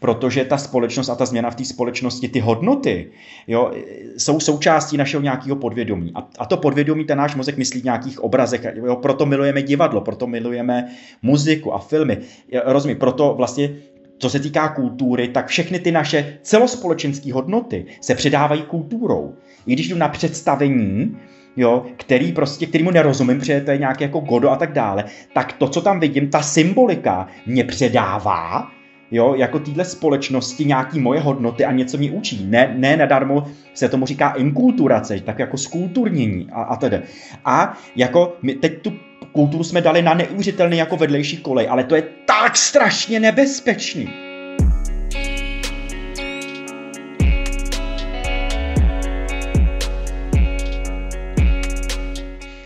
protože 0.00 0.44
ta 0.44 0.58
společnost 0.58 1.08
a 1.08 1.14
ta 1.14 1.26
změna 1.26 1.50
v 1.50 1.54
té 1.54 1.64
společnosti, 1.64 2.28
ty 2.28 2.40
hodnoty, 2.40 3.10
jo, 3.46 3.72
jsou 4.16 4.40
součástí 4.40 4.96
našeho 4.96 5.22
nějakého 5.22 5.56
podvědomí. 5.56 6.12
A, 6.14 6.28
a 6.38 6.46
to 6.46 6.56
podvědomí 6.56 7.04
ten 7.04 7.18
náš 7.18 7.34
mozek 7.34 7.56
myslí 7.56 7.80
v 7.80 7.84
nějakých 7.84 8.20
obrazech. 8.20 8.66
Jo, 8.74 8.96
proto 8.96 9.26
milujeme 9.26 9.62
divadlo, 9.62 10.00
proto 10.00 10.26
milujeme 10.26 10.88
muziku 11.22 11.74
a 11.74 11.78
filmy. 11.78 12.18
Rozumím, 12.64 12.96
proto 12.96 13.34
vlastně 13.36 13.70
co 14.18 14.30
se 14.30 14.40
týká 14.40 14.68
kultury, 14.68 15.28
tak 15.28 15.46
všechny 15.46 15.78
ty 15.78 15.92
naše 15.92 16.38
celospolečenské 16.42 17.32
hodnoty 17.32 17.86
se 18.00 18.14
předávají 18.14 18.62
kulturou. 18.62 19.34
I 19.66 19.72
když 19.72 19.88
jdu 19.88 19.96
na 19.96 20.08
představení, 20.08 21.16
jo, 21.56 21.84
který 21.96 22.32
prostě, 22.32 22.66
kterýmu 22.66 22.90
nerozumím, 22.90 23.38
protože 23.38 23.60
to 23.60 23.70
je 23.70 23.78
nějaké 23.78 24.04
jako 24.04 24.20
godo 24.20 24.50
a 24.50 24.56
tak 24.56 24.72
dále, 24.72 25.04
tak 25.34 25.52
to, 25.52 25.68
co 25.68 25.80
tam 25.80 26.00
vidím, 26.00 26.30
ta 26.30 26.42
symbolika 26.42 27.28
mě 27.46 27.64
předává, 27.64 28.70
jo, 29.14 29.34
jako 29.34 29.58
týhle 29.58 29.84
společnosti 29.84 30.64
nějaký 30.64 31.00
moje 31.00 31.20
hodnoty 31.20 31.64
a 31.64 31.72
něco 31.72 31.98
mi 31.98 32.10
učí. 32.10 32.46
Ne, 32.48 32.74
ne 32.76 32.96
nadarmo 32.96 33.46
se 33.74 33.88
tomu 33.88 34.06
říká 34.06 34.30
inkulturace, 34.30 35.20
tak 35.20 35.38
jako 35.38 35.56
skulturnění 35.56 36.48
a, 36.52 36.62
a 36.62 36.76
tedy. 36.76 37.00
A 37.44 37.78
jako 37.96 38.36
my 38.42 38.54
teď 38.54 38.82
tu 38.82 38.92
kulturu 39.32 39.64
jsme 39.64 39.80
dali 39.80 40.02
na 40.02 40.14
neuvěřitelný 40.14 40.78
jako 40.78 40.96
vedlejší 40.96 41.36
kolej, 41.36 41.68
ale 41.70 41.84
to 41.84 41.94
je 41.94 42.02
tak 42.26 42.56
strašně 42.56 43.20
nebezpečný. 43.20 44.10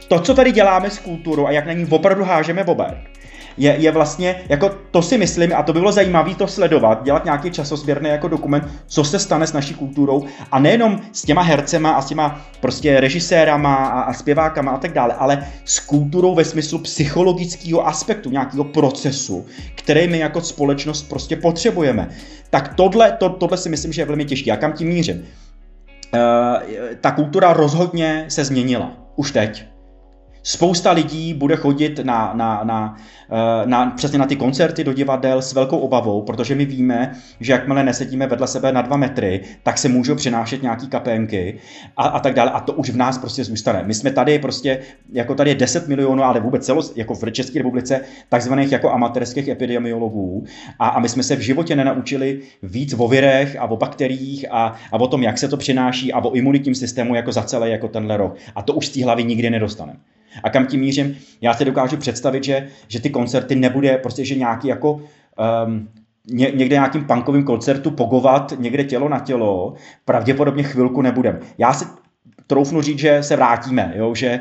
to, 0.08 0.20
co 0.20 0.34
tady 0.34 0.52
děláme 0.52 0.90
s 0.90 0.98
kulturou 0.98 1.46
a 1.46 1.50
jak 1.50 1.66
na 1.66 1.72
ní 1.72 1.86
opravdu 1.90 2.24
hážeme 2.24 2.64
bober, 2.64 3.02
je, 3.58 3.76
je 3.78 3.90
vlastně, 3.90 4.40
jako 4.48 4.70
to 4.90 5.02
si 5.02 5.18
myslím, 5.18 5.52
a 5.56 5.62
to 5.62 5.72
by 5.72 5.78
bylo 5.78 5.92
zajímavé 5.92 6.34
to 6.34 6.46
sledovat, 6.46 7.04
dělat 7.04 7.24
nějaký 7.24 7.50
časozběrný 7.50 8.08
jako 8.08 8.28
dokument, 8.28 8.64
co 8.86 9.04
se 9.04 9.18
stane 9.18 9.46
s 9.46 9.52
naší 9.52 9.74
kulturou 9.74 10.24
a 10.52 10.58
nejenom 10.58 11.00
s 11.12 11.22
těma 11.22 11.42
hercema 11.42 11.90
a 11.90 12.02
s 12.02 12.06
těma 12.06 12.40
prostě 12.60 13.00
režisérama 13.00 13.74
a, 13.74 14.00
a 14.00 14.12
zpěvákama 14.12 14.72
a 14.72 14.78
tak 14.78 14.92
dále, 14.92 15.14
ale 15.14 15.46
s 15.64 15.80
kulturou 15.80 16.34
ve 16.34 16.44
smyslu 16.44 16.78
psychologického 16.78 17.86
aspektu, 17.86 18.30
nějakého 18.30 18.64
procesu, 18.64 19.46
který 19.74 20.08
my 20.08 20.18
jako 20.18 20.40
společnost 20.40 21.02
prostě 21.02 21.36
potřebujeme. 21.36 22.08
Tak 22.50 22.74
tohle, 22.74 23.12
to, 23.12 23.28
tohle 23.28 23.56
si 23.56 23.68
myslím, 23.68 23.92
že 23.92 24.02
je 24.02 24.06
velmi 24.06 24.24
těžké. 24.24 24.50
A 24.50 24.56
kam 24.56 24.72
tím 24.72 24.88
mířím? 24.88 25.16
Uh, 25.16 26.20
ta 27.00 27.10
kultura 27.10 27.52
rozhodně 27.52 28.24
se 28.28 28.44
změnila. 28.44 28.92
Už 29.16 29.32
teď. 29.32 29.64
Spousta 30.42 30.92
lidí 30.92 31.34
bude 31.34 31.56
chodit 31.56 31.98
na, 31.98 32.32
na, 32.34 32.60
na, 32.64 32.96
eh, 33.30 33.66
na, 33.66 33.90
přesně 33.90 34.18
na 34.18 34.26
ty 34.26 34.36
koncerty 34.36 34.84
do 34.84 34.92
divadel 34.92 35.42
s 35.42 35.52
velkou 35.52 35.78
obavou, 35.78 36.22
protože 36.22 36.54
my 36.54 36.64
víme, 36.64 37.12
že 37.40 37.52
jakmile 37.52 37.84
nesedíme 37.84 38.26
vedle 38.26 38.46
sebe 38.46 38.72
na 38.72 38.82
dva 38.82 38.96
metry, 38.96 39.40
tak 39.62 39.78
se 39.78 39.88
můžou 39.88 40.14
přinášet 40.14 40.62
nějaký 40.62 40.88
kapénky 40.88 41.58
a, 41.96 42.04
a 42.04 42.20
tak 42.20 42.34
dále. 42.34 42.50
A 42.50 42.60
to 42.60 42.72
už 42.72 42.90
v 42.90 42.96
nás 42.96 43.18
prostě 43.18 43.44
zůstane. 43.44 43.82
My 43.86 43.94
jsme 43.94 44.10
tady 44.10 44.38
prostě, 44.38 44.78
jako 45.12 45.34
tady 45.34 45.50
je 45.50 45.54
10 45.54 45.88
milionů, 45.88 46.24
ale 46.24 46.40
vůbec 46.40 46.66
celos, 46.66 46.92
jako 46.96 47.14
v 47.14 47.30
České 47.30 47.58
republice, 47.58 48.00
takzvaných 48.28 48.72
jako 48.72 48.92
amatérských 48.92 49.48
epidemiologů. 49.48 50.44
A, 50.78 50.88
a 50.88 51.00
my 51.00 51.08
jsme 51.08 51.22
se 51.22 51.36
v 51.36 51.40
životě 51.40 51.76
nenaučili 51.76 52.40
víc 52.62 52.94
o 52.98 53.08
virech 53.08 53.56
a 53.58 53.64
o 53.64 53.76
bakteriích 53.76 54.46
a, 54.50 54.74
a 54.92 55.00
o 55.00 55.06
tom, 55.06 55.22
jak 55.22 55.38
se 55.38 55.48
to 55.48 55.56
přináší 55.56 56.12
a 56.12 56.24
o 56.24 56.32
imunitním 56.32 56.74
systému 56.74 57.14
jako 57.14 57.32
za 57.32 57.42
celé 57.42 57.70
jako 57.70 57.88
tenhle 57.88 58.16
rok. 58.16 58.36
A 58.54 58.62
to 58.62 58.74
už 58.74 58.86
z 58.86 58.90
té 58.90 59.04
hlavy 59.04 59.24
nikdy 59.24 59.50
nedostaneme. 59.50 59.98
A 60.42 60.50
kam 60.50 60.66
tím 60.66 60.80
mířím? 60.80 61.16
Já 61.40 61.54
si 61.54 61.64
dokážu 61.64 61.96
představit, 61.96 62.44
že, 62.44 62.68
že 62.88 63.00
ty 63.00 63.10
koncerty 63.10 63.56
nebude 63.56 63.98
prostě, 63.98 64.24
že 64.24 64.34
nějaký 64.34 64.68
jako 64.68 64.92
um, 64.92 65.88
ně, 66.30 66.50
někde 66.54 66.76
nějakým 66.76 67.04
punkovým 67.04 67.44
koncertu 67.44 67.90
pogovat 67.90 68.52
někde 68.58 68.84
tělo 68.84 69.08
na 69.08 69.18
tělo, 69.18 69.74
pravděpodobně 70.04 70.62
chvilku 70.62 71.02
nebudem. 71.02 71.38
Já 71.58 71.72
si 71.72 71.84
troufnu 72.46 72.82
říct, 72.82 72.98
že 72.98 73.22
se 73.22 73.36
vrátíme, 73.36 73.92
jo? 73.96 74.14
Že, 74.14 74.40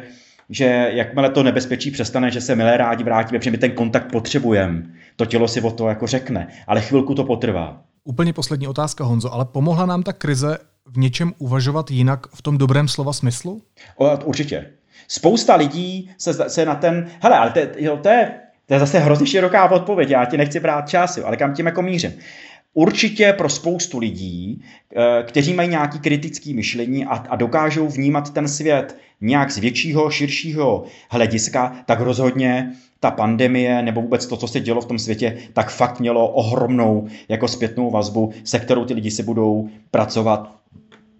že 0.50 0.92
jakmile 0.94 1.30
to 1.30 1.44
nebezpečí 1.44 1.92
přestane, 1.92 2.32
že 2.32 2.42
se 2.42 2.56
milé 2.56 2.78
rádi 2.78 3.04
vrátíme, 3.04 3.40
protože 3.40 3.52
my 3.52 3.58
ten 3.58 3.72
kontakt 3.72 4.12
potřebujeme. 4.12 4.84
To 5.16 5.26
tělo 5.26 5.48
si 5.48 5.62
o 5.62 5.72
to 5.72 5.88
jako 5.88 6.08
řekne, 6.08 6.48
ale 6.68 6.82
chvilku 6.82 7.16
to 7.16 7.24
potrvá. 7.24 7.82
Úplně 8.04 8.34
poslední 8.34 8.68
otázka, 8.68 9.04
Honzo, 9.04 9.34
ale 9.34 9.46
pomohla 9.46 9.86
nám 9.86 10.04
ta 10.04 10.14
krize 10.14 10.58
v 10.86 10.98
něčem 10.98 11.34
uvažovat 11.38 11.92
jinak 11.92 12.28
v 12.36 12.42
tom 12.42 12.58
dobrém 12.58 12.88
slova 12.88 13.14
smyslu? 13.14 13.62
O, 13.98 14.18
určitě. 14.26 14.66
Spousta 15.08 15.56
lidí 15.56 16.12
se, 16.18 16.50
se 16.50 16.66
na 16.66 16.76
ten, 16.76 17.08
hele, 17.22 17.38
ale 17.38 17.52
to, 17.52 17.60
jo, 17.78 17.98
to 17.98 18.10
je, 18.10 18.32
To 18.66 18.74
je 18.74 18.80
zase 18.80 19.00
hrozně 19.00 19.28
široká 19.28 19.72
odpověď, 19.72 20.10
já 20.10 20.26
ti 20.26 20.38
nechci 20.38 20.60
brát 20.60 20.90
čas, 20.90 21.20
ale 21.24 21.38
kam 21.38 21.54
tím 21.54 21.66
jako 21.66 21.82
mířím. 21.82 22.14
Určitě 22.74 23.34
pro 23.34 23.50
spoustu 23.50 24.00
lidí, 24.00 24.62
eh, 24.96 25.24
kteří 25.24 25.54
mají 25.54 25.70
nějaký 25.70 26.00
kritický 26.00 26.54
myšlení 26.54 27.06
a, 27.06 27.14
a 27.14 27.36
dokážou 27.36 27.88
vnímat 27.88 28.34
ten 28.34 28.48
svět 28.48 28.98
nějak 29.22 29.52
z 29.52 29.58
většího, 29.58 30.12
širšího 30.12 30.84
hlediska, 31.10 31.76
tak 31.86 32.00
rozhodně 32.00 32.72
ta 33.00 33.12
pandemie 33.12 33.82
nebo 33.82 34.02
vůbec 34.02 34.26
to, 34.26 34.38
co 34.38 34.48
se 34.48 34.60
dělo 34.60 34.82
v 34.82 34.86
tom 34.86 35.00
světě, 35.00 35.38
tak 35.54 35.70
fakt 35.72 36.00
mělo 36.00 36.28
ohromnou 36.28 37.08
jako 37.30 37.48
zpětnou 37.48 37.92
vazbu, 37.92 38.32
se 38.44 38.60
kterou 38.60 38.86
ty 38.86 38.94
lidi 38.94 39.12
si 39.12 39.24
budou 39.24 39.70
pracovat 39.92 40.57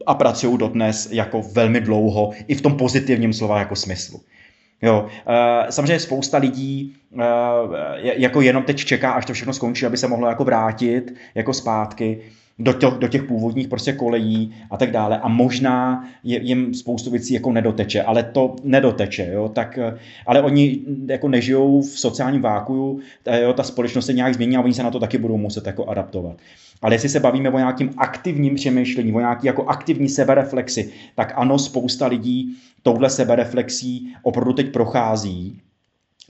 a 0.08 0.14
pracují 0.14 0.58
dodnes 0.58 1.10
jako 1.12 1.42
velmi 1.54 1.82
dlouho, 1.82 2.32
i 2.48 2.56
v 2.56 2.62
tom 2.62 2.78
pozitivním 2.78 3.34
slova 3.34 3.60
jako 3.60 3.76
smyslu. 3.76 4.22
Jo, 4.82 5.08
eh, 5.28 5.72
samozřejmě 5.72 6.00
spousta 6.00 6.38
lidí 6.38 6.96
eh, 7.20 7.24
jako 8.02 8.42
jenom 8.42 8.64
teď 8.64 8.78
čeká, 8.78 9.12
až 9.12 9.26
to 9.26 9.34
všechno 9.34 9.54
skončí, 9.54 9.86
aby 9.86 9.98
se 9.98 10.08
mohlo 10.08 10.28
jako 10.28 10.44
vrátit 10.44 11.14
jako 11.36 11.54
zpátky 11.54 12.22
do 12.60 12.74
těch, 12.74 12.94
do 12.94 13.08
těch 13.08 13.24
původních 13.24 13.68
prostě 13.68 13.94
kolejí 13.94 14.56
a 14.72 14.78
tak 14.78 14.92
dále. 14.92 15.18
A 15.18 15.28
možná 15.28 16.08
je, 16.24 16.40
jim 16.44 16.74
spoustu 16.74 17.12
věcí 17.12 17.34
jako 17.34 17.52
nedoteče, 17.52 18.04
ale 18.04 18.24
to 18.24 18.56
nedoteče, 18.64 19.30
jo, 19.34 19.50
tak, 19.50 19.78
eh, 19.78 19.98
ale 20.26 20.42
oni 20.42 20.80
jako 21.06 21.28
nežijou 21.28 21.82
v 21.82 22.00
sociálním 22.00 22.42
vákuju, 22.42 23.00
jo, 23.42 23.54
ta 23.54 23.64
společnost 23.64 24.06
se 24.06 24.14
nějak 24.14 24.34
změní 24.34 24.58
a 24.58 24.62
oni 24.62 24.74
se 24.74 24.84
na 24.84 24.92
to 24.92 25.00
taky 25.00 25.18
budou 25.18 25.38
muset 25.38 25.68
jako 25.68 25.86
adaptovat. 25.86 26.38
Ale 26.82 26.96
jestli 26.96 27.10
se 27.10 27.20
bavíme 27.20 27.50
o 27.50 27.58
nějakým 27.58 27.94
aktivním 27.98 28.56
přemýšlení, 28.56 29.14
o 29.14 29.20
nějaký 29.20 29.48
jako 29.48 29.66
aktivní 29.66 30.10
sebereflexi, 30.10 30.92
tak 31.16 31.34
ano, 31.36 31.60
spousta 31.60 32.08
lidí 32.08 32.56
touhle 32.84 33.10
sebereflexí 33.10 34.16
opravdu 34.22 34.54
teď 34.54 34.72
prochází 34.72 35.62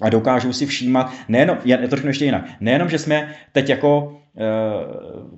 a 0.02 0.10
dokážou 0.10 0.54
si 0.54 0.66
všímat, 0.66 1.14
nejenom, 1.28 1.58
já 1.66 1.78
to 1.78 1.96
řeknu 1.96 2.10
ještě 2.10 2.26
jinak, 2.26 2.50
nejenom, 2.60 2.90
že 2.90 3.00
jsme 3.00 3.34
teď 3.52 3.70
jako 3.70 4.18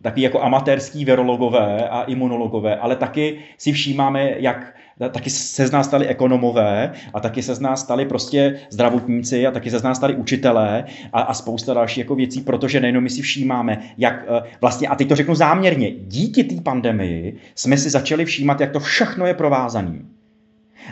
takový 0.02 0.22
jako 0.22 0.42
amatérský 0.42 1.06
virologové 1.06 1.90
a 1.90 2.04
imunologové, 2.04 2.76
ale 2.76 2.96
taky 2.96 3.40
si 3.58 3.72
všímáme, 3.72 4.36
jak 4.38 4.74
taky 5.10 5.30
se 5.30 5.68
z 5.68 5.72
nás 5.72 5.88
stali 5.88 6.08
ekonomové 6.08 6.92
a 7.14 7.20
taky 7.20 7.44
se 7.44 7.56
z 7.56 7.60
nás 7.60 7.82
stali 7.82 8.06
prostě 8.06 8.60
zdravotníci 8.70 9.48
a 9.48 9.52
taky 9.52 9.70
se 9.72 9.80
z 9.80 9.84
nás 9.84 9.98
stali 9.98 10.16
učitelé 10.16 10.86
a, 11.14 11.22
a 11.22 11.34
spousta 11.34 11.74
dalších 11.74 11.98
jako 11.98 12.16
věcí, 12.16 12.42
protože 12.42 12.80
nejenom 12.80 13.04
my 13.04 13.10
si 13.10 13.22
všímáme, 13.22 13.80
jak 13.98 14.26
e, 14.28 14.42
vlastně, 14.62 14.88
a 14.88 14.96
teď 14.96 15.10
to 15.10 15.16
řeknu 15.16 15.36
záměrně, 15.36 15.92
díky 15.92 16.44
té 16.44 16.62
pandemii 16.62 17.38
jsme 17.56 17.78
si 17.78 17.90
začali 17.90 18.26
všímat, 18.26 18.62
jak 18.62 18.72
to 18.72 18.80
všechno 18.80 19.26
je 19.26 19.34
provázané. 19.34 20.00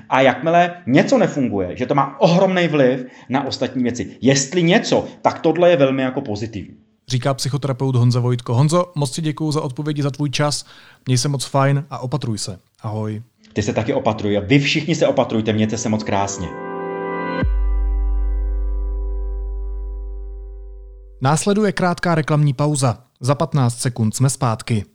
A 0.10 0.22
jakmile 0.22 0.74
něco 0.86 1.18
nefunguje, 1.18 1.78
že 1.78 1.86
to 1.86 1.96
má 1.96 2.20
ohromný 2.20 2.68
vliv 2.68 3.06
na 3.30 3.48
ostatní 3.48 3.84
věci. 3.84 4.18
Jestli 4.22 4.64
něco, 4.64 5.08
tak 5.22 5.40
tohle 5.40 5.70
je 5.70 5.78
velmi 5.78 6.04
jako 6.04 6.22
pozitivní. 6.22 6.87
Říká 7.10 7.34
psychoterapeut 7.34 7.96
Honza 7.96 8.20
Vojtko. 8.20 8.56
Honzo, 8.56 8.92
moc 8.96 9.12
ti 9.12 9.22
děkuji 9.22 9.52
za 9.52 9.62
odpovědi, 9.62 10.04
za 10.04 10.12
tvůj 10.12 10.30
čas. 10.30 10.66
Měj 11.06 11.18
se 11.18 11.28
moc 11.28 11.46
fajn 11.46 11.86
a 11.90 12.00
opatruj 12.00 12.38
se. 12.38 12.60
Ahoj. 12.82 13.24
Ty 13.54 13.64
se 13.64 13.74
taky 13.74 13.94
opatruj 13.94 14.38
a 14.38 14.42
vy 14.42 14.60
všichni 14.60 14.96
se 14.96 15.08
opatrujte, 15.08 15.54
mějte 15.54 15.78
se 15.78 15.90
moc 15.90 16.04
krásně. 16.04 16.48
Následuje 21.22 21.72
krátká 21.72 22.16
reklamní 22.16 22.54
pauza. 22.54 23.04
Za 23.20 23.36
15 23.36 23.80
sekund 23.80 24.16
jsme 24.16 24.30
zpátky. 24.30 24.86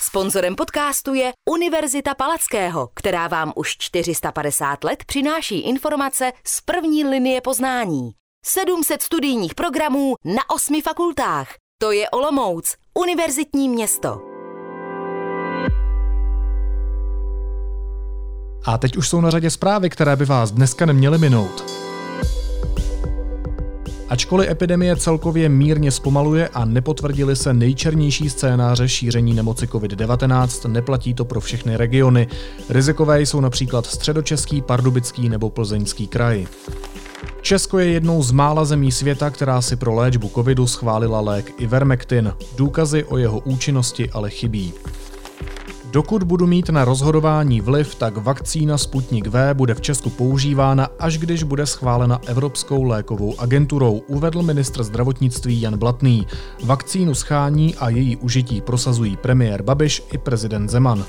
Sponzorem 0.00 0.56
podcastu 0.56 1.14
je 1.14 1.32
Univerzita 1.50 2.14
Palackého, 2.14 2.88
která 2.94 3.28
vám 3.28 3.52
už 3.56 3.76
450 3.78 4.84
let 4.84 5.04
přináší 5.04 5.60
informace 5.60 6.32
z 6.46 6.60
první 6.60 7.04
linie 7.04 7.40
poznání. 7.40 8.14
700 8.46 9.02
studijních 9.02 9.54
programů 9.54 10.14
na 10.24 10.50
osmi 10.54 10.82
fakultách. 10.82 11.48
To 11.78 11.92
je 11.92 12.10
Olomouc, 12.10 12.74
univerzitní 12.94 13.68
město. 13.68 14.20
A 18.64 18.78
teď 18.78 18.96
už 18.96 19.08
jsou 19.08 19.20
na 19.20 19.30
řadě 19.30 19.50
zprávy, 19.50 19.90
které 19.90 20.16
by 20.16 20.24
vás 20.24 20.50
dneska 20.50 20.86
neměly 20.86 21.18
minout. 21.18 21.64
Ačkoliv 24.08 24.50
epidemie 24.50 24.96
celkově 24.96 25.48
mírně 25.48 25.90
zpomaluje 25.90 26.48
a 26.48 26.64
nepotvrdili 26.64 27.36
se 27.36 27.54
nejčernější 27.54 28.30
scénáře 28.30 28.88
šíření 28.88 29.34
nemoci 29.34 29.66
COVID-19, 29.66 30.70
neplatí 30.70 31.14
to 31.14 31.24
pro 31.24 31.40
všechny 31.40 31.76
regiony. 31.76 32.28
Rizikové 32.68 33.20
jsou 33.20 33.40
například 33.40 33.86
středočeský, 33.86 34.62
pardubický 34.62 35.28
nebo 35.28 35.50
plzeňský 35.50 36.06
kraj. 36.06 36.46
Česko 37.44 37.78
je 37.78 37.86
jednou 37.86 38.22
z 38.22 38.32
mála 38.32 38.64
zemí 38.64 38.92
světa, 38.92 39.30
která 39.30 39.60
si 39.60 39.76
pro 39.76 39.94
léčbu 39.94 40.30
covidu 40.34 40.66
schválila 40.66 41.20
lék 41.20 41.52
Ivermectin. 41.58 42.32
Důkazy 42.56 43.04
o 43.04 43.18
jeho 43.18 43.38
účinnosti 43.38 44.10
ale 44.10 44.30
chybí. 44.30 44.72
Dokud 45.90 46.22
budu 46.22 46.46
mít 46.46 46.68
na 46.68 46.84
rozhodování 46.84 47.60
vliv, 47.60 47.94
tak 47.94 48.16
vakcína 48.16 48.78
Sputnik 48.78 49.26
V 49.26 49.54
bude 49.54 49.74
v 49.74 49.80
Česku 49.80 50.10
používána, 50.10 50.88
až 50.98 51.18
když 51.18 51.42
bude 51.42 51.66
schválena 51.66 52.20
Evropskou 52.26 52.82
lékovou 52.82 53.40
agenturou, 53.40 54.02
uvedl 54.06 54.42
ministr 54.42 54.84
zdravotnictví 54.84 55.60
Jan 55.60 55.78
Blatný. 55.78 56.26
Vakcínu 56.64 57.14
schání 57.14 57.74
a 57.74 57.88
její 57.88 58.16
užití 58.16 58.60
prosazují 58.60 59.16
premiér 59.16 59.62
Babiš 59.62 60.02
i 60.12 60.18
prezident 60.18 60.68
Zeman. 60.68 61.04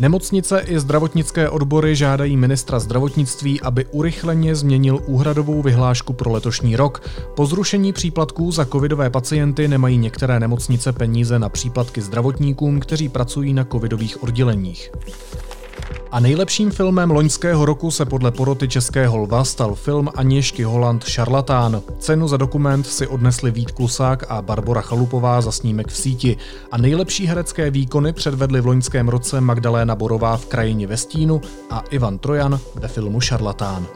Nemocnice 0.00 0.60
i 0.60 0.80
zdravotnické 0.80 1.48
odbory 1.48 1.96
žádají 1.96 2.36
ministra 2.36 2.78
zdravotnictví, 2.78 3.60
aby 3.60 3.86
urychleně 3.86 4.54
změnil 4.54 4.98
úhradovou 5.06 5.62
vyhlášku 5.62 6.12
pro 6.12 6.32
letošní 6.32 6.76
rok. 6.76 7.02
Po 7.36 7.46
zrušení 7.46 7.92
příplatků 7.92 8.52
za 8.52 8.64
covidové 8.64 9.10
pacienty 9.10 9.68
nemají 9.68 9.98
některé 9.98 10.40
nemocnice 10.40 10.92
peníze 10.92 11.38
na 11.38 11.48
příplatky 11.48 12.00
zdravotníkům, 12.00 12.80
kteří 12.80 13.08
pracují 13.08 13.52
na 13.52 13.64
covidových 13.64 14.22
odděleních. 14.22 14.90
A 16.12 16.20
nejlepším 16.20 16.70
filmem 16.70 17.10
loňského 17.10 17.64
roku 17.64 17.90
se 17.90 18.04
podle 18.04 18.30
poroty 18.30 18.68
Českého 18.68 19.18
lva 19.18 19.44
stal 19.44 19.74
film 19.74 20.08
Aněšky 20.16 20.62
Holand 20.62 21.04
Šarlatán. 21.04 21.82
Cenu 21.98 22.28
za 22.28 22.36
dokument 22.36 22.86
si 22.86 23.06
odnesli 23.06 23.50
Vít 23.50 23.70
Klusák 23.70 24.24
a 24.28 24.42
Barbara 24.42 24.80
Chalupová 24.80 25.40
za 25.40 25.52
snímek 25.52 25.88
v 25.88 25.96
síti. 25.96 26.36
A 26.72 26.78
nejlepší 26.78 27.26
herecké 27.26 27.70
výkony 27.70 28.12
předvedli 28.12 28.60
v 28.60 28.66
loňském 28.66 29.08
roce 29.08 29.40
Magdaléna 29.40 29.94
Borová 29.94 30.36
v 30.36 30.46
krajině 30.46 30.86
ve 30.86 30.96
stínu 30.96 31.40
a 31.70 31.78
Ivan 31.90 32.18
Trojan 32.18 32.60
ve 32.74 32.88
filmu 32.88 33.20
Šarlatán. 33.20 33.86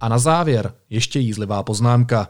A 0.00 0.08
na 0.08 0.18
závěr 0.18 0.72
ještě 0.90 1.18
jízlivá 1.18 1.62
poznámka. 1.62 2.28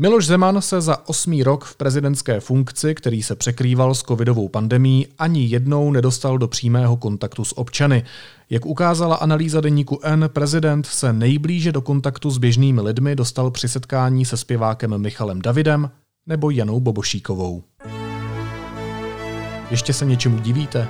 Miloš 0.00 0.26
Zeman 0.26 0.62
se 0.62 0.80
za 0.80 1.08
osmý 1.08 1.42
rok 1.42 1.64
v 1.64 1.76
prezidentské 1.76 2.40
funkci, 2.40 2.94
který 2.94 3.22
se 3.22 3.36
překrýval 3.36 3.94
s 3.94 4.02
covidovou 4.02 4.48
pandemí, 4.48 5.06
ani 5.18 5.46
jednou 5.46 5.92
nedostal 5.92 6.38
do 6.38 6.48
přímého 6.48 6.96
kontaktu 6.96 7.44
s 7.44 7.58
občany. 7.58 8.04
Jak 8.50 8.66
ukázala 8.66 9.16
analýza 9.16 9.60
deníku 9.60 10.00
N, 10.02 10.30
prezident 10.32 10.86
se 10.86 11.12
nejblíže 11.12 11.72
do 11.72 11.80
kontaktu 11.80 12.30
s 12.30 12.38
běžnými 12.38 12.80
lidmi 12.80 13.16
dostal 13.16 13.50
při 13.50 13.68
setkání 13.68 14.24
se 14.24 14.36
zpěvákem 14.36 14.98
Michalem 14.98 15.42
Davidem 15.42 15.90
nebo 16.26 16.50
Janou 16.50 16.80
Bobošíkovou. 16.80 17.62
Ještě 19.70 19.92
se 19.92 20.04
něčemu 20.04 20.38
divíte? 20.38 20.88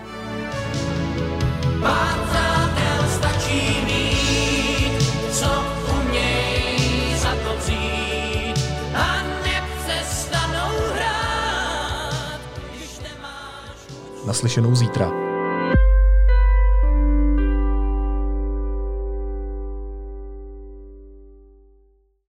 Naslyšenou 14.29 14.75
zítra. 14.75 15.28